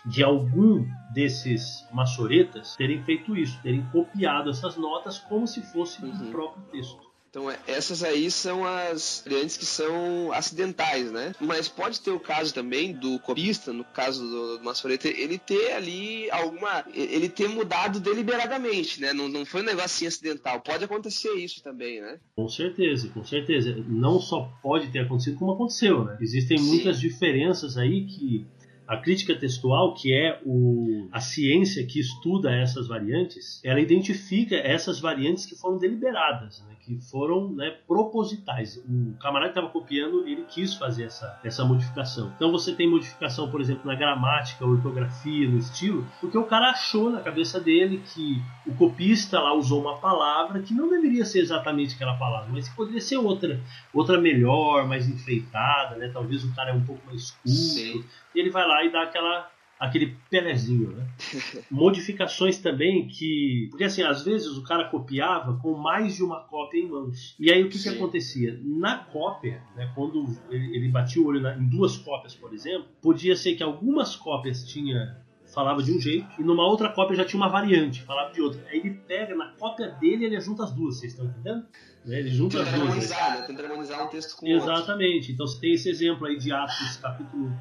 de 0.06 0.24
algum 0.24 0.88
desses 1.14 1.86
maçoretas 1.92 2.78
terem 2.78 3.04
feito 3.04 3.36
isso, 3.36 3.62
terem 3.62 3.86
copiado 3.92 4.50
essas 4.50 4.78
notas 4.78 5.20
como 5.20 5.45
se 5.45 5.62
fosse 5.62 6.02
uhum. 6.06 6.30
o 6.30 6.32
próprio 6.32 6.64
texto. 6.72 7.09
Então, 7.30 7.49
é, 7.49 7.59
essas 7.67 8.03
aí 8.03 8.32
são 8.32 8.65
as 8.65 9.23
variantes 9.23 9.55
que 9.55 9.65
são 9.65 10.32
acidentais, 10.34 11.11
né? 11.11 11.34
Mas 11.39 11.67
pode 11.67 12.01
ter 12.01 12.09
o 12.09 12.19
caso 12.19 12.53
também 12.53 12.91
do 12.91 13.19
copista, 13.19 13.71
no 13.71 13.84
caso 13.84 14.27
do, 14.27 14.57
do 14.57 14.63
Massoreta, 14.63 15.07
ele 15.07 15.38
ter 15.38 15.73
ali 15.73 16.30
alguma. 16.32 16.84
ele 16.93 17.30
ter 17.30 17.47
mudado 17.47 17.99
deliberadamente, 17.99 18.99
né? 18.99 19.13
Não, 19.13 19.30
não 19.30 19.45
foi 19.45 19.61
um 19.61 19.65
negocinho 19.65 20.07
acidental. 20.07 20.59
Pode 20.61 20.84
acontecer 20.84 21.34
isso 21.36 21.61
também, 21.63 22.01
né? 22.01 22.19
Com 22.36 22.49
certeza, 22.49 23.09
com 23.09 23.23
certeza. 23.23 23.75
Não 23.88 24.19
só 24.19 24.51
pode 24.63 24.88
ter 24.91 24.99
acontecido, 24.99 25.38
como 25.38 25.53
aconteceu, 25.53 26.05
né? 26.05 26.17
Existem 26.19 26.57
Sim. 26.57 26.67
muitas 26.67 26.99
diferenças 26.99 27.77
aí 27.77 28.05
que 28.05 28.47
a 28.89 28.97
crítica 28.97 29.36
textual, 29.36 29.93
que 29.93 30.11
é 30.11 30.41
o, 30.43 31.07
a 31.11 31.19
ciência 31.19 31.86
que 31.86 31.99
estuda 31.99 32.51
essas 32.51 32.88
variantes, 32.88 33.61
ela 33.63 33.80
identifica 33.80 34.55
essas 34.55 34.99
variantes 34.99 35.45
que 35.45 35.55
foram 35.55 35.77
deliberadas, 35.77 36.65
né, 36.67 36.75
que 36.90 37.00
foram 37.12 37.52
né, 37.52 37.78
propositais. 37.88 38.78
O 38.78 39.16
camarada 39.20 39.54
que 39.54 39.60
estava 39.60 39.72
copiando, 39.72 40.28
ele 40.28 40.44
quis 40.50 40.74
fazer 40.74 41.04
essa, 41.04 41.40
essa 41.44 41.64
modificação. 41.64 42.34
Então 42.36 42.52
você 42.52 42.74
tem 42.74 42.90
modificação, 42.90 43.52
por 43.52 43.62
exemplo, 43.62 43.86
na 43.86 43.94
gramática, 43.94 44.66
ortografia, 44.66 45.48
no 45.48 45.60
estilo, 45.60 46.08
porque 46.20 46.38
o 46.38 46.46
cara 46.46 46.72
achou 46.72 47.12
na 47.12 47.22
cabeça 47.22 47.60
dele 47.60 48.02
que 48.12 48.42
o 48.66 48.74
copista 48.74 49.40
lá 49.40 49.54
usou 49.54 49.82
uma 49.82 50.00
palavra 50.00 50.64
que 50.64 50.74
não 50.74 50.90
deveria 50.90 51.26
ser 51.26 51.42
exatamente 51.42 51.94
aquela 51.94 52.18
palavra, 52.18 52.50
mas 52.52 52.68
que 52.68 52.76
poderia 52.76 53.02
ser 53.02 53.18
outra, 53.18 53.62
outra 53.94 54.20
melhor, 54.20 54.88
mais 54.88 55.08
enfeitada, 55.08 55.96
né? 55.96 56.10
Talvez 56.12 56.44
o 56.44 56.56
cara 56.56 56.72
é 56.72 56.74
um 56.74 56.84
pouco 56.84 57.06
mais 57.06 57.30
culto 57.32 58.04
e 58.34 58.40
ele 58.40 58.50
vai 58.50 58.68
lá 58.68 58.84
e 58.84 58.92
dá 58.92 59.04
aquela 59.04 59.48
aquele 59.80 60.17
pelezinho, 60.30 60.91
né? 60.91 61.07
Modificações 61.71 62.57
também 62.57 63.07
que. 63.07 63.67
Porque 63.69 63.86
assim, 63.86 64.03
às 64.03 64.23
vezes 64.23 64.57
o 64.57 64.63
cara 64.63 64.89
copiava 64.89 65.57
com 65.57 65.73
mais 65.75 66.15
de 66.15 66.23
uma 66.23 66.41
cópia 66.41 66.80
em 66.80 66.88
mãos. 66.88 67.36
E 67.39 67.51
aí 67.51 67.63
o 67.63 67.69
que, 67.69 67.82
que 67.82 67.89
acontecia? 67.89 68.59
Na 68.61 68.97
cópia, 68.97 69.63
né, 69.75 69.89
quando 69.95 70.27
ele, 70.49 70.75
ele 70.75 70.89
batia 70.89 71.21
o 71.21 71.25
olho 71.25 71.39
na, 71.39 71.55
em 71.55 71.67
duas 71.67 71.97
cópias, 71.97 72.36
por 72.36 72.53
exemplo, 72.53 72.88
podia 73.01 73.36
ser 73.36 73.55
que 73.55 73.63
algumas 73.63 74.15
cópias 74.15 74.63
tinha 74.65 75.17
falava 75.53 75.82
de 75.82 75.91
um 75.91 75.99
jeito 75.99 76.27
e 76.38 76.43
numa 76.43 76.63
outra 76.63 76.89
cópia 76.89 77.15
já 77.15 77.25
tinha 77.25 77.41
uma 77.41 77.49
variante, 77.49 78.03
falava 78.03 78.32
de 78.32 78.39
outra. 78.39 78.63
Aí 78.69 78.77
ele 78.77 78.91
pega 79.07 79.36
na 79.36 79.47
cópia 79.53 79.88
dele 79.99 80.25
ele 80.25 80.39
junta 80.39 80.63
as 80.63 80.71
duas, 80.71 80.99
vocês 80.99 81.13
estão 81.13 81.25
entendendo? 81.25 81.65
Né? 82.05 82.19
Ele 82.19 82.30
junta 82.30 82.61
as 82.61 82.71
duas. 82.71 83.09
Né? 83.09 83.43
Tenta 83.47 83.63
harmonizar 83.63 84.05
um 84.05 84.07
texto 84.09 84.38
com 84.38 84.47
Exatamente. 84.47 85.15
Outro. 85.15 85.32
Então 85.32 85.47
você 85.47 85.59
tem 85.59 85.73
esse 85.73 85.89
exemplo 85.89 86.27
aí 86.27 86.38
de 86.38 86.51
Atos 86.51 86.97
capítulo 86.97 87.51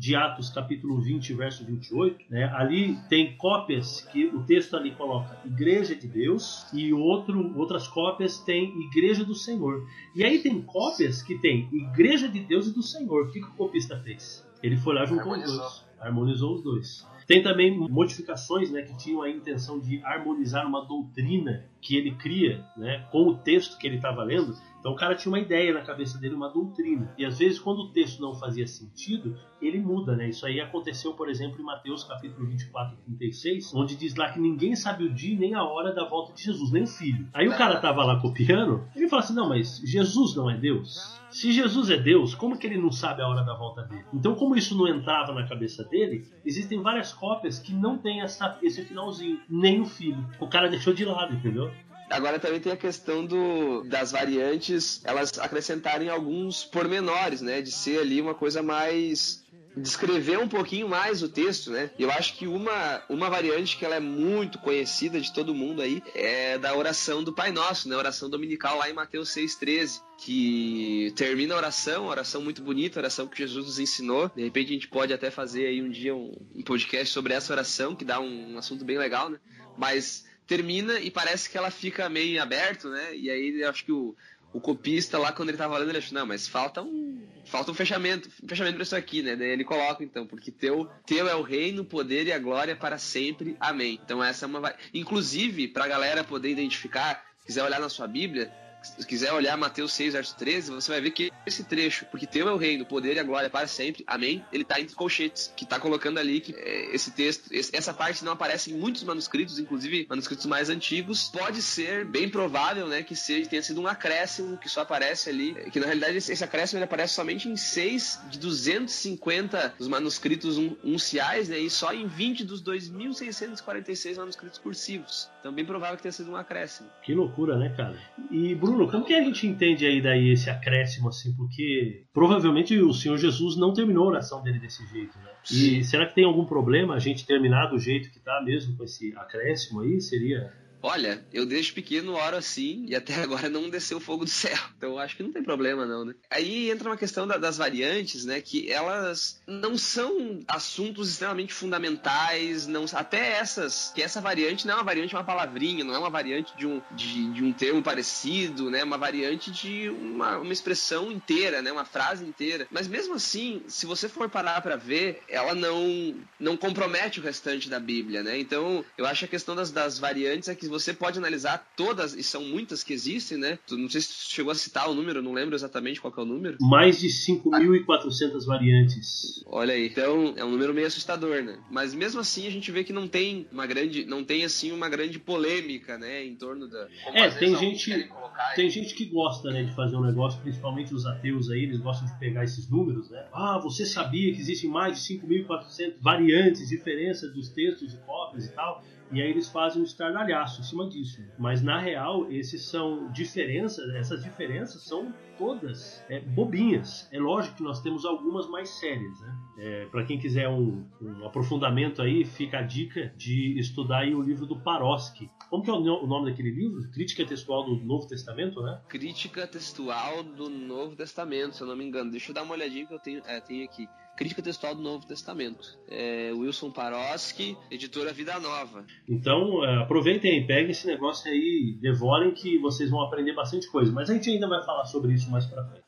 de 0.00 0.16
Atos 0.16 0.48
capítulo 0.48 0.98
20, 0.98 1.34
verso 1.34 1.62
28, 1.62 2.24
né? 2.30 2.50
ali 2.54 2.96
tem 3.10 3.36
cópias 3.36 4.00
que 4.00 4.24
o 4.28 4.42
texto 4.44 4.74
ali 4.74 4.92
coloca 4.92 5.38
Igreja 5.44 5.94
de 5.94 6.08
Deus 6.08 6.66
e 6.72 6.90
outro, 6.90 7.54
outras 7.58 7.86
cópias 7.86 8.38
tem 8.38 8.72
Igreja 8.86 9.26
do 9.26 9.34
Senhor. 9.34 9.86
E 10.16 10.24
aí 10.24 10.38
tem 10.38 10.62
cópias 10.62 11.22
que 11.22 11.38
tem 11.38 11.68
Igreja 11.70 12.30
de 12.30 12.40
Deus 12.40 12.66
e 12.68 12.72
do 12.72 12.82
Senhor. 12.82 13.26
O 13.26 13.30
que, 13.30 13.40
que 13.40 13.46
o 13.46 13.52
copista 13.52 13.98
fez? 13.98 14.42
Ele 14.62 14.78
foi 14.78 14.94
lá 14.94 15.04
juntou 15.04 15.34
os 15.34 15.42
dois, 15.42 15.84
harmonizou 16.00 16.54
os 16.54 16.62
dois. 16.62 17.06
Tem 17.26 17.42
também 17.42 17.78
modificações 17.78 18.70
né, 18.70 18.80
que 18.80 18.96
tinham 18.96 19.20
a 19.20 19.28
intenção 19.28 19.78
de 19.78 20.02
harmonizar 20.02 20.66
uma 20.66 20.82
doutrina 20.84 21.66
que 21.78 21.94
ele 21.94 22.12
cria 22.12 22.64
né, 22.74 23.06
com 23.12 23.28
o 23.28 23.36
texto 23.36 23.78
que 23.78 23.86
ele 23.86 23.96
estava 23.96 24.24
lendo. 24.24 24.56
Então 24.80 24.92
o 24.92 24.96
cara 24.96 25.14
tinha 25.14 25.30
uma 25.30 25.38
ideia 25.38 25.72
na 25.72 25.82
cabeça 25.82 26.18
dele, 26.18 26.34
uma 26.34 26.48
doutrina. 26.48 27.14
E 27.16 27.24
às 27.24 27.38
vezes, 27.38 27.58
quando 27.58 27.80
o 27.80 27.92
texto 27.92 28.20
não 28.20 28.34
fazia 28.34 28.66
sentido, 28.66 29.36
ele 29.60 29.78
muda, 29.78 30.16
né? 30.16 30.30
Isso 30.30 30.46
aí 30.46 30.58
aconteceu, 30.58 31.12
por 31.12 31.28
exemplo, 31.28 31.60
em 31.60 31.64
Mateus 31.64 32.02
capítulo 32.02 32.46
24 32.46 32.96
e 32.96 33.02
36, 33.16 33.74
onde 33.74 33.94
diz 33.94 34.14
lá 34.16 34.32
que 34.32 34.40
ninguém 34.40 34.74
sabe 34.74 35.04
o 35.04 35.12
dia 35.12 35.38
nem 35.38 35.54
a 35.54 35.62
hora 35.62 35.94
da 35.94 36.04
volta 36.08 36.32
de 36.32 36.42
Jesus, 36.42 36.72
nem 36.72 36.84
o 36.84 36.86
filho. 36.86 37.28
Aí 37.34 37.46
o 37.46 37.56
cara 37.56 37.78
tava 37.78 38.02
lá 38.02 38.18
copiando, 38.20 38.88
ele 38.96 39.08
fala 39.08 39.22
assim: 39.22 39.34
não, 39.34 39.48
mas 39.48 39.78
Jesus 39.84 40.34
não 40.34 40.50
é 40.50 40.56
Deus? 40.56 41.20
Se 41.30 41.52
Jesus 41.52 41.90
é 41.90 41.96
Deus, 41.96 42.34
como 42.34 42.58
que 42.58 42.66
ele 42.66 42.78
não 42.78 42.90
sabe 42.90 43.22
a 43.22 43.28
hora 43.28 43.44
da 43.44 43.54
volta 43.54 43.82
dele? 43.82 44.04
Então, 44.12 44.34
como 44.34 44.56
isso 44.56 44.76
não 44.76 44.88
entrava 44.88 45.32
na 45.32 45.46
cabeça 45.46 45.84
dele, 45.84 46.26
existem 46.44 46.80
várias 46.82 47.12
cópias 47.12 47.58
que 47.58 47.72
não 47.72 47.98
tem 47.98 48.20
essa, 48.20 48.58
esse 48.62 48.84
finalzinho, 48.84 49.38
nem 49.48 49.80
o 49.80 49.84
filho. 49.84 50.26
O 50.40 50.48
cara 50.48 50.68
deixou 50.68 50.92
de 50.92 51.04
lado, 51.04 51.34
entendeu? 51.34 51.70
Agora 52.10 52.40
também 52.40 52.60
tem 52.60 52.72
a 52.72 52.76
questão 52.76 53.24
do, 53.24 53.84
das 53.84 54.10
variantes, 54.10 55.00
elas 55.04 55.38
acrescentarem 55.38 56.08
alguns 56.08 56.64
pormenores, 56.64 57.40
né? 57.40 57.62
De 57.62 57.70
ser 57.70 58.00
ali 58.00 58.20
uma 58.20 58.34
coisa 58.34 58.62
mais 58.62 59.40
descrever 59.76 60.38
um 60.38 60.48
pouquinho 60.48 60.88
mais 60.88 61.22
o 61.22 61.28
texto, 61.28 61.70
né? 61.70 61.90
Eu 61.98 62.10
acho 62.10 62.36
que 62.36 62.46
uma, 62.46 63.02
uma 63.08 63.30
variante 63.30 63.76
que 63.76 63.84
ela 63.84 63.94
é 63.94 64.00
muito 64.00 64.58
conhecida 64.58 65.20
de 65.20 65.32
todo 65.32 65.54
mundo 65.54 65.80
aí 65.80 66.02
é 66.14 66.58
da 66.58 66.74
oração 66.74 67.22
do 67.22 67.32
Pai 67.32 67.52
Nosso, 67.52 67.88
né? 67.88 67.96
Oração 67.96 68.28
dominical 68.28 68.78
lá 68.78 68.90
em 68.90 68.92
Mateus 68.92 69.30
6,13, 69.30 70.02
que 70.18 71.12
termina 71.16 71.54
a 71.54 71.58
oração, 71.58 72.06
oração 72.06 72.42
muito 72.42 72.62
bonita, 72.62 72.98
oração 72.98 73.26
que 73.26 73.38
Jesus 73.38 73.66
nos 73.66 73.78
ensinou. 73.78 74.30
De 74.34 74.42
repente 74.42 74.70
a 74.70 74.74
gente 74.74 74.88
pode 74.88 75.12
até 75.12 75.30
fazer 75.30 75.66
aí 75.66 75.82
um 75.82 75.90
dia 75.90 76.14
um, 76.14 76.32
um 76.54 76.62
podcast 76.62 77.12
sobre 77.12 77.32
essa 77.32 77.52
oração, 77.52 77.94
que 77.94 78.04
dá 78.04 78.20
um, 78.20 78.54
um 78.54 78.58
assunto 78.58 78.84
bem 78.84 78.98
legal, 78.98 79.30
né? 79.30 79.38
Mas 79.76 80.28
termina 80.50 80.98
e 80.98 81.12
parece 81.12 81.48
que 81.48 81.56
ela 81.56 81.70
fica 81.70 82.08
meio 82.08 82.42
aberto, 82.42 82.88
né? 82.88 83.14
E 83.14 83.30
aí 83.30 83.60
eu 83.60 83.70
acho 83.70 83.84
que 83.84 83.92
o, 83.92 84.16
o 84.52 84.60
copista 84.60 85.16
lá, 85.16 85.30
quando 85.30 85.50
ele 85.50 85.56
tava 85.56 85.78
lendo, 85.78 85.90
ele 85.90 85.98
achou, 85.98 86.18
não, 86.18 86.26
mas 86.26 86.48
falta 86.48 86.82
um. 86.82 87.22
Falta 87.44 87.70
um 87.70 87.74
fechamento, 87.74 88.28
um 88.42 88.48
fechamento 88.48 88.74
pra 88.74 88.82
isso 88.82 88.96
aqui, 88.96 89.22
né? 89.22 89.36
Daí 89.36 89.50
ele 89.50 89.62
coloca, 89.62 90.02
então, 90.02 90.26
porque 90.26 90.50
teu, 90.50 90.90
teu 91.06 91.28
é 91.28 91.36
o 91.36 91.42
reino, 91.42 91.82
o 91.82 91.84
poder 91.84 92.26
e 92.26 92.32
a 92.32 92.38
glória 92.38 92.74
para 92.74 92.98
sempre. 92.98 93.56
Amém. 93.60 94.00
Então 94.04 94.22
essa 94.22 94.44
é 94.44 94.48
uma. 94.48 94.74
Inclusive, 94.92 95.68
pra 95.68 95.86
galera 95.86 96.24
poder 96.24 96.50
identificar, 96.50 97.24
quiser 97.46 97.62
olhar 97.62 97.80
na 97.80 97.88
sua 97.88 98.08
Bíblia, 98.08 98.52
se 98.82 99.06
quiser 99.06 99.32
olhar 99.32 99.56
Mateus 99.56 99.92
6, 99.92 100.14
verso 100.14 100.36
13, 100.36 100.70
você 100.70 100.90
vai 100.90 101.00
ver 101.00 101.10
que 101.10 101.30
esse 101.46 101.64
trecho, 101.64 102.06
porque 102.06 102.26
teu 102.26 102.48
é 102.48 102.52
o 102.52 102.56
reino, 102.56 102.84
o 102.84 102.86
poder 102.86 103.16
e 103.16 103.18
a 103.18 103.22
glória 103.22 103.50
para 103.50 103.66
sempre, 103.66 104.04
amém, 104.06 104.44
ele 104.52 104.62
está 104.62 104.80
entre 104.80 104.94
colchetes, 104.94 105.52
que 105.56 105.64
está 105.64 105.78
colocando 105.78 106.18
ali 106.18 106.40
que 106.40 106.54
é, 106.54 106.94
esse 106.94 107.10
texto, 107.10 107.52
esse, 107.52 107.74
essa 107.74 107.92
parte 107.92 108.24
não 108.24 108.32
aparece 108.32 108.72
em 108.72 108.74
muitos 108.74 109.02
manuscritos, 109.04 109.58
inclusive 109.58 110.06
manuscritos 110.08 110.46
mais 110.46 110.70
antigos. 110.70 111.28
Pode 111.28 111.62
ser 111.62 112.04
bem 112.04 112.28
provável, 112.28 112.86
né, 112.86 113.02
que 113.02 113.14
seja, 113.14 113.48
tenha 113.48 113.62
sido 113.62 113.80
um 113.80 113.86
acréscimo 113.86 114.56
que 114.56 114.68
só 114.68 114.82
aparece 114.82 115.30
ali, 115.30 115.54
que 115.70 115.78
na 115.78 115.86
realidade 115.86 116.16
esse, 116.16 116.32
esse 116.32 116.44
acréscimo 116.44 116.78
ele 116.78 116.84
aparece 116.84 117.14
somente 117.14 117.48
em 117.48 117.56
6 117.56 118.20
de 118.30 118.38
250 118.38 119.74
dos 119.78 119.88
manuscritos 119.88 120.56
unciais, 120.84 121.48
né, 121.48 121.58
e 121.58 121.70
só 121.70 121.92
em 121.92 122.06
20 122.06 122.44
dos 122.44 122.62
2.646 122.62 124.16
manuscritos 124.16 124.58
cursivos. 124.58 125.28
Então, 125.40 125.52
bem 125.52 125.64
provável 125.64 125.96
que 125.96 126.02
tenha 126.02 126.12
sido 126.12 126.30
um 126.30 126.36
acréscimo. 126.36 126.88
Que 127.02 127.14
loucura, 127.14 127.56
né, 127.56 127.74
cara? 127.76 127.98
E, 128.30 128.54
Bruno, 128.54 128.69
como 128.88 129.04
que 129.04 129.14
a 129.14 129.22
gente 129.22 129.46
entende 129.46 129.86
aí 129.86 130.00
daí 130.00 130.30
esse 130.30 130.50
acréscimo, 130.50 131.08
assim? 131.08 131.34
Porque 131.34 132.04
provavelmente 132.12 132.78
o 132.78 132.92
Senhor 132.92 133.16
Jesus 133.18 133.56
não 133.56 133.72
terminou 133.72 134.04
a 134.04 134.08
oração 134.08 134.42
dele 134.42 134.58
desse 134.58 134.86
jeito, 134.86 135.18
né? 135.18 135.30
E 135.50 135.84
será 135.84 136.06
que 136.06 136.14
tem 136.14 136.24
algum 136.24 136.44
problema 136.44 136.94
a 136.94 136.98
gente 136.98 137.26
terminar 137.26 137.66
do 137.66 137.78
jeito 137.78 138.10
que 138.10 138.20
tá 138.20 138.42
mesmo 138.44 138.76
com 138.76 138.84
esse 138.84 139.14
acréscimo 139.16 139.80
aí? 139.80 140.00
Seria 140.00 140.52
Olha, 140.82 141.24
eu 141.32 141.44
desde 141.44 141.72
pequeno 141.72 142.14
oro 142.14 142.36
assim 142.36 142.86
e 142.88 142.94
até 142.94 143.14
agora 143.22 143.48
não 143.48 143.68
desceu 143.68 144.00
fogo 144.00 144.24
do 144.24 144.30
céu. 144.30 144.58
Então 144.76 144.98
acho 144.98 145.16
que 145.16 145.22
não 145.22 145.32
tem 145.32 145.42
problema 145.42 145.84
não, 145.84 146.04
né? 146.04 146.14
Aí 146.30 146.70
entra 146.70 146.88
uma 146.88 146.96
questão 146.96 147.26
da, 147.26 147.36
das 147.36 147.58
variantes, 147.58 148.24
né? 148.24 148.40
Que 148.40 148.70
elas 148.70 149.40
não 149.46 149.76
são 149.76 150.40
assuntos 150.48 151.10
extremamente 151.10 151.52
fundamentais, 151.52 152.66
não 152.66 152.84
até 152.92 153.32
essas, 153.32 153.92
que 153.94 154.02
essa 154.02 154.20
variante 154.20 154.66
não 154.66 154.74
é 154.74 154.76
uma 154.76 154.84
variante 154.84 155.10
de 155.10 155.16
uma 155.16 155.24
palavrinha, 155.24 155.84
não 155.84 155.94
é 155.94 155.98
uma 155.98 156.10
variante 156.10 156.56
de 156.56 156.66
um, 156.66 156.80
de, 156.92 157.32
de 157.32 157.44
um 157.44 157.52
termo 157.52 157.82
parecido, 157.82 158.70
né? 158.70 158.82
Uma 158.82 158.98
variante 158.98 159.50
de 159.50 159.90
uma, 159.90 160.38
uma 160.38 160.52
expressão 160.52 161.12
inteira, 161.12 161.60
né? 161.60 161.70
Uma 161.70 161.84
frase 161.84 162.24
inteira. 162.24 162.66
Mas 162.70 162.88
mesmo 162.88 163.14
assim, 163.14 163.62
se 163.68 163.86
você 163.86 164.08
for 164.08 164.28
parar 164.30 164.60
para 164.62 164.76
ver, 164.76 165.22
ela 165.28 165.54
não 165.54 166.14
não 166.38 166.56
compromete 166.56 167.20
o 167.20 167.22
restante 167.22 167.68
da 167.68 167.78
Bíblia, 167.78 168.22
né? 168.22 168.38
Então 168.38 168.84
eu 168.96 169.06
acho 169.06 169.24
a 169.24 169.28
questão 169.28 169.54
das, 169.54 169.70
das 169.70 169.98
variantes 169.98 170.48
é 170.48 170.54
que 170.54 170.69
você 170.70 170.94
pode 170.94 171.18
analisar 171.18 171.72
todas, 171.76 172.14
e 172.14 172.22
são 172.22 172.44
muitas 172.44 172.82
que 172.82 172.92
existem, 172.92 173.36
né? 173.36 173.58
Não 173.70 173.88
sei 173.88 174.00
se 174.00 174.08
tu 174.08 174.34
chegou 174.34 174.52
a 174.52 174.54
citar 174.54 174.88
o 174.88 174.94
número, 174.94 175.22
não 175.22 175.32
lembro 175.32 175.54
exatamente 175.54 176.00
qual 176.00 176.12
é 176.16 176.20
o 176.20 176.24
número. 176.24 176.56
Mais 176.60 177.00
de 177.00 177.08
5.400 177.08 178.46
variantes. 178.46 179.42
Olha 179.46 179.74
aí, 179.74 179.88
então 179.88 180.34
é 180.36 180.44
um 180.44 180.50
número 180.50 180.72
meio 180.72 180.86
assustador, 180.86 181.42
né? 181.42 181.58
Mas 181.70 181.92
mesmo 181.94 182.20
assim 182.20 182.46
a 182.46 182.50
gente 182.50 182.70
vê 182.70 182.84
que 182.84 182.92
não 182.92 183.08
tem 183.08 183.46
uma 183.52 183.66
grande, 183.66 184.04
não 184.04 184.24
tem 184.24 184.44
assim 184.44 184.72
uma 184.72 184.88
grande 184.88 185.18
polêmica, 185.18 185.98
né, 185.98 186.24
em 186.24 186.36
torno 186.36 186.68
da. 186.68 186.86
Como 187.04 187.18
é, 187.18 187.30
tem 187.30 187.56
gente, 187.56 188.10
tem 188.54 188.70
gente 188.70 188.94
que 188.94 189.04
gosta, 189.06 189.50
né, 189.50 189.64
de 189.64 189.74
fazer 189.74 189.96
um 189.96 190.02
negócio, 190.02 190.40
principalmente 190.40 190.94
os 190.94 191.04
ateus 191.06 191.50
aí, 191.50 191.64
eles 191.64 191.80
gostam 191.80 192.06
de 192.06 192.18
pegar 192.18 192.44
esses 192.44 192.68
números, 192.68 193.10
né? 193.10 193.26
Ah, 193.32 193.58
você 193.62 193.84
sabia 193.84 194.32
que 194.32 194.40
existem 194.40 194.70
mais 194.70 194.96
de 194.96 195.18
5.400 195.18 195.94
variantes, 196.00 196.68
diferenças 196.68 197.32
dos 197.32 197.48
textos 197.48 197.94
e 197.94 197.96
cópias 197.98 198.46
e 198.46 198.52
tal? 198.52 198.84
E 199.12 199.20
aí 199.20 199.28
eles 199.28 199.48
fazem 199.48 199.82
um 199.82 199.84
estardalhaço 199.84 200.60
em 200.60 200.64
cima 200.64 200.88
disso. 200.88 201.22
Mas 201.38 201.62
na 201.62 201.80
real, 201.80 202.30
esses 202.30 202.62
são 202.64 203.10
diferenças, 203.12 203.88
essas 203.94 204.22
diferenças 204.22 204.82
são 204.82 205.12
todas 205.36 206.04
é, 206.08 206.20
bobinhas. 206.20 207.08
É 207.10 207.18
lógico 207.18 207.56
que 207.56 207.62
nós 207.62 207.80
temos 207.80 208.04
algumas 208.04 208.46
mais 208.48 208.68
sérias, 208.68 209.20
né? 209.20 209.36
É, 209.58 209.86
Para 209.86 210.04
quem 210.04 210.18
quiser 210.18 210.48
um, 210.48 210.86
um, 211.00 211.24
aprofundamento 211.26 212.02
aí, 212.02 212.24
fica 212.24 212.58
a 212.58 212.62
dica 212.62 213.12
de 213.16 213.58
estudar 213.58 214.00
aí 214.00 214.14
o 214.14 214.20
livro 214.20 214.46
do 214.46 214.60
Paroski. 214.60 215.30
Como 215.48 215.62
que 215.62 215.70
é 215.70 215.72
o 215.72 216.06
nome 216.06 216.30
daquele 216.30 216.50
livro? 216.50 216.88
Crítica 216.90 217.24
Textual 217.26 217.64
do 217.64 217.76
Novo 217.76 218.06
Testamento, 218.06 218.62
né? 218.62 218.80
Crítica 218.88 219.46
Textual 219.46 220.22
do 220.22 220.48
Novo 220.48 220.94
Testamento, 220.94 221.56
se 221.56 221.62
eu 221.62 221.66
não 221.66 221.76
me 221.76 221.84
engano. 221.84 222.10
Deixa 222.10 222.30
eu 222.30 222.34
dar 222.34 222.42
uma 222.42 222.54
olhadinha 222.54 222.86
que 222.86 222.94
eu 222.94 223.00
tenho, 223.00 223.22
é, 223.26 223.40
tenho 223.40 223.64
aqui. 223.64 223.88
Crítica 224.20 224.42
Textual 224.42 224.74
do 224.74 224.82
Novo 224.82 225.06
Testamento. 225.06 225.78
É 225.88 226.30
Wilson 226.34 226.70
Paroski, 226.70 227.56
editora 227.70 228.12
Vida 228.12 228.38
Nova. 228.38 228.84
Então, 229.08 229.64
é, 229.64 229.78
aproveitem 229.78 230.42
e 230.42 230.46
peguem 230.46 230.72
esse 230.72 230.86
negócio 230.86 231.30
aí, 231.30 231.78
devorem 231.80 232.30
que 232.34 232.58
vocês 232.58 232.90
vão 232.90 233.00
aprender 233.00 233.32
bastante 233.32 233.66
coisa. 233.70 233.90
Mas 233.90 234.10
a 234.10 234.12
gente 234.12 234.28
ainda 234.28 234.46
vai 234.46 234.62
falar 234.62 234.84
sobre 234.84 235.14
isso 235.14 235.30
mais 235.30 235.46
pra 235.46 235.64
frente. 235.64 235.84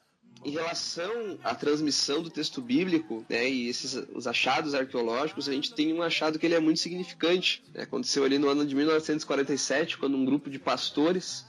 Em 0.47 0.51
relação 0.51 1.39
à 1.45 1.55
transmissão 1.55 2.23
do 2.23 2.31
texto 2.31 2.63
bíblico 2.63 3.23
né, 3.29 3.47
e 3.47 3.69
esses 3.69 3.95
os 4.15 4.27
achados 4.27 4.75
arqueológicos, 4.75 5.47
a 5.47 5.53
gente 5.53 5.75
tem 5.75 5.93
um 5.93 6.01
achado 6.01 6.39
que 6.39 6.47
ele 6.47 6.55
é 6.55 6.61
muito 6.61 6.81
significante. 6.81 7.63
Né? 7.75 7.83
Aconteceu 7.83 8.25
ali 8.25 8.39
no 8.39 8.49
ano 8.49 8.65
de 8.65 8.75
1947, 8.75 9.99
quando 9.99 10.17
um 10.17 10.25
grupo 10.25 10.49
de 10.49 10.59
pastores 10.59 11.45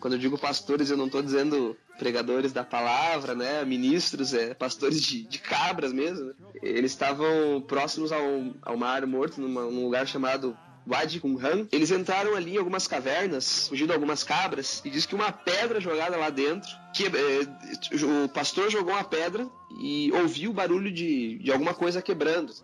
quando 0.00 0.14
eu 0.14 0.18
digo 0.18 0.38
pastores, 0.38 0.90
eu 0.90 0.96
não 0.96 1.06
estou 1.06 1.22
dizendo 1.22 1.76
pregadores 2.00 2.50
da 2.50 2.64
palavra, 2.64 3.34
né, 3.34 3.62
ministros, 3.62 4.32
é, 4.32 4.54
pastores 4.54 5.02
de, 5.02 5.22
de 5.22 5.38
cabras 5.38 5.92
mesmo. 5.92 6.28
Né? 6.28 6.34
Eles 6.62 6.92
estavam 6.92 7.62
próximos 7.68 8.10
ao, 8.10 8.24
ao 8.62 8.74
Mar 8.74 9.06
Morto, 9.06 9.38
numa, 9.38 9.64
num 9.64 9.84
lugar 9.84 10.08
chamado 10.08 10.56
Wadi 10.86 11.20
Kumhan. 11.20 11.68
Eles 11.70 11.90
entraram 11.90 12.34
ali 12.34 12.54
em 12.54 12.56
algumas 12.56 12.88
cavernas, 12.88 13.68
fugindo 13.68 13.92
algumas 13.92 14.24
cabras, 14.24 14.80
e 14.82 14.88
diz 14.88 15.04
que 15.04 15.14
uma 15.14 15.30
pedra 15.30 15.78
jogada 15.78 16.16
lá 16.16 16.30
dentro, 16.30 16.70
que 16.94 17.04
é, 17.04 18.24
o 18.24 18.28
pastor 18.30 18.70
jogou 18.70 18.94
uma 18.94 19.04
pedra 19.04 19.46
e 19.78 20.10
ouviu 20.12 20.52
o 20.52 20.54
barulho 20.54 20.90
de, 20.90 21.38
de 21.38 21.52
alguma 21.52 21.74
coisa 21.74 22.00
quebrando. 22.00 22.54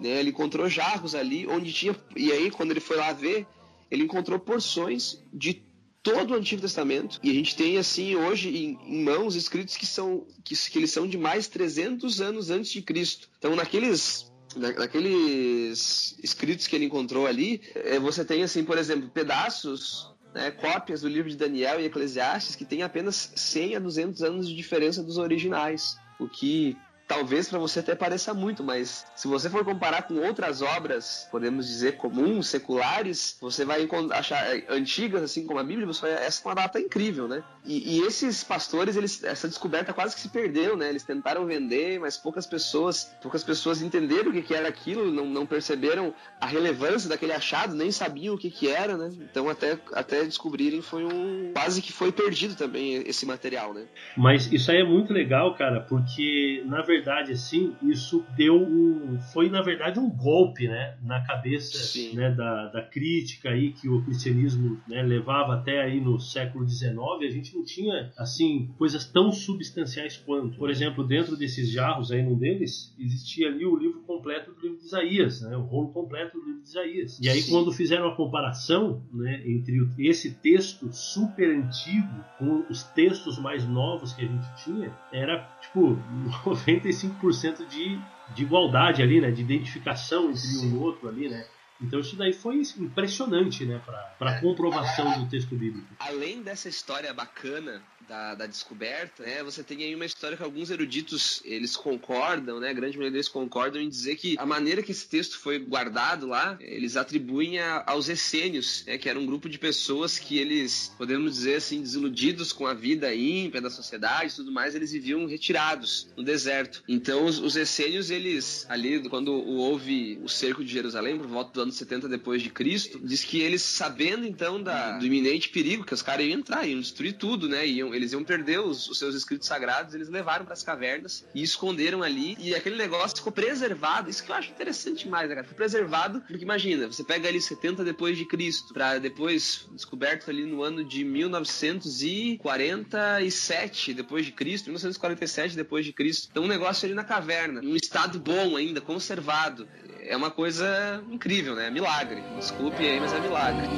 Né? 0.00 0.08
Ele 0.08 0.30
encontrou 0.30 0.66
jarros 0.66 1.14
ali, 1.14 1.46
onde 1.46 1.74
tinha. 1.74 1.94
E 2.16 2.32
aí, 2.32 2.50
quando 2.50 2.70
ele 2.70 2.80
foi 2.80 2.96
lá 2.96 3.12
ver, 3.12 3.46
ele 3.90 4.04
encontrou 4.04 4.38
porções 4.38 5.22
de 5.30 5.67
todo 6.12 6.32
o 6.32 6.34
Antigo 6.34 6.60
Testamento 6.60 7.18
e 7.22 7.30
a 7.30 7.34
gente 7.34 7.56
tem 7.56 7.78
assim 7.78 8.16
hoje 8.16 8.48
em, 8.48 8.78
em 8.84 9.04
mãos 9.04 9.34
escritos 9.34 9.76
que 9.76 9.86
são 9.86 10.26
que, 10.44 10.54
que, 10.54 10.78
eles 10.78 10.90
são 10.90 11.06
de 11.06 11.18
mais 11.18 11.48
300 11.48 12.20
anos 12.20 12.50
antes 12.50 12.70
de 12.70 12.82
Cristo. 12.82 13.28
Então 13.38 13.54
naqueles 13.54 14.30
naqueles 14.56 16.16
escritos 16.22 16.66
que 16.66 16.74
ele 16.74 16.86
encontrou 16.86 17.26
ali, 17.26 17.60
é, 17.74 17.98
você 17.98 18.24
tem 18.24 18.42
assim, 18.42 18.64
por 18.64 18.78
exemplo, 18.78 19.08
pedaços 19.10 20.10
né, 20.34 20.50
cópias 20.50 21.02
do 21.02 21.08
livro 21.08 21.28
de 21.28 21.36
Daniel 21.36 21.80
e 21.80 21.84
Eclesiastes 21.84 22.56
que 22.56 22.64
tem 22.64 22.82
apenas 22.82 23.32
100 23.34 23.76
a 23.76 23.78
200 23.78 24.22
anos 24.22 24.48
de 24.48 24.54
diferença 24.54 25.02
dos 25.02 25.18
originais, 25.18 25.96
o 26.18 26.28
que 26.28 26.76
talvez 27.08 27.48
para 27.48 27.58
você 27.58 27.80
até 27.80 27.94
pareça 27.94 28.34
muito, 28.34 28.62
mas 28.62 29.06
se 29.16 29.26
você 29.26 29.48
for 29.48 29.64
comparar 29.64 30.02
com 30.02 30.14
outras 30.18 30.60
obras, 30.60 31.26
podemos 31.30 31.66
dizer 31.66 31.96
comuns, 31.96 32.48
seculares, 32.48 33.36
você 33.40 33.64
vai 33.64 33.88
achar 34.12 34.54
é, 34.54 34.64
antigas, 34.68 35.22
assim 35.22 35.46
como 35.46 35.58
a 35.58 35.64
Bíblia, 35.64 35.86
você 35.86 36.02
vai, 36.02 36.12
essa 36.12 36.42
é 36.42 36.48
uma 36.48 36.54
data 36.54 36.78
incrível, 36.78 37.26
né? 37.26 37.42
E, 37.64 37.96
e, 37.96 38.00
esses 38.02 38.44
pastores, 38.44 38.96
eles, 38.96 39.24
essa 39.24 39.48
descoberta 39.48 39.92
quase 39.92 40.14
que 40.14 40.20
se 40.20 40.28
perdeu, 40.28 40.76
né? 40.76 40.90
Eles 40.90 41.02
tentaram 41.02 41.46
vender, 41.46 41.98
mas 41.98 42.16
poucas 42.18 42.46
pessoas, 42.46 43.16
poucas 43.22 43.42
pessoas 43.42 43.80
entenderam 43.80 44.30
o 44.30 44.32
que, 44.32 44.42
que 44.42 44.54
era 44.54 44.68
aquilo, 44.68 45.10
não, 45.10 45.24
não 45.24 45.46
perceberam 45.46 46.12
a 46.38 46.46
relevância 46.46 47.08
daquele 47.08 47.32
achado, 47.32 47.74
nem 47.74 47.90
sabiam 47.90 48.34
o 48.34 48.38
que, 48.38 48.50
que 48.50 48.68
era, 48.68 48.96
né? 48.98 49.10
Então 49.30 49.48
até, 49.48 49.78
até 49.94 50.24
descobrirem 50.24 50.82
foi 50.82 51.04
um 51.04 51.52
quase 51.54 51.80
que 51.80 51.92
foi 51.92 52.12
perdido 52.12 52.54
também 52.54 53.02
esse 53.06 53.24
material, 53.24 53.72
né? 53.72 53.86
Mas 54.14 54.52
isso 54.52 54.70
aí 54.70 54.78
é 54.78 54.84
muito 54.84 55.12
legal, 55.12 55.54
cara, 55.54 55.80
porque 55.80 56.62
na 56.66 56.82
verdade 56.82 56.97
verdade, 56.98 57.32
assim, 57.32 57.74
isso 57.82 58.24
deu 58.36 58.56
um. 58.56 59.18
Foi, 59.32 59.48
na 59.48 59.62
verdade, 59.62 59.98
um 59.98 60.10
golpe 60.10 60.66
né, 60.68 60.96
na 61.02 61.24
cabeça 61.24 61.98
né, 62.14 62.30
da, 62.30 62.66
da 62.68 62.82
crítica 62.82 63.50
aí 63.50 63.72
que 63.72 63.88
o 63.88 64.02
cristianismo 64.04 64.80
né, 64.86 65.02
levava 65.02 65.54
até 65.54 65.80
aí 65.80 66.00
no 66.00 66.18
século 66.18 66.68
XIX. 66.68 66.98
A 67.22 67.30
gente 67.30 67.54
não 67.56 67.64
tinha, 67.64 68.12
assim, 68.16 68.70
coisas 68.76 69.04
tão 69.04 69.32
substanciais 69.32 70.16
quanto. 70.16 70.58
Por 70.58 70.70
exemplo, 70.70 71.04
dentro 71.04 71.36
desses 71.36 71.70
jarros 71.70 72.10
aí, 72.10 72.22
num 72.22 72.36
deles, 72.36 72.94
existia 72.98 73.48
ali 73.48 73.64
o 73.64 73.76
livro 73.76 74.00
completo 74.02 74.52
do 74.52 74.60
livro 74.60 74.78
de 74.78 74.84
Isaías, 74.84 75.40
né, 75.42 75.56
o 75.56 75.62
rolo 75.62 75.88
completo 75.88 76.38
do 76.38 76.44
livro 76.44 76.62
de 76.62 76.68
Isaías. 76.68 77.18
E 77.20 77.28
aí, 77.28 77.40
Sim. 77.40 77.52
quando 77.52 77.72
fizeram 77.72 78.08
a 78.08 78.16
comparação 78.16 79.02
né, 79.12 79.42
entre 79.46 79.78
esse 79.98 80.34
texto 80.34 80.92
super 80.92 81.48
antigo 81.48 82.24
com 82.38 82.64
os 82.68 82.82
textos 82.82 83.38
mais 83.38 83.66
novos 83.66 84.12
que 84.12 84.24
a 84.24 84.28
gente 84.28 84.64
tinha, 84.64 84.92
era 85.12 85.48
tipo 85.60 85.98
90 86.44 86.87
95% 86.88 87.66
de, 87.68 88.00
de 88.34 88.42
igualdade 88.42 89.02
ali, 89.02 89.20
né? 89.20 89.30
De 89.30 89.42
identificação 89.42 90.30
entre 90.30 90.66
um 90.66 90.76
e 90.76 90.78
outro 90.78 91.08
ali, 91.08 91.28
né? 91.28 91.44
Então 91.80 92.00
isso 92.00 92.16
daí 92.16 92.32
foi 92.32 92.62
impressionante, 92.78 93.64
né, 93.64 93.80
para 94.18 94.30
a 94.30 94.40
comprovação 94.40 95.22
do 95.22 95.28
texto 95.28 95.54
bíblico. 95.54 95.86
Além 95.98 96.42
dessa 96.42 96.68
história 96.68 97.12
bacana 97.14 97.82
da, 98.08 98.34
da, 98.34 98.46
descoberta, 98.46 99.22
né, 99.22 99.42
você 99.42 99.62
tem 99.62 99.84
aí 99.84 99.94
uma 99.94 100.06
história 100.06 100.36
que 100.36 100.42
alguns 100.42 100.70
eruditos 100.70 101.42
eles 101.44 101.76
concordam, 101.76 102.58
né, 102.58 102.70
a 102.70 102.72
grande 102.72 102.96
maioria 102.96 103.12
deles 103.12 103.28
concordam 103.28 103.80
em 103.80 103.88
dizer 103.88 104.16
que 104.16 104.36
a 104.38 104.46
maneira 104.46 104.82
que 104.82 104.92
esse 104.92 105.06
texto 105.06 105.38
foi 105.38 105.58
guardado 105.58 106.26
lá, 106.26 106.56
eles 106.60 106.96
atribuem 106.96 107.58
a, 107.58 107.84
aos 107.86 108.08
essênios, 108.08 108.84
né, 108.86 108.96
que 108.96 109.08
era 109.08 109.18
um 109.18 109.26
grupo 109.26 109.48
de 109.48 109.58
pessoas 109.58 110.18
que 110.18 110.38
eles, 110.38 110.94
podemos 110.96 111.34
dizer 111.34 111.56
assim, 111.56 111.82
desiludidos 111.82 112.52
com 112.52 112.66
a 112.66 112.74
vida 112.74 113.14
ímpia 113.14 113.60
da 113.60 113.70
sociedade 113.70 114.32
e 114.32 114.36
tudo 114.36 114.50
mais, 114.50 114.74
eles 114.74 114.90
viviam 114.90 115.26
retirados 115.26 116.08
no 116.16 116.24
deserto. 116.24 116.82
Então 116.88 117.26
os, 117.26 117.38
os 117.38 117.56
essênios, 117.56 118.10
eles, 118.10 118.66
ali, 118.68 119.06
quando 119.08 119.32
houve 119.32 120.18
o 120.22 120.28
cerco 120.28 120.64
de 120.64 120.72
Jerusalém, 120.72 121.18
por 121.18 121.26
volta 121.26 121.52
do 121.52 121.62
ano 121.62 121.67
70 121.72 122.08
depois 122.08 122.42
de 122.42 122.50
Cristo, 122.50 123.00
diz 123.02 123.24
que 123.24 123.40
eles, 123.40 123.62
sabendo 123.62 124.26
então 124.26 124.62
da, 124.62 124.98
do 124.98 125.06
iminente 125.06 125.48
perigo, 125.48 125.84
que 125.84 125.94
os 125.94 126.02
caras 126.02 126.26
iam 126.26 126.38
entrar, 126.38 126.66
iam 126.66 126.80
destruir 126.80 127.14
tudo, 127.14 127.48
né, 127.48 127.66
iam 127.66 127.94
eles 127.94 128.12
iam 128.12 128.22
perder 128.24 128.60
os, 128.60 128.88
os 128.88 128.98
seus 128.98 129.14
escritos 129.14 129.48
sagrados, 129.48 129.94
eles 129.94 130.08
levaram 130.08 130.44
para 130.44 130.54
as 130.54 130.62
cavernas 130.62 131.24
e 131.34 131.42
esconderam 131.42 132.02
ali. 132.02 132.36
E 132.38 132.54
aquele 132.54 132.76
negócio 132.76 133.16
ficou 133.16 133.32
preservado. 133.32 134.10
Isso 134.10 134.22
que 134.24 134.30
eu 134.30 134.36
acho 134.36 134.50
interessante 134.50 135.04
demais, 135.04 135.28
né, 135.28 135.34
cara? 135.34 135.46
Ficou 135.46 135.56
preservado, 135.56 136.20
porque 136.22 136.44
imagina, 136.44 136.86
você 136.86 137.04
pega 137.04 137.28
ali 137.28 137.40
70 137.40 137.84
depois 137.84 138.16
de 138.16 138.24
Cristo, 138.24 138.72
para 138.72 138.98
depois 138.98 139.66
descoberto 139.72 140.30
ali 140.30 140.44
no 140.44 140.62
ano 140.62 140.84
de 140.84 141.04
1947 141.04 143.94
depois 143.94 144.26
de 144.26 144.32
Cristo, 144.32 144.66
1947 144.66 145.56
depois 145.56 145.84
de 145.84 145.92
Cristo. 145.92 146.28
Então 146.30 146.44
um 146.44 146.48
negócio 146.48 146.86
ali 146.86 146.94
na 146.94 147.04
caverna, 147.04 147.60
um 147.60 147.76
estado 147.76 148.18
bom 148.18 148.56
ainda, 148.56 148.80
conservado. 148.80 149.68
É 150.08 150.16
uma 150.16 150.30
coisa 150.30 151.04
incrível, 151.10 151.54
né? 151.54 151.68
Milagre. 151.68 152.22
Desculpe 152.34 152.78
aí, 152.78 152.98
mas 152.98 153.12
é 153.12 153.20
milagre. 153.20 153.68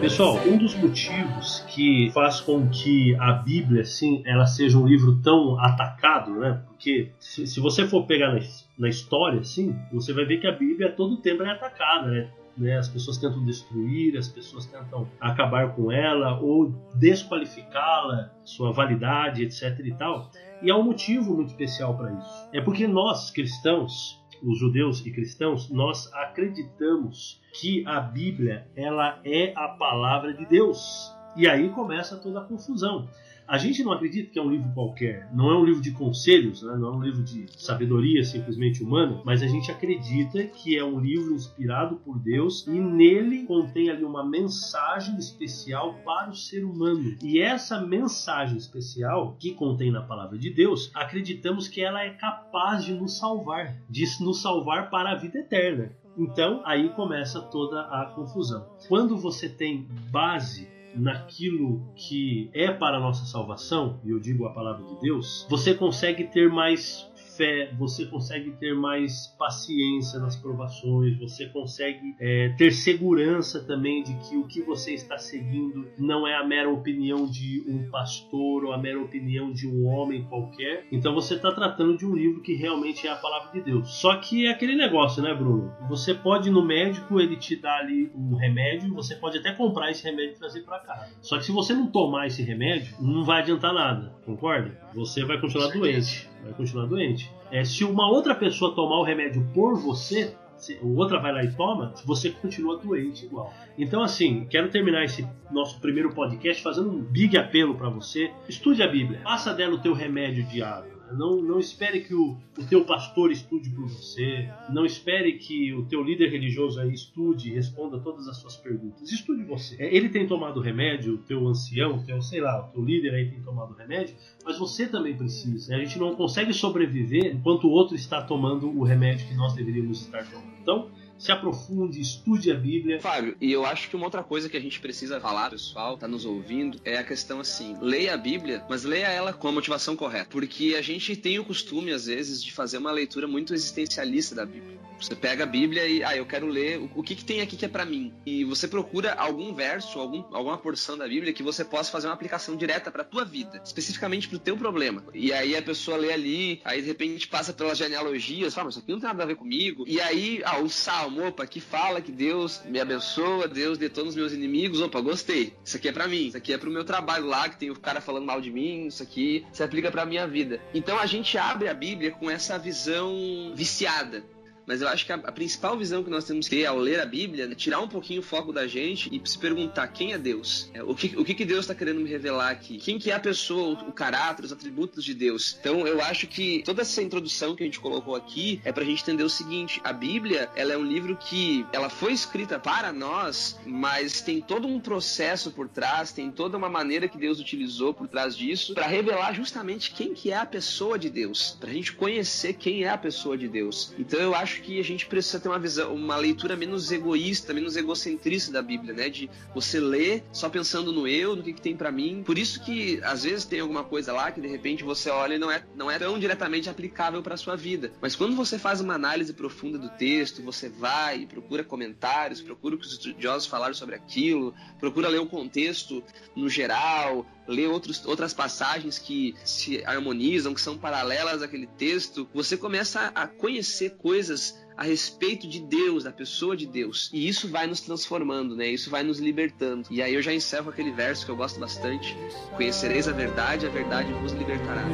Pessoal, 0.00 0.38
um 0.46 0.56
dos 0.56 0.76
motivos 0.76 1.64
que 1.68 2.08
faz 2.14 2.40
com 2.40 2.68
que 2.68 3.16
a 3.16 3.32
Bíblia 3.32 3.82
assim, 3.82 4.22
ela 4.24 4.46
seja 4.46 4.78
um 4.78 4.86
livro 4.86 5.20
tão 5.22 5.58
atacado, 5.58 6.30
né? 6.38 6.62
Porque 6.68 7.10
se, 7.18 7.48
se 7.48 7.58
você 7.58 7.88
for 7.88 8.06
pegar 8.06 8.32
na, 8.32 8.38
na, 8.78 8.88
história, 8.88 9.40
assim, 9.40 9.76
você 9.92 10.12
vai 10.12 10.24
ver 10.24 10.38
que 10.38 10.46
a 10.46 10.52
Bíblia 10.52 10.92
todo 10.92 11.16
tempo 11.16 11.42
é 11.42 11.50
atacada, 11.50 12.06
né? 12.06 12.30
Né? 12.56 12.78
As 12.78 12.88
pessoas 12.88 13.18
tentam 13.18 13.44
destruir, 13.44 14.16
as 14.16 14.28
pessoas 14.28 14.66
tentam 14.66 15.08
acabar 15.20 15.74
com 15.74 15.90
ela 15.90 16.40
ou 16.40 16.72
desqualificá-la, 16.94 18.30
sua 18.44 18.72
validade, 18.72 19.42
etc. 19.42 19.78
e 19.84 19.94
tal. 19.94 20.30
E 20.62 20.70
há 20.70 20.76
um 20.76 20.82
motivo 20.82 21.34
muito 21.34 21.50
especial 21.50 21.96
para 21.96 22.12
isso. 22.12 22.48
É 22.52 22.60
porque 22.60 22.86
nós 22.86 23.30
cristãos 23.30 24.22
os 24.44 24.58
judeus 24.58 25.04
e 25.06 25.10
cristãos, 25.10 25.70
nós 25.70 26.12
acreditamos 26.12 27.40
que 27.58 27.86
a 27.86 27.98
Bíblia 27.98 28.68
ela 28.76 29.18
é 29.24 29.52
a 29.56 29.68
palavra 29.68 30.34
de 30.34 30.44
Deus. 30.44 31.10
E 31.36 31.48
aí 31.48 31.70
começa 31.70 32.16
toda 32.16 32.40
a 32.40 32.44
confusão. 32.44 33.08
A 33.46 33.58
gente 33.58 33.84
não 33.84 33.92
acredita 33.92 34.30
que 34.30 34.38
é 34.38 34.42
um 34.42 34.50
livro 34.50 34.72
qualquer, 34.72 35.28
não 35.34 35.50
é 35.50 35.58
um 35.58 35.64
livro 35.64 35.82
de 35.82 35.90
conselhos, 35.90 36.62
né? 36.62 36.76
não 36.76 36.88
é 36.88 36.96
um 36.96 37.02
livro 37.02 37.22
de 37.22 37.46
sabedoria 37.56 38.24
simplesmente 38.24 38.82
humana, 38.82 39.20
mas 39.24 39.42
a 39.42 39.46
gente 39.46 39.70
acredita 39.70 40.42
que 40.44 40.78
é 40.78 40.84
um 40.84 40.98
livro 40.98 41.34
inspirado 41.34 41.96
por 41.96 42.18
Deus 42.18 42.66
e 42.66 42.70
nele 42.70 43.44
contém 43.44 43.90
ali 43.90 44.02
uma 44.02 44.24
mensagem 44.24 45.16
especial 45.18 45.94
para 46.04 46.30
o 46.30 46.34
ser 46.34 46.64
humano. 46.64 47.16
E 47.22 47.38
essa 47.38 47.80
mensagem 47.80 48.56
especial 48.56 49.36
que 49.38 49.52
contém 49.52 49.92
na 49.92 50.02
palavra 50.02 50.38
de 50.38 50.48
Deus, 50.48 50.90
acreditamos 50.94 51.68
que 51.68 51.82
ela 51.82 52.02
é 52.02 52.10
capaz 52.10 52.84
de 52.84 52.94
nos 52.94 53.18
salvar, 53.18 53.76
de 53.90 54.04
nos 54.20 54.40
salvar 54.40 54.88
para 54.88 55.12
a 55.12 55.16
vida 55.16 55.38
eterna. 55.38 55.92
Então 56.16 56.62
aí 56.64 56.88
começa 56.90 57.40
toda 57.40 57.82
a 57.82 58.06
confusão. 58.06 58.66
Quando 58.88 59.16
você 59.16 59.48
tem 59.48 59.86
base 60.10 60.68
naquilo 60.96 61.82
que 61.94 62.50
é 62.52 62.70
para 62.70 62.98
a 62.98 63.00
nossa 63.00 63.24
salvação, 63.24 64.00
e 64.04 64.10
eu 64.10 64.20
digo 64.20 64.46
a 64.46 64.52
palavra 64.52 64.84
de 64.84 65.00
Deus, 65.00 65.46
você 65.48 65.74
consegue 65.74 66.24
ter 66.24 66.48
mais 66.48 67.10
fé, 67.36 67.72
você 67.78 68.06
consegue 68.06 68.52
ter 68.52 68.74
mais 68.74 69.34
paciência 69.38 70.18
nas 70.18 70.36
provações, 70.36 71.18
você 71.18 71.46
consegue 71.46 72.14
é, 72.20 72.50
ter 72.56 72.72
segurança 72.72 73.64
também 73.64 74.02
de 74.02 74.14
que 74.14 74.36
o 74.36 74.46
que 74.46 74.62
você 74.62 74.94
está 74.94 75.18
seguindo 75.18 75.88
não 75.98 76.26
é 76.26 76.34
a 76.36 76.44
mera 76.44 76.70
opinião 76.70 77.26
de 77.26 77.64
um 77.68 77.90
pastor 77.90 78.64
ou 78.64 78.72
a 78.72 78.78
mera 78.78 79.00
opinião 79.00 79.52
de 79.52 79.66
um 79.66 79.86
homem 79.86 80.24
qualquer. 80.24 80.86
Então 80.90 81.14
você 81.14 81.34
está 81.34 81.52
tratando 81.52 81.96
de 81.96 82.06
um 82.06 82.14
livro 82.14 82.40
que 82.40 82.54
realmente 82.54 83.06
é 83.06 83.10
a 83.10 83.16
palavra 83.16 83.52
de 83.52 83.60
Deus. 83.60 83.88
Só 84.00 84.16
que 84.16 84.46
é 84.46 84.50
aquele 84.50 84.74
negócio, 84.74 85.22
né, 85.22 85.34
Bruno? 85.34 85.72
Você 85.88 86.14
pode 86.14 86.48
ir 86.48 86.52
no 86.52 86.64
médico, 86.64 87.20
ele 87.20 87.36
te 87.36 87.56
dá 87.56 87.76
ali 87.76 88.10
um 88.14 88.34
remédio, 88.34 88.94
você 88.94 89.14
pode 89.16 89.38
até 89.38 89.52
comprar 89.52 89.90
esse 89.90 90.04
remédio 90.04 90.34
e 90.34 90.38
trazer 90.38 90.62
para 90.62 90.78
casa. 90.78 91.14
Só 91.20 91.38
que 91.38 91.44
se 91.44 91.52
você 91.52 91.72
não 91.72 91.86
tomar 91.86 92.26
esse 92.26 92.42
remédio, 92.42 92.94
não 93.00 93.24
vai 93.24 93.40
adiantar 93.42 93.72
nada, 93.72 94.14
concorda? 94.24 94.83
Você 94.94 95.24
vai 95.24 95.40
continuar 95.40 95.68
doente 95.68 96.28
vai 96.44 96.52
continuar 96.52 96.86
doente. 96.86 97.30
É, 97.50 97.64
se 97.64 97.84
uma 97.84 98.08
outra 98.08 98.34
pessoa 98.34 98.74
tomar 98.74 99.00
o 99.00 99.02
remédio 99.02 99.46
por 99.54 99.76
você, 99.76 100.34
se 100.56 100.78
outra 100.82 101.18
vai 101.18 101.32
lá 101.32 101.42
e 101.42 101.50
toma, 101.52 101.92
você 102.04 102.30
continua 102.30 102.76
doente 102.76 103.24
igual. 103.24 103.52
Então, 103.76 104.02
assim, 104.02 104.46
quero 104.48 104.68
terminar 104.70 105.04
esse 105.04 105.26
nosso 105.50 105.80
primeiro 105.80 106.10
podcast 106.14 106.62
fazendo 106.62 106.90
um 106.90 107.02
big 107.02 107.36
apelo 107.36 107.74
para 107.74 107.88
você. 107.88 108.30
Estude 108.48 108.82
a 108.82 108.88
Bíblia, 108.88 109.20
faça 109.22 109.52
dela 109.52 109.74
o 109.74 109.80
teu 109.80 109.94
remédio 109.94 110.44
diário. 110.44 110.93
Não, 111.12 111.40
não 111.42 111.58
espere 111.58 112.00
que 112.00 112.14
o, 112.14 112.36
o 112.58 112.64
teu 112.68 112.84
pastor 112.84 113.30
estude 113.30 113.70
por 113.70 113.88
você. 113.88 114.48
Não 114.70 114.84
espere 114.84 115.32
que 115.34 115.72
o 115.72 115.84
teu 115.84 116.02
líder 116.02 116.30
religioso 116.30 116.80
aí 116.80 116.92
estude 116.92 117.50
e 117.50 117.54
responda 117.54 117.98
todas 117.98 118.26
as 118.28 118.38
suas 118.38 118.56
perguntas. 118.56 119.10
Estude 119.10 119.44
você. 119.44 119.76
É, 119.78 119.94
ele 119.94 120.08
tem 120.08 120.26
tomado 120.26 120.60
remédio, 120.60 121.14
o 121.14 121.18
teu 121.18 121.46
ancião, 121.46 121.98
o 121.98 122.02
teu, 122.04 122.20
sei 122.22 122.40
lá, 122.40 122.66
o 122.66 122.72
teu 122.72 122.84
líder 122.84 123.14
aí 123.14 123.30
tem 123.30 123.40
tomado 123.42 123.74
remédio, 123.74 124.14
mas 124.44 124.58
você 124.58 124.86
também 124.86 125.16
precisa. 125.16 125.74
A 125.74 125.78
gente 125.78 125.98
não 125.98 126.14
consegue 126.14 126.52
sobreviver 126.52 127.26
enquanto 127.34 127.64
o 127.64 127.70
outro 127.70 127.94
está 127.94 128.22
tomando 128.22 128.68
o 128.68 128.82
remédio 128.82 129.26
que 129.28 129.34
nós 129.34 129.54
deveríamos 129.54 130.00
estar 130.00 130.24
tomando. 130.24 130.54
Então, 130.60 130.90
se 131.18 131.32
aprofunde, 131.32 132.00
estude 132.00 132.50
a 132.50 132.54
Bíblia. 132.54 133.00
Fábio, 133.00 133.36
e 133.40 133.52
eu 133.52 133.64
acho 133.64 133.88
que 133.88 133.96
uma 133.96 134.04
outra 134.04 134.22
coisa 134.22 134.48
que 134.48 134.56
a 134.56 134.60
gente 134.60 134.80
precisa 134.80 135.20
falar, 135.20 135.50
pessoal, 135.50 135.96
tá 135.96 136.08
nos 136.08 136.24
ouvindo, 136.24 136.78
é 136.84 136.98
a 136.98 137.04
questão 137.04 137.40
assim: 137.40 137.76
leia 137.80 138.14
a 138.14 138.16
Bíblia, 138.16 138.64
mas 138.68 138.84
leia 138.84 139.08
ela 139.08 139.32
com 139.32 139.48
a 139.48 139.52
motivação 139.52 139.96
correta. 139.96 140.28
Porque 140.30 140.74
a 140.78 140.82
gente 140.82 141.16
tem 141.16 141.38
o 141.38 141.44
costume, 141.44 141.92
às 141.92 142.06
vezes, 142.06 142.42
de 142.42 142.52
fazer 142.52 142.78
uma 142.78 142.92
leitura 142.92 143.26
muito 143.26 143.54
existencialista 143.54 144.34
da 144.34 144.44
Bíblia. 144.44 144.78
Você 145.00 145.14
pega 145.14 145.44
a 145.44 145.46
Bíblia 145.46 145.86
e, 145.86 146.02
ah, 146.02 146.16
eu 146.16 146.24
quero 146.24 146.46
ler 146.46 146.78
o, 146.78 146.90
o 146.96 147.02
que, 147.02 147.14
que 147.14 147.24
tem 147.24 147.40
aqui 147.40 147.56
que 147.56 147.64
é 147.64 147.68
para 147.68 147.84
mim. 147.84 148.12
E 148.24 148.44
você 148.44 148.66
procura 148.66 149.12
algum 149.12 149.52
verso, 149.54 149.98
algum, 149.98 150.24
alguma 150.34 150.56
porção 150.56 150.96
da 150.96 151.06
Bíblia 151.06 151.32
que 151.32 151.42
você 151.42 151.64
possa 151.64 151.90
fazer 151.90 152.06
uma 152.06 152.14
aplicação 152.14 152.56
direta 152.56 152.90
para 152.90 153.04
tua 153.04 153.24
vida, 153.24 153.60
especificamente 153.64 154.28
pro 154.28 154.38
teu 154.38 154.56
problema. 154.56 155.04
E 155.12 155.32
aí 155.32 155.56
a 155.56 155.62
pessoa 155.62 155.96
lê 155.96 156.12
ali, 156.12 156.60
aí 156.64 156.80
de 156.80 156.88
repente 156.88 157.28
passa 157.28 157.52
pelas 157.52 157.76
genealogias, 157.76 158.54
fala, 158.54 158.66
mas 158.66 158.74
isso 158.74 158.82
aqui 158.82 158.92
não 158.92 159.00
tem 159.00 159.08
nada 159.08 159.22
a 159.22 159.26
ver 159.26 159.36
comigo. 159.36 159.84
E 159.86 160.00
aí, 160.00 160.40
ah, 160.44 160.58
o 160.60 160.70
opa, 161.06 161.46
que 161.46 161.60
fala 161.60 162.00
que 162.00 162.12
Deus 162.12 162.62
me 162.66 162.80
abençoa, 162.80 163.48
Deus 163.48 163.78
detona 163.78 164.08
os 164.08 164.14
meus 164.14 164.32
inimigos, 164.32 164.80
opa, 164.80 165.00
gostei. 165.00 165.54
Isso 165.64 165.76
aqui 165.76 165.88
é 165.88 165.92
para 165.92 166.08
mim, 166.08 166.26
isso 166.26 166.36
aqui 166.36 166.52
é 166.52 166.58
pro 166.58 166.70
meu 166.70 166.84
trabalho 166.84 167.26
lá, 167.26 167.48
que 167.48 167.58
tem 167.58 167.70
o 167.70 167.78
cara 167.78 168.00
falando 168.00 168.26
mal 168.26 168.40
de 168.40 168.50
mim, 168.50 168.86
isso 168.86 169.02
aqui 169.02 169.44
se 169.52 169.62
aplica 169.62 169.90
pra 169.90 170.06
minha 170.06 170.26
vida. 170.26 170.60
Então 170.72 170.98
a 170.98 171.06
gente 171.06 171.36
abre 171.38 171.68
a 171.68 171.74
Bíblia 171.74 172.10
com 172.10 172.30
essa 172.30 172.58
visão 172.58 173.52
viciada 173.54 174.24
mas 174.66 174.82
eu 174.82 174.88
acho 174.88 175.04
que 175.06 175.12
a, 175.12 175.16
a, 175.16 175.32
principal 175.32 175.76
visão 175.76 176.02
que 176.02 176.10
nós 176.10 176.24
temos 176.24 176.48
que 176.48 176.56
ter 176.56 176.66
ao 176.66 176.78
ler 176.78 177.00
a 177.00 177.06
Bíblia 177.06 177.44
é 177.50 177.54
tirar 177.54 177.80
um 177.80 177.88
pouquinho 177.88 178.20
o 178.20 178.22
foco 178.22 178.52
da 178.52 178.66
gente 178.66 179.10
e 179.12 179.28
se 179.28 179.38
perguntar 179.38 179.88
quem 179.88 180.12
é 180.12 180.18
Deus. 180.18 180.70
É, 180.72 180.82
o 180.82 180.94
que, 180.94 181.14
o 181.16 181.24
que, 181.24 181.34
que 181.34 181.44
Deus 181.44 181.60
está 181.60 181.74
querendo 181.74 182.00
me 182.00 182.08
revelar 182.08 182.50
aqui? 182.50 182.78
Quem 182.78 182.98
que 182.98 183.10
é 183.10 183.14
a 183.14 183.20
pessoa, 183.20 183.78
o, 183.84 183.88
o, 183.88 183.92
caráter, 183.92 184.44
os 184.44 184.52
atributos 184.52 185.04
de 185.04 185.14
Deus? 185.14 185.56
Então 185.60 185.86
eu 185.86 186.00
acho 186.00 186.26
que 186.26 186.62
toda 186.64 186.82
essa 186.82 187.02
introdução 187.02 187.54
que 187.54 187.62
a 187.62 187.66
gente 187.66 187.80
colocou 187.80 188.14
aqui 188.14 188.60
é 188.64 188.72
para 188.72 188.82
a 188.82 188.86
gente 188.86 189.02
entender 189.02 189.22
o 189.22 189.30
seguinte: 189.30 189.80
a 189.84 189.92
Bíblia 189.92 190.50
ela 190.56 190.72
é 190.72 190.78
um 190.78 190.84
livro 190.84 191.16
que 191.16 191.66
ela 191.72 191.88
foi 191.88 192.12
escrita 192.12 192.58
para 192.58 192.92
nós, 192.92 193.58
mas 193.66 194.20
tem 194.20 194.40
todo 194.40 194.66
um 194.66 194.80
processo 194.80 195.50
por 195.50 195.68
trás, 195.68 196.12
tem 196.12 196.30
toda 196.30 196.56
uma 196.56 196.68
maneira 196.68 197.08
que 197.08 197.18
Deus 197.18 197.40
utilizou 197.40 197.92
por 197.92 198.08
trás 198.08 198.36
disso 198.36 198.74
para 198.74 198.86
revelar 198.86 199.34
justamente 199.34 199.92
quem 199.92 200.14
que 200.14 200.30
é 200.30 200.36
a 200.36 200.46
pessoa 200.46 200.98
de 200.98 201.10
Deus, 201.10 201.56
para 201.60 201.70
a 201.70 201.72
gente 201.72 201.92
conhecer 201.92 202.54
quem 202.54 202.84
é 202.84 202.88
a 202.88 202.98
pessoa 202.98 203.36
de 203.36 203.48
Deus. 203.48 203.92
Então 203.98 204.20
eu 204.20 204.34
acho 204.34 204.53
acho 204.54 204.62
que 204.62 204.78
a 204.78 204.84
gente 204.84 205.06
precisa 205.06 205.40
ter 205.40 205.48
uma 205.48 205.58
visão, 205.58 205.92
uma 205.92 206.16
leitura 206.16 206.54
menos 206.56 206.92
egoísta, 206.92 207.52
menos 207.52 207.76
egocentrista 207.76 208.52
da 208.52 208.62
Bíblia, 208.62 208.94
né? 208.94 209.08
De 209.08 209.28
você 209.52 209.80
ler 209.80 210.24
só 210.32 210.48
pensando 210.48 210.92
no 210.92 211.08
eu, 211.08 211.34
no 211.34 211.42
que, 211.42 211.52
que 211.52 211.60
tem 211.60 211.76
para 211.76 211.90
mim. 211.90 212.22
Por 212.24 212.38
isso 212.38 212.62
que 212.64 213.00
às 213.02 213.24
vezes 213.24 213.44
tem 213.44 213.60
alguma 213.60 213.82
coisa 213.82 214.12
lá 214.12 214.30
que 214.30 214.40
de 214.40 214.46
repente 214.46 214.84
você 214.84 215.10
olha 215.10 215.34
e 215.34 215.38
não 215.38 215.50
é, 215.50 215.64
não 215.74 215.90
é 215.90 215.98
tão 215.98 216.18
diretamente 216.18 216.70
aplicável 216.70 217.22
para 217.22 217.36
sua 217.36 217.56
vida. 217.56 217.92
Mas 218.00 218.14
quando 218.14 218.36
você 218.36 218.58
faz 218.58 218.80
uma 218.80 218.94
análise 218.94 219.32
profunda 219.32 219.78
do 219.78 219.88
texto, 219.90 220.42
você 220.42 220.68
vai 220.68 221.22
e 221.22 221.26
procura 221.26 221.64
comentários, 221.64 222.40
procura 222.40 222.76
o 222.76 222.78
que 222.78 222.86
os 222.86 222.92
estudiosos 222.92 223.48
falaram 223.48 223.74
sobre 223.74 223.96
aquilo, 223.96 224.54
procura 224.78 225.08
ler 225.08 225.20
o 225.20 225.26
contexto 225.26 226.02
no 226.36 226.48
geral, 226.48 227.26
ler 227.46 227.68
outros, 227.68 228.04
outras 228.06 228.32
passagens 228.32 228.98
que 228.98 229.34
se 229.44 229.84
harmonizam, 229.84 230.54
que 230.54 230.60
são 230.60 230.78
paralelas 230.78 231.42
àquele 231.42 231.66
texto, 231.66 232.28
você 232.32 232.56
começa 232.56 233.12
a 233.14 233.26
conhecer 233.26 233.96
coisas 233.96 234.43
a 234.76 234.82
respeito 234.84 235.46
de 235.46 235.60
Deus, 235.60 236.04
da 236.04 236.12
pessoa 236.12 236.56
de 236.56 236.66
Deus. 236.66 237.10
E 237.12 237.28
isso 237.28 237.48
vai 237.48 237.66
nos 237.66 237.80
transformando, 237.80 238.56
né? 238.56 238.66
Isso 238.68 238.90
vai 238.90 239.02
nos 239.02 239.18
libertando. 239.18 239.86
E 239.90 240.02
aí 240.02 240.14
eu 240.14 240.22
já 240.22 240.32
encerro 240.32 240.70
aquele 240.70 240.90
verso 240.90 241.24
que 241.24 241.30
eu 241.30 241.36
gosto 241.36 241.60
bastante: 241.60 242.16
Conhecereis 242.56 243.08
a 243.08 243.12
verdade, 243.12 243.66
a 243.66 243.70
verdade 243.70 244.12
vos 244.14 244.32
libertará. 244.32 244.84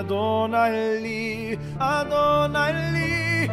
Adonai 0.00 1.58
Adonai 1.78 2.72
li, 2.92 3.50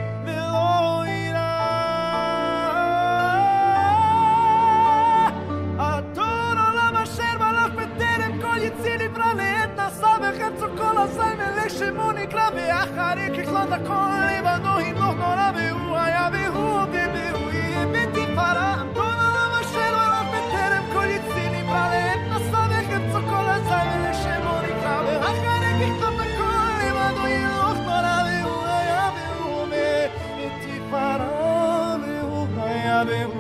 כל 10.77 10.97
הזין 10.97 11.37
מלך 11.37 11.69
שמו 11.69 12.11
נקרא 12.11 12.49
ואחרי 12.55 13.29
ככלות 13.37 13.71
הכל 13.71 14.09
לבדו 14.31 14.79
ימלוך 14.79 15.15
נורא 15.15 15.51
והוא 15.55 15.97
היה 15.97 16.29
והוא 16.33 16.79
והוא 17.13 17.51
יהיה 17.51 17.85
בתפארה 17.85 18.83
כל 18.93 18.99
העולם 18.99 19.51
אשר 19.61 19.79
עליו 19.79 20.25
בטרם 20.31 20.83
כל 20.93 21.05
יציא 21.05 21.49
נברא 21.49 21.87
להם 21.89 22.19
נשא 22.29 22.67
וחפצו 22.69 23.27
כל 23.29 23.45
הזין 23.49 23.87
מלך 24.01 24.17
שמו 24.23 24.61
נקרא 24.61 25.01
ואחרי 25.05 25.73
ככלות 25.79 26.19
הכל 26.19 26.69
לבדו 26.83 27.27
ימלוך 27.27 27.77
נורא 27.77 28.21
והוא 28.25 28.65
היה 28.65 29.09
והוא 29.15 29.67
בתפארה 30.37 31.95
והוא 32.01 32.47
היה 32.57 33.03
והוא 33.07 33.36